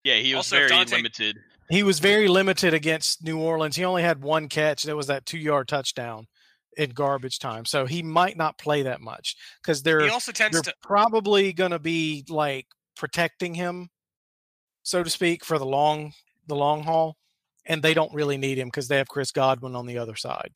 Yeah, 0.04 0.16
he 0.16 0.34
was 0.34 0.52
Also, 0.52 0.56
very 0.56 0.68
Dante- 0.68 0.96
limited. 0.96 1.36
He 1.68 1.82
was 1.82 1.98
very 1.98 2.28
limited 2.28 2.72
against 2.72 3.24
New 3.24 3.38
Orleans. 3.40 3.76
He 3.76 3.84
only 3.84 4.02
had 4.02 4.22
one 4.22 4.48
catch. 4.48 4.84
That 4.84 4.96
was 4.96 5.08
that 5.08 5.26
two 5.26 5.36
yard 5.36 5.68
touchdown 5.68 6.26
in 6.78 6.90
garbage 6.90 7.38
time. 7.38 7.66
So 7.66 7.84
he 7.84 8.02
might 8.02 8.36
not 8.36 8.56
play 8.56 8.82
that 8.84 9.00
much 9.02 9.36
because 9.60 9.82
they're 9.82 10.00
he 10.00 10.08
also 10.08 10.32
tends 10.32 10.54
they're 10.54 10.62
to. 10.62 10.74
probably 10.82 11.52
going 11.52 11.72
to 11.72 11.78
be 11.78 12.24
like 12.30 12.66
protecting 12.96 13.52
him, 13.52 13.90
so 14.84 15.02
to 15.02 15.10
speak, 15.10 15.44
for 15.44 15.58
the 15.58 15.66
long 15.66 16.12
the 16.46 16.56
long 16.56 16.82
haul. 16.84 17.16
And 17.66 17.82
they 17.82 17.92
don't 17.92 18.14
really 18.14 18.38
need 18.38 18.56
him 18.58 18.68
because 18.68 18.88
they 18.88 18.96
have 18.96 19.08
Chris 19.08 19.30
Godwin 19.30 19.76
on 19.76 19.84
the 19.84 19.98
other 19.98 20.16
side. 20.16 20.52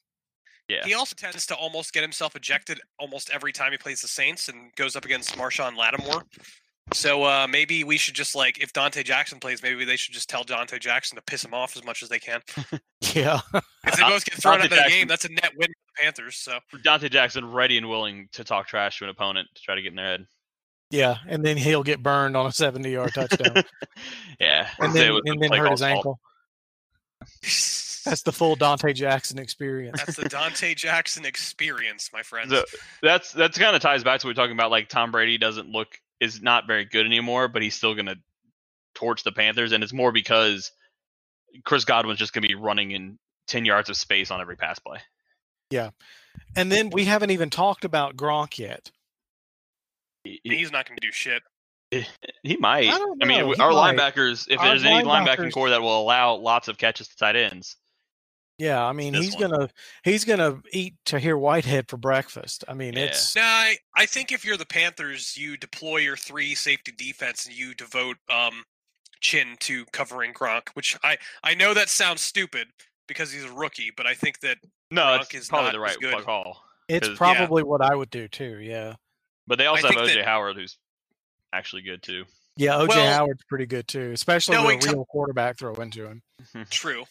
Yeah. 0.66 0.82
He 0.86 0.94
also 0.94 1.14
tends 1.14 1.44
to 1.46 1.54
almost 1.54 1.92
get 1.92 2.00
himself 2.02 2.34
ejected 2.36 2.80
almost 2.98 3.28
every 3.30 3.52
time 3.52 3.72
he 3.72 3.76
plays 3.76 4.00
the 4.00 4.08
Saints 4.08 4.48
and 4.48 4.74
goes 4.76 4.96
up 4.96 5.04
against 5.04 5.36
Marshon 5.36 5.76
Lattimore. 5.76 6.22
So 6.94 7.24
uh, 7.24 7.46
maybe 7.50 7.84
we 7.84 7.98
should 7.98 8.14
just 8.14 8.34
like 8.34 8.62
if 8.62 8.72
Dante 8.72 9.02
Jackson 9.02 9.40
plays, 9.40 9.62
maybe 9.62 9.84
they 9.84 9.96
should 9.96 10.14
just 10.14 10.30
tell 10.30 10.42
Dante 10.42 10.78
Jackson 10.78 11.16
to 11.16 11.22
piss 11.22 11.44
him 11.44 11.52
off 11.52 11.76
as 11.76 11.84
much 11.84 12.02
as 12.02 12.08
they 12.08 12.18
can. 12.18 12.40
Yeah. 13.14 13.40
If 13.84 13.96
they 13.96 14.02
both 14.04 14.24
get 14.24 14.40
thrown 14.40 14.60
Dante 14.60 14.60
out 14.60 14.64
of 14.64 14.70
the 14.70 14.76
Jackson- 14.76 14.98
game, 14.98 15.08
that's 15.08 15.24
a 15.26 15.28
net 15.28 15.50
win 15.56 15.68
for 15.68 15.72
the 15.72 15.82
Panthers. 16.01 16.36
So 16.36 16.59
Dante 16.82 17.09
Jackson 17.09 17.51
ready 17.51 17.78
and 17.78 17.88
willing 17.88 18.28
to 18.32 18.45
talk 18.45 18.66
trash 18.68 18.99
to 18.99 19.05
an 19.05 19.11
opponent 19.11 19.49
to 19.55 19.62
try 19.62 19.74
to 19.74 19.82
get 19.82 19.90
in 19.90 19.97
their 19.97 20.07
head. 20.07 20.26
Yeah, 20.90 21.16
and 21.26 21.43
then 21.45 21.57
he'll 21.57 21.82
get 21.82 22.03
burned 22.03 22.36
on 22.36 22.47
a 22.47 22.53
seventy-yard 22.53 23.14
touchdown, 23.14 23.64
Yeah, 24.40 24.68
and 24.78 24.93
then 24.95 25.07
it 25.09 25.11
was 25.11 25.22
the 25.24 25.32
and 25.32 25.40
then 25.43 25.53
hurt 25.53 25.70
his 25.70 25.80
ankle. 25.80 26.20
That's 28.05 28.22
the 28.22 28.32
full 28.32 28.57
Dante 28.57 28.93
Jackson 28.93 29.38
experience. 29.38 30.03
that's 30.05 30.18
the 30.18 30.28
Dante 30.28 30.74
Jackson 30.74 31.24
experience, 31.24 32.11
my 32.12 32.22
friends. 32.22 32.51
So 32.51 32.64
that's 33.03 33.32
that's 33.32 33.57
kind 33.59 33.74
of 33.74 33.80
ties 33.80 34.05
back 34.05 34.20
to 34.20 34.26
what 34.26 34.36
we're 34.36 34.43
talking 34.43 34.57
about. 34.57 34.70
Like 34.70 34.90
Tom 34.90 35.11
Brady 35.12 35.38
doesn't 35.38 35.68
look 35.68 35.99
is 36.20 36.43
not 36.43 36.66
very 36.66 36.84
good 36.84 37.07
anymore, 37.07 37.49
but 37.49 37.62
he's 37.62 37.74
still 37.74 37.95
gonna 37.95 38.16
torch 38.95 39.22
the 39.22 39.32
Panthers, 39.32 39.72
and 39.72 39.82
it's 39.82 39.95
more 39.95 40.12
because 40.12 40.72
Chris 41.64 41.86
Godwin's 41.86 42.18
just 42.18 42.34
gonna 42.34 42.49
be 42.49 42.55
running 42.55 42.90
in 42.90 43.18
ten 43.47 43.64
yards 43.64 43.88
of 43.88 43.97
space 43.97 44.30
on 44.30 44.43
every 44.43 44.57
pass 44.57 44.78
play. 44.78 44.99
Yeah, 45.72 45.90
and 46.56 46.70
then 46.70 46.90
we 46.90 47.04
haven't 47.04 47.30
even 47.30 47.50
talked 47.50 47.84
about 47.84 48.16
Gronk 48.16 48.58
yet. 48.58 48.90
He, 50.24 50.40
he- 50.44 50.56
He's 50.58 50.70
not 50.72 50.86
going 50.88 50.98
to 50.98 51.06
do 51.06 51.12
shit. 51.12 51.42
he 52.42 52.56
might. 52.56 52.88
I 52.88 52.96
don't 52.98 53.18
mean, 53.18 53.40
know, 53.40 53.46
we- 53.48 53.56
he 53.56 53.60
our 53.62 53.70
might. 53.72 53.96
linebackers. 53.96 54.46
If 54.48 54.60
Our 54.60 54.68
there's 54.68 54.84
any 54.84 55.04
linebacking 55.06 55.52
core 55.52 55.70
that 55.70 55.82
will 55.82 56.00
allow 56.00 56.34
lots 56.36 56.68
of 56.68 56.78
catches 56.78 57.08
to 57.08 57.16
tight 57.16 57.36
ends, 57.36 57.76
Yeah, 58.58 58.82
I 58.82 58.92
mean 58.92 59.12
he's 59.14 59.34
one. 59.36 59.50
gonna 59.50 59.68
he's 60.04 60.24
gonna 60.24 60.62
eat 60.72 60.94
Tahir 61.04 61.36
Whitehead 61.36 61.88
for 61.88 61.96
breakfast. 61.98 62.64
I 62.68 62.74
mean 62.74 62.94
Yeah. 62.94 63.04
it's 63.06 63.34
No, 63.36 63.42
I, 63.42 63.76
I 63.96 64.06
think 64.06 64.32
if 64.32 64.44
you're 64.44 64.56
the 64.56 64.64
Panthers, 64.66 65.36
you 65.36 65.56
deploy 65.58 65.98
your 65.98 66.16
three 66.16 66.54
safety 66.54 66.92
defense 66.96 67.44
and 67.46 67.54
you 67.54 67.74
devote 67.74 68.16
um, 68.30 68.64
Chinn 69.20 69.56
to 69.60 69.84
covering 69.92 70.32
Gronk, 70.32 70.68
which 70.74 70.96
I, 71.04 71.18
I 71.44 71.54
know 71.54 71.74
that 71.74 71.88
sounds 71.90 72.22
stupid 72.22 72.68
because 73.06 73.32
he's 73.32 73.44
a 73.44 73.52
rookie, 73.52 73.90
but 73.94 74.06
I 74.06 74.14
think 74.14 74.40
that 74.40 74.56
no, 74.93 75.03
Gronk 75.03 75.20
it's 75.22 75.34
is 75.34 75.49
probably 75.49 75.66
not 75.68 75.72
the 75.72 75.80
right 75.80 75.97
good. 76.01 76.24
call. 76.24 76.62
It's 76.88 77.09
probably 77.16 77.62
what 77.62 77.80
I 77.80 77.95
would 77.95 78.11
do 78.11 78.28
too. 78.28 78.59
Yeah, 78.61 78.95
But 79.47 79.59
they 79.59 79.66
also 79.66 79.88
I 79.88 79.93
have 79.93 80.03
OJ 80.03 80.14
that- 80.16 80.24
Howard, 80.24 80.57
who's 80.57 80.76
actually 81.53 81.82
good 81.82 82.03
too. 82.03 82.24
yeah. 82.57 82.72
OJ 82.74 82.88
Well, 82.88 83.12
Howard's 83.14 83.43
pretty 83.49 83.66
good 83.66 83.88
too, 83.88 84.11
especially 84.12 84.57
knowing 84.57 84.76
with 84.78 84.84
a 84.84 84.88
Tom- 84.88 84.97
real 84.97 85.05
quarterback 85.07 85.59
throw 85.59 85.74
into 85.74 86.07
him. 86.07 86.22
Mm-hmm. 86.43 86.62
true. 86.70 87.05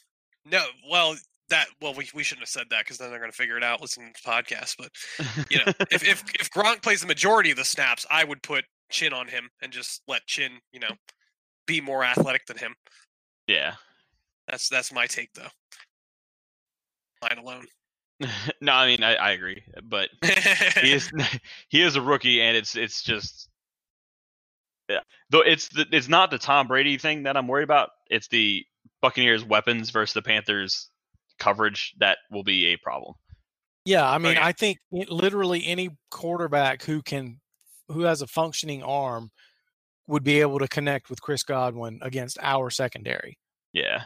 No, 0.46 0.64
well, 0.90 1.16
that 1.50 1.68
well, 1.82 1.94
we, 1.94 2.10
we 2.14 2.24
shouldn't 2.24 2.44
have 2.44 2.50
said 2.50 2.68
that 2.70 2.84
because 2.86 2.98
then 2.98 3.10
they're 3.10 3.20
going 3.20 3.32
to 3.32 3.36
figure 3.38 3.58
it 3.58 3.64
out 3.64 3.82
listening 3.82 4.14
to 4.14 4.22
the 4.24 4.30
podcast. 4.30 4.76
But 4.78 4.90
you 5.50 5.58
know, 5.60 5.66
if, 5.92 6.08
if 6.08 6.24
if 6.40 6.50
Gronk 6.52 6.82
plays 6.82 7.02
the 7.02 7.08
majority 7.08 7.52
of 7.52 7.58
the 7.58 7.66
snaps, 7.66 8.06
I 8.10 8.24
would 8.24 8.42
put 8.44 8.66
Chinn 8.90 9.14
on 9.14 9.28
him 9.28 9.50
and 9.62 9.72
just 9.72 10.02
let 10.08 10.26
Chinn, 10.28 10.54
you 10.72 10.80
know, 10.80 10.92
be 11.68 11.82
more 11.82 12.04
athletic 12.04 12.46
than 12.46 12.58
him. 12.58 12.76
yeah. 13.48 13.74
That's 14.50 14.68
that's 14.70 14.92
my 14.92 15.06
take 15.08 15.30
though. 15.34 15.48
Mine 17.22 17.38
alone. 17.38 17.66
no, 18.62 18.74
I 18.74 18.88
mean 18.88 19.04
I, 19.04 19.16
I 19.16 19.32
agree, 19.32 19.64
but 19.84 20.10
he 20.82 20.94
is 20.94 21.12
he 21.70 21.82
is 21.82 21.96
a 21.96 22.02
rookie, 22.02 22.42
and 22.42 22.56
it's 22.56 22.76
it's 22.76 23.02
just 23.04 23.50
yeah. 24.90 25.00
Though 25.30 25.42
it's 25.42 25.70
the, 25.70 25.86
it's 25.92 26.08
not 26.08 26.32
the 26.32 26.38
Tom 26.38 26.68
Brady 26.68 26.98
thing 26.98 27.24
that 27.24 27.38
I'm 27.38 27.48
worried 27.48 27.64
about. 27.64 27.90
It's 28.10 28.28
the 28.28 28.64
Buccaneers' 29.02 29.44
weapons 29.44 29.90
versus 29.90 30.14
the 30.14 30.22
Panthers' 30.22 30.90
coverage 31.40 31.96
that 32.00 32.20
will 32.30 32.44
be 32.44 32.68
a 32.68 32.78
problem. 32.78 33.16
Yeah, 33.86 34.08
I 34.08 34.18
oh, 34.18 34.20
mean, 34.20 34.34
yeah. 34.34 34.46
I 34.46 34.52
think 34.52 34.78
it, 34.92 35.10
literally 35.10 35.66
any 35.66 35.90
quarterback 36.12 36.84
who 36.84 37.02
can, 37.02 37.40
who 37.88 38.02
has 38.02 38.22
a 38.22 38.28
functioning 38.28 38.84
arm, 38.84 39.32
would 40.08 40.24
be 40.24 40.42
able 40.42 40.60
to 40.60 40.68
connect 40.68 41.10
with 41.10 41.22
Chris 41.22 41.44
Godwin 41.44 42.00
against 42.02 42.38
our 42.42 42.70
secondary. 42.70 43.38
Yeah, 43.74 44.04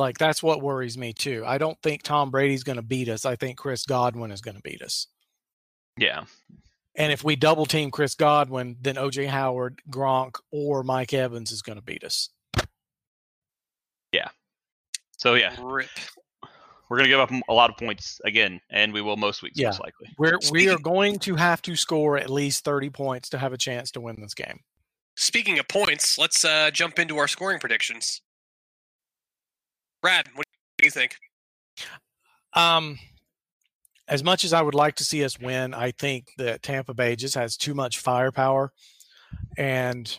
Like 0.00 0.18
that's 0.18 0.42
what 0.42 0.62
worries 0.62 0.96
me 0.98 1.12
too. 1.12 1.44
I 1.46 1.58
don't 1.58 1.78
think 1.82 2.02
Tom 2.02 2.30
Brady's 2.30 2.64
going 2.64 2.76
to 2.76 2.82
beat 2.82 3.08
us. 3.08 3.24
I 3.26 3.36
think 3.36 3.58
Chris 3.58 3.84
Godwin 3.86 4.32
is 4.32 4.40
going 4.40 4.56
to 4.56 4.62
beat 4.62 4.80
us. 4.82 5.06
yeah, 5.98 6.24
And 6.96 7.12
if 7.12 7.22
we 7.22 7.36
double 7.36 7.66
team 7.66 7.90
Chris 7.90 8.14
Godwin, 8.14 8.76
then 8.80 8.94
OJ 8.96 9.28
Howard, 9.28 9.80
Gronk, 9.90 10.36
or 10.50 10.82
Mike 10.82 11.12
Evans 11.12 11.52
is 11.52 11.60
going 11.62 11.76
to 11.76 11.84
beat 11.84 12.02
us. 12.02 12.30
Yeah. 14.12 14.28
So 15.18 15.34
yeah, 15.34 15.54
Rip. 15.62 15.88
we're 16.88 16.96
gonna 16.96 17.08
give 17.10 17.20
up 17.20 17.30
a 17.48 17.52
lot 17.52 17.68
of 17.70 17.76
points 17.76 18.20
again, 18.24 18.58
and 18.70 18.92
we 18.92 19.02
will 19.02 19.16
most 19.18 19.42
weeks 19.42 19.58
Yeah. 19.58 19.68
most 19.68 19.80
likely. 19.80 20.08
We're 20.18 20.38
we 20.50 20.70
are 20.70 20.78
going 20.78 21.18
to 21.20 21.36
have 21.36 21.60
to 21.62 21.76
score 21.76 22.16
at 22.16 22.30
least 22.30 22.64
thirty 22.64 22.88
points 22.90 23.28
to 23.28 23.38
have 23.38 23.52
a 23.52 23.58
chance 23.58 23.90
to 23.92 24.00
win 24.00 24.16
this 24.20 24.32
game. 24.34 24.60
Speaking 25.16 25.58
of 25.58 25.68
points, 25.68 26.16
let's 26.16 26.42
uh, 26.44 26.70
jump 26.72 26.98
into 26.98 27.18
our 27.18 27.28
scoring 27.28 27.60
predictions. 27.60 28.22
Brad, 30.02 30.26
what 30.34 30.46
do 30.78 30.86
you 30.86 30.90
think? 30.90 31.16
Um, 32.54 32.98
as 34.08 34.24
much 34.24 34.44
as 34.44 34.52
I 34.52 34.62
would 34.62 34.74
like 34.74 34.96
to 34.96 35.04
see 35.04 35.24
us 35.24 35.38
win, 35.38 35.74
I 35.74 35.92
think 35.92 36.28
that 36.38 36.62
Tampa 36.62 36.94
Bay 36.94 37.16
just 37.16 37.34
has 37.34 37.56
too 37.56 37.74
much 37.74 37.98
firepower, 37.98 38.72
and 39.56 40.18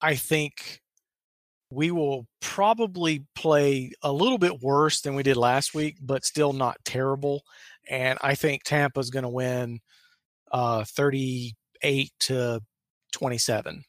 I 0.00 0.14
think 0.14 0.80
we 1.70 1.90
will 1.90 2.26
probably 2.40 3.24
play 3.34 3.90
a 4.02 4.12
little 4.12 4.38
bit 4.38 4.62
worse 4.62 5.00
than 5.00 5.14
we 5.14 5.22
did 5.22 5.36
last 5.36 5.74
week, 5.74 5.96
but 6.00 6.24
still 6.24 6.52
not 6.52 6.76
terrible. 6.84 7.42
And 7.88 8.18
I 8.22 8.34
think 8.34 8.62
Tampa's 8.62 9.10
going 9.10 9.24
to 9.24 9.28
win 9.28 9.80
uh, 10.52 10.84
38 10.84 12.12
to 12.20 12.60
27. 13.12 13.82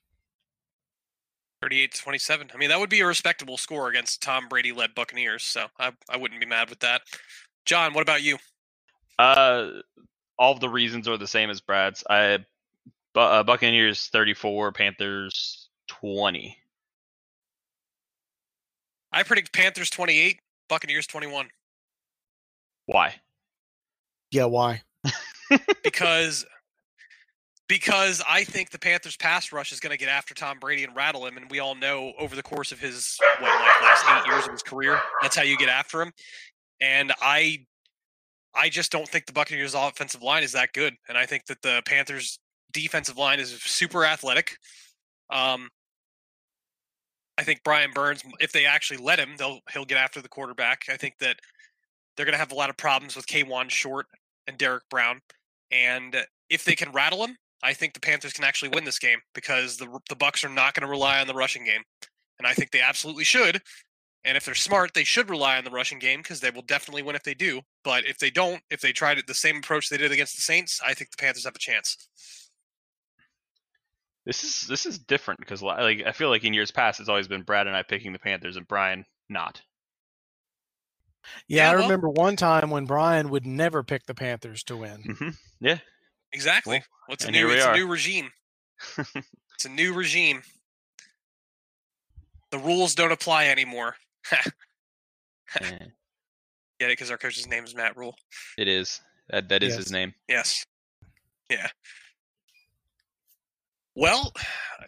38 1.62 1.94
to 1.94 2.02
27. 2.02 2.52
I 2.54 2.58
mean, 2.58 2.70
that 2.70 2.80
would 2.80 2.90
be 2.90 3.02
a 3.02 3.06
respectable 3.06 3.58
score 3.58 3.90
against 3.90 4.22
Tom 4.22 4.48
Brady 4.48 4.72
led 4.72 4.94
Buccaneers, 4.96 5.44
so 5.44 5.66
I, 5.80 5.92
I 6.10 6.18
wouldn't 6.18 6.40
be 6.40 6.46
mad 6.46 6.70
with 6.70 6.80
that. 6.80 7.02
John, 7.66 7.94
what 7.94 8.02
about 8.02 8.24
you? 8.24 8.38
Uh, 9.20 9.70
all 10.38 10.54
of 10.54 10.60
the 10.60 10.70
reasons 10.70 11.08
are 11.08 11.18
the 11.18 11.28
same 11.28 11.50
as 11.50 11.60
Brad's. 11.62 12.04
I 12.10 12.40
Bu- 13.14 13.22
uh, 13.22 13.44
Buccaneers 13.44 14.08
34, 14.08 14.72
Panthers 14.74 15.70
20. 15.88 16.56
I 19.12 19.24
predict 19.24 19.52
Panthers 19.54 19.90
28, 19.90 20.40
Buccaneers 20.70 21.08
21. 21.08 21.50
Why? 22.86 23.16
Yeah, 24.30 24.46
why? 24.46 24.84
because 25.84 26.46
because 27.68 28.22
I 28.28 28.44
think 28.44 28.70
the 28.70 28.80
Panthers 28.80 29.18
pass 29.18 29.52
rush 29.52 29.72
is 29.72 29.80
going 29.80 29.92
to 29.92 29.98
get 29.98 30.10
after 30.10 30.34
Tom 30.34 30.58
Brady 30.60 30.84
and 30.84 30.96
rattle 30.96 31.26
him, 31.26 31.38
and 31.38 31.50
we 31.52 31.60
all 31.60 31.76
know 31.76 32.14
over 32.18 32.36
the 32.36 32.44
course 32.44 32.72
of 32.72 32.80
his 32.80 33.18
what 33.40 33.50
like 33.50 33.82
last 33.82 34.06
eight 34.10 34.32
years 34.32 34.46
of 34.46 34.52
his 34.52 34.64
career, 34.64 35.00
that's 35.22 35.36
how 35.36 35.44
you 35.44 35.58
get 35.58 35.70
after 35.70 36.02
him. 36.02 36.12
And 36.80 37.12
I 37.22 37.66
I 38.56 38.70
just 38.70 38.92
don't 38.92 39.08
think 39.08 39.26
the 39.26 39.34
Buccaneers 39.34 39.76
offensive 39.76 40.24
line 40.24 40.44
is 40.44 40.54
that 40.54 40.74
good, 40.74 40.96
and 41.10 41.18
I 41.18 41.26
think 41.26 41.46
that 41.48 41.62
the 41.62 41.82
Panthers 41.86 42.40
defensive 42.72 43.18
line 43.18 43.40
is 43.40 43.52
super 43.62 44.06
athletic. 44.06 44.58
Um, 45.30 45.70
I 47.38 47.44
think 47.44 47.62
Brian 47.64 47.92
Burns, 47.94 48.24
if 48.40 48.52
they 48.52 48.66
actually 48.66 48.98
let 48.98 49.20
him, 49.20 49.36
they'll 49.38 49.60
he'll 49.74 49.86
get 49.86 49.98
after 49.98 50.22
the 50.22 50.30
quarterback. 50.30 50.84
I 50.90 50.96
think 50.96 51.18
that 51.20 51.38
they're 52.16 52.26
going 52.26 52.34
to 52.34 52.40
have 52.40 52.52
a 52.52 52.56
lot 52.56 52.70
of 52.70 52.78
problems 52.78 53.16
with 53.16 53.28
Kawann 53.28 53.70
Short 53.70 54.08
and 54.48 54.58
Derrick 54.58 54.84
Brown, 54.90 55.20
and 55.70 56.16
if 56.50 56.64
they 56.64 56.76
can 56.76 56.92
rattle 56.94 57.26
him, 57.26 57.36
I 57.64 57.74
think 57.74 57.94
the 57.94 58.00
Panthers 58.00 58.34
can 58.34 58.44
actually 58.44 58.70
win 58.70 58.84
this 58.86 59.00
game 59.00 59.20
because 59.34 59.78
the 59.78 59.88
the 60.10 60.16
Bucs 60.16 60.44
are 60.44 60.50
not 60.50 60.74
going 60.74 60.86
to 60.86 60.90
rely 60.90 61.20
on 61.20 61.28
the 61.28 61.34
rushing 61.34 61.66
game, 61.66 61.82
and 62.38 62.48
I 62.48 62.54
think 62.54 62.72
they 62.72 62.82
absolutely 62.82 63.24
should. 63.24 63.62
And 64.24 64.36
if 64.36 64.44
they're 64.46 64.56
smart, 64.56 64.94
they 64.94 65.06
should 65.06 65.30
rely 65.30 65.58
on 65.58 65.64
the 65.64 65.72
rushing 65.72 66.00
game 66.00 66.20
because 66.22 66.42
they 66.42 66.50
will 66.52 66.62
definitely 66.64 67.02
win 67.02 67.16
if 67.16 67.24
they 67.24 67.34
do. 67.34 67.62
But 67.84 68.06
if 68.06 68.18
they 68.20 68.30
don't, 68.30 68.62
if 68.70 68.82
they 68.82 68.92
tried 68.92 69.22
the 69.26 69.34
same 69.34 69.58
approach 69.58 69.90
they 69.90 69.98
did 69.98 70.12
against 70.12 70.36
the 70.36 70.42
Saints, 70.42 70.82
I 70.86 70.94
think 70.94 71.12
the 71.12 71.18
Panthers 71.18 71.46
have 71.46 71.56
a 71.56 71.60
chance. 71.60 72.10
This 74.26 74.44
is 74.44 74.68
this 74.68 74.86
is 74.86 75.00
different 75.00 75.40
because 75.40 75.64
like 75.64 76.04
I 76.06 76.12
feel 76.12 76.30
like 76.30 76.44
in 76.44 76.54
years 76.54 76.72
past 76.72 77.00
it's 77.00 77.08
always 77.10 77.30
been 77.30 77.44
Brad 77.44 77.68
and 77.68 77.76
I 77.76 77.84
picking 77.84 78.12
the 78.12 78.20
Panthers 78.20 78.58
and 78.58 78.68
Brian 78.68 79.06
not. 79.30 79.62
Yeah, 81.48 81.64
Yeah, 81.66 81.72
I 81.72 81.76
well- 81.76 81.84
remember 81.84 82.10
one 82.10 82.36
time 82.36 82.70
when 82.70 82.86
Brian 82.86 83.30
would 83.30 83.46
never 83.46 83.84
pick 83.84 84.06
the 84.06 84.14
Panthers 84.14 84.64
to 84.64 84.76
win. 84.78 85.02
hmm 85.18 85.30
Yeah. 85.62 85.80
Exactly. 86.34 86.78
Well, 86.78 86.86
What's 87.08 87.26
a 87.26 87.32
new? 87.32 87.50
It's 87.50 87.66
a 87.66 87.74
new 87.74 87.88
regime. 87.88 88.30
It's 89.56 89.66
a 89.66 89.70
new 89.70 89.92
regime. 89.94 90.44
The 92.52 92.60
rules 92.60 92.94
don't 92.94 93.12
apply 93.12 93.48
anymore. 93.48 93.96
Eh, 95.62 95.70
Get 96.80 96.90
it? 96.90 96.90
Because 96.90 97.10
our 97.10 97.18
coach's 97.18 97.48
name 97.48 97.64
is 97.64 97.74
Matt 97.74 97.96
Rhule. 97.98 98.16
it 98.58 98.68
is. 98.68 99.02
That 99.30 99.50
that 99.50 99.64
is 99.64 99.70
Yes. 99.70 99.78
his 99.78 99.92
name. 99.92 100.14
Yes. 100.28 100.64
Yeah. 101.50 101.68
Well, 103.96 104.32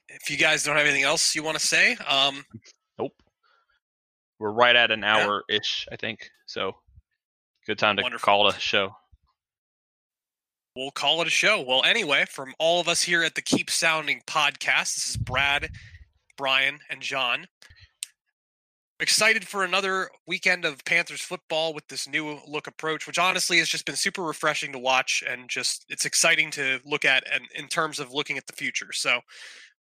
if 0.10 0.30
you 0.30 0.38
guys 0.38 0.64
don't 0.64 0.76
have 0.76 0.86
anything 0.86 1.04
else 1.04 1.34
you 1.34 1.42
want 1.44 1.58
to 1.58 1.66
say, 1.66 1.96
um, 2.08 2.46
Nope. 3.00 3.14
We're 4.38 4.52
right 4.52 4.76
at 4.76 4.92
an 4.92 5.04
hour 5.04 5.44
ish, 5.50 5.88
I 5.92 5.96
think. 5.96 6.30
So 6.46 6.76
good 7.66 7.80
time 7.80 7.96
to 7.98 8.04
Wonderful. 8.04 8.26
call 8.26 8.48
a 8.48 8.54
show. 8.60 8.96
We'll 10.80 10.92
call 10.92 11.22
it 11.22 11.28
a 11.28 11.30
show. 11.30 11.62
Well, 11.62 11.84
anyway, 11.84 12.24
from 12.30 12.54
all 12.58 12.80
of 12.80 12.88
us 12.88 13.02
here 13.02 13.22
at 13.22 13.36
the 13.36 13.42
Keep 13.42 13.70
Pounding 13.70 14.22
podcast, 14.26 14.96
this 14.96 15.10
is 15.10 15.18
Brad, 15.18 15.72
Brian, 16.38 16.80
and 16.90 17.02
John. 17.02 17.48
Excited 19.02 19.46
for 19.46 19.66
another 19.66 20.10
weekend 20.26 20.64
of 20.64 20.86
Panthers 20.86 21.20
football 21.20 21.74
with 21.74 21.86
this 21.90 22.08
new 22.08 22.40
look 22.48 22.66
approach, 22.66 23.08
which 23.08 23.20
honestly 23.20 23.58
has 23.58 23.68
just 23.68 23.86
been 23.86 23.98
super 23.98 24.22
refreshing 24.22 24.72
to 24.72 24.80
watch 24.80 25.22
and 25.30 25.50
just 25.50 25.86
it's 25.90 26.06
exciting 26.06 26.50
to 26.52 26.80
look 26.86 27.04
at 27.04 27.26
and 27.30 27.44
in 27.56 27.68
terms 27.68 28.00
of 28.00 28.14
looking 28.14 28.38
at 28.38 28.48
the 28.48 28.54
future. 28.54 28.94
So 28.94 29.20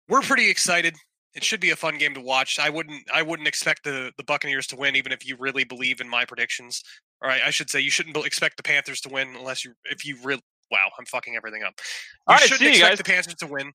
we're 0.07 0.21
pretty 0.21 0.51
excited. 0.51 0.95
It 1.33 1.43
should 1.43 1.61
be 1.61 1.71
a 1.71 1.75
fun 1.75 1.97
game 1.97 2.13
to 2.13 2.21
watch. 2.21 2.59
I 2.59 2.69
wouldn't 2.69 3.09
I 3.11 3.23
wouldn't 3.23 3.47
expect 3.47 3.85
the 3.85 4.11
the 4.17 4.23
Buccaneers 4.23 4.67
to 4.67 4.75
win 4.75 4.95
even 4.95 5.11
if 5.11 5.25
you 5.25 5.35
really 5.39 5.63
believe 5.63 5.99
in 5.99 6.07
my 6.07 6.25
predictions. 6.25 6.83
All 7.23 7.29
right, 7.29 7.41
I 7.43 7.49
should 7.49 7.71
say 7.71 7.79
you 7.79 7.89
shouldn't 7.89 8.15
expect 8.17 8.57
the 8.57 8.63
Panthers 8.63 9.01
to 9.01 9.09
win 9.09 9.35
unless 9.35 9.65
you 9.65 9.73
if 9.85 10.05
you 10.05 10.17
really 10.23 10.43
wow, 10.71 10.89
I'm 10.97 11.05
fucking 11.05 11.35
everything 11.35 11.63
up. 11.63 11.73
You 11.77 11.83
All 12.27 12.35
right, 12.35 12.41
shouldn't 12.43 12.61
see 12.61 12.69
expect 12.69 12.91
guys. 12.91 12.97
the 12.97 13.03
Panthers 13.03 13.35
to 13.35 13.47
win. 13.47 13.71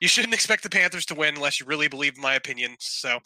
You 0.00 0.08
shouldn't 0.08 0.34
expect 0.34 0.62
the 0.62 0.70
Panthers 0.70 1.06
to 1.06 1.14
win 1.14 1.34
unless 1.34 1.60
you 1.60 1.66
really 1.66 1.88
believe 1.88 2.14
in 2.16 2.22
my 2.22 2.34
opinion. 2.34 2.76
So, 2.78 3.18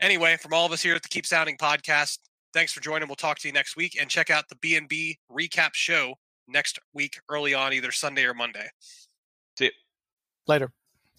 anyway, 0.00 0.36
from 0.36 0.52
all 0.52 0.66
of 0.66 0.72
us 0.72 0.82
here 0.82 0.94
at 0.94 1.02
the 1.02 1.08
Keep 1.08 1.28
Pounding 1.28 1.56
podcast, 1.56 2.18
thanks 2.54 2.72
for 2.72 2.80
joining. 2.80 3.08
We'll 3.08 3.16
talk 3.16 3.38
to 3.40 3.48
you 3.48 3.52
next 3.52 3.76
week 3.76 3.96
and 4.00 4.08
check 4.08 4.30
out 4.30 4.48
the 4.48 4.56
B&B 4.56 5.18
recap 5.30 5.70
show 5.74 6.14
next 6.46 6.78
week 6.94 7.18
early 7.28 7.54
on 7.54 7.72
either 7.72 7.90
Sunday 7.90 8.24
or 8.24 8.34
Monday. 8.34 8.68
See 9.58 9.66
you. 9.66 9.70
Later. 10.46 10.72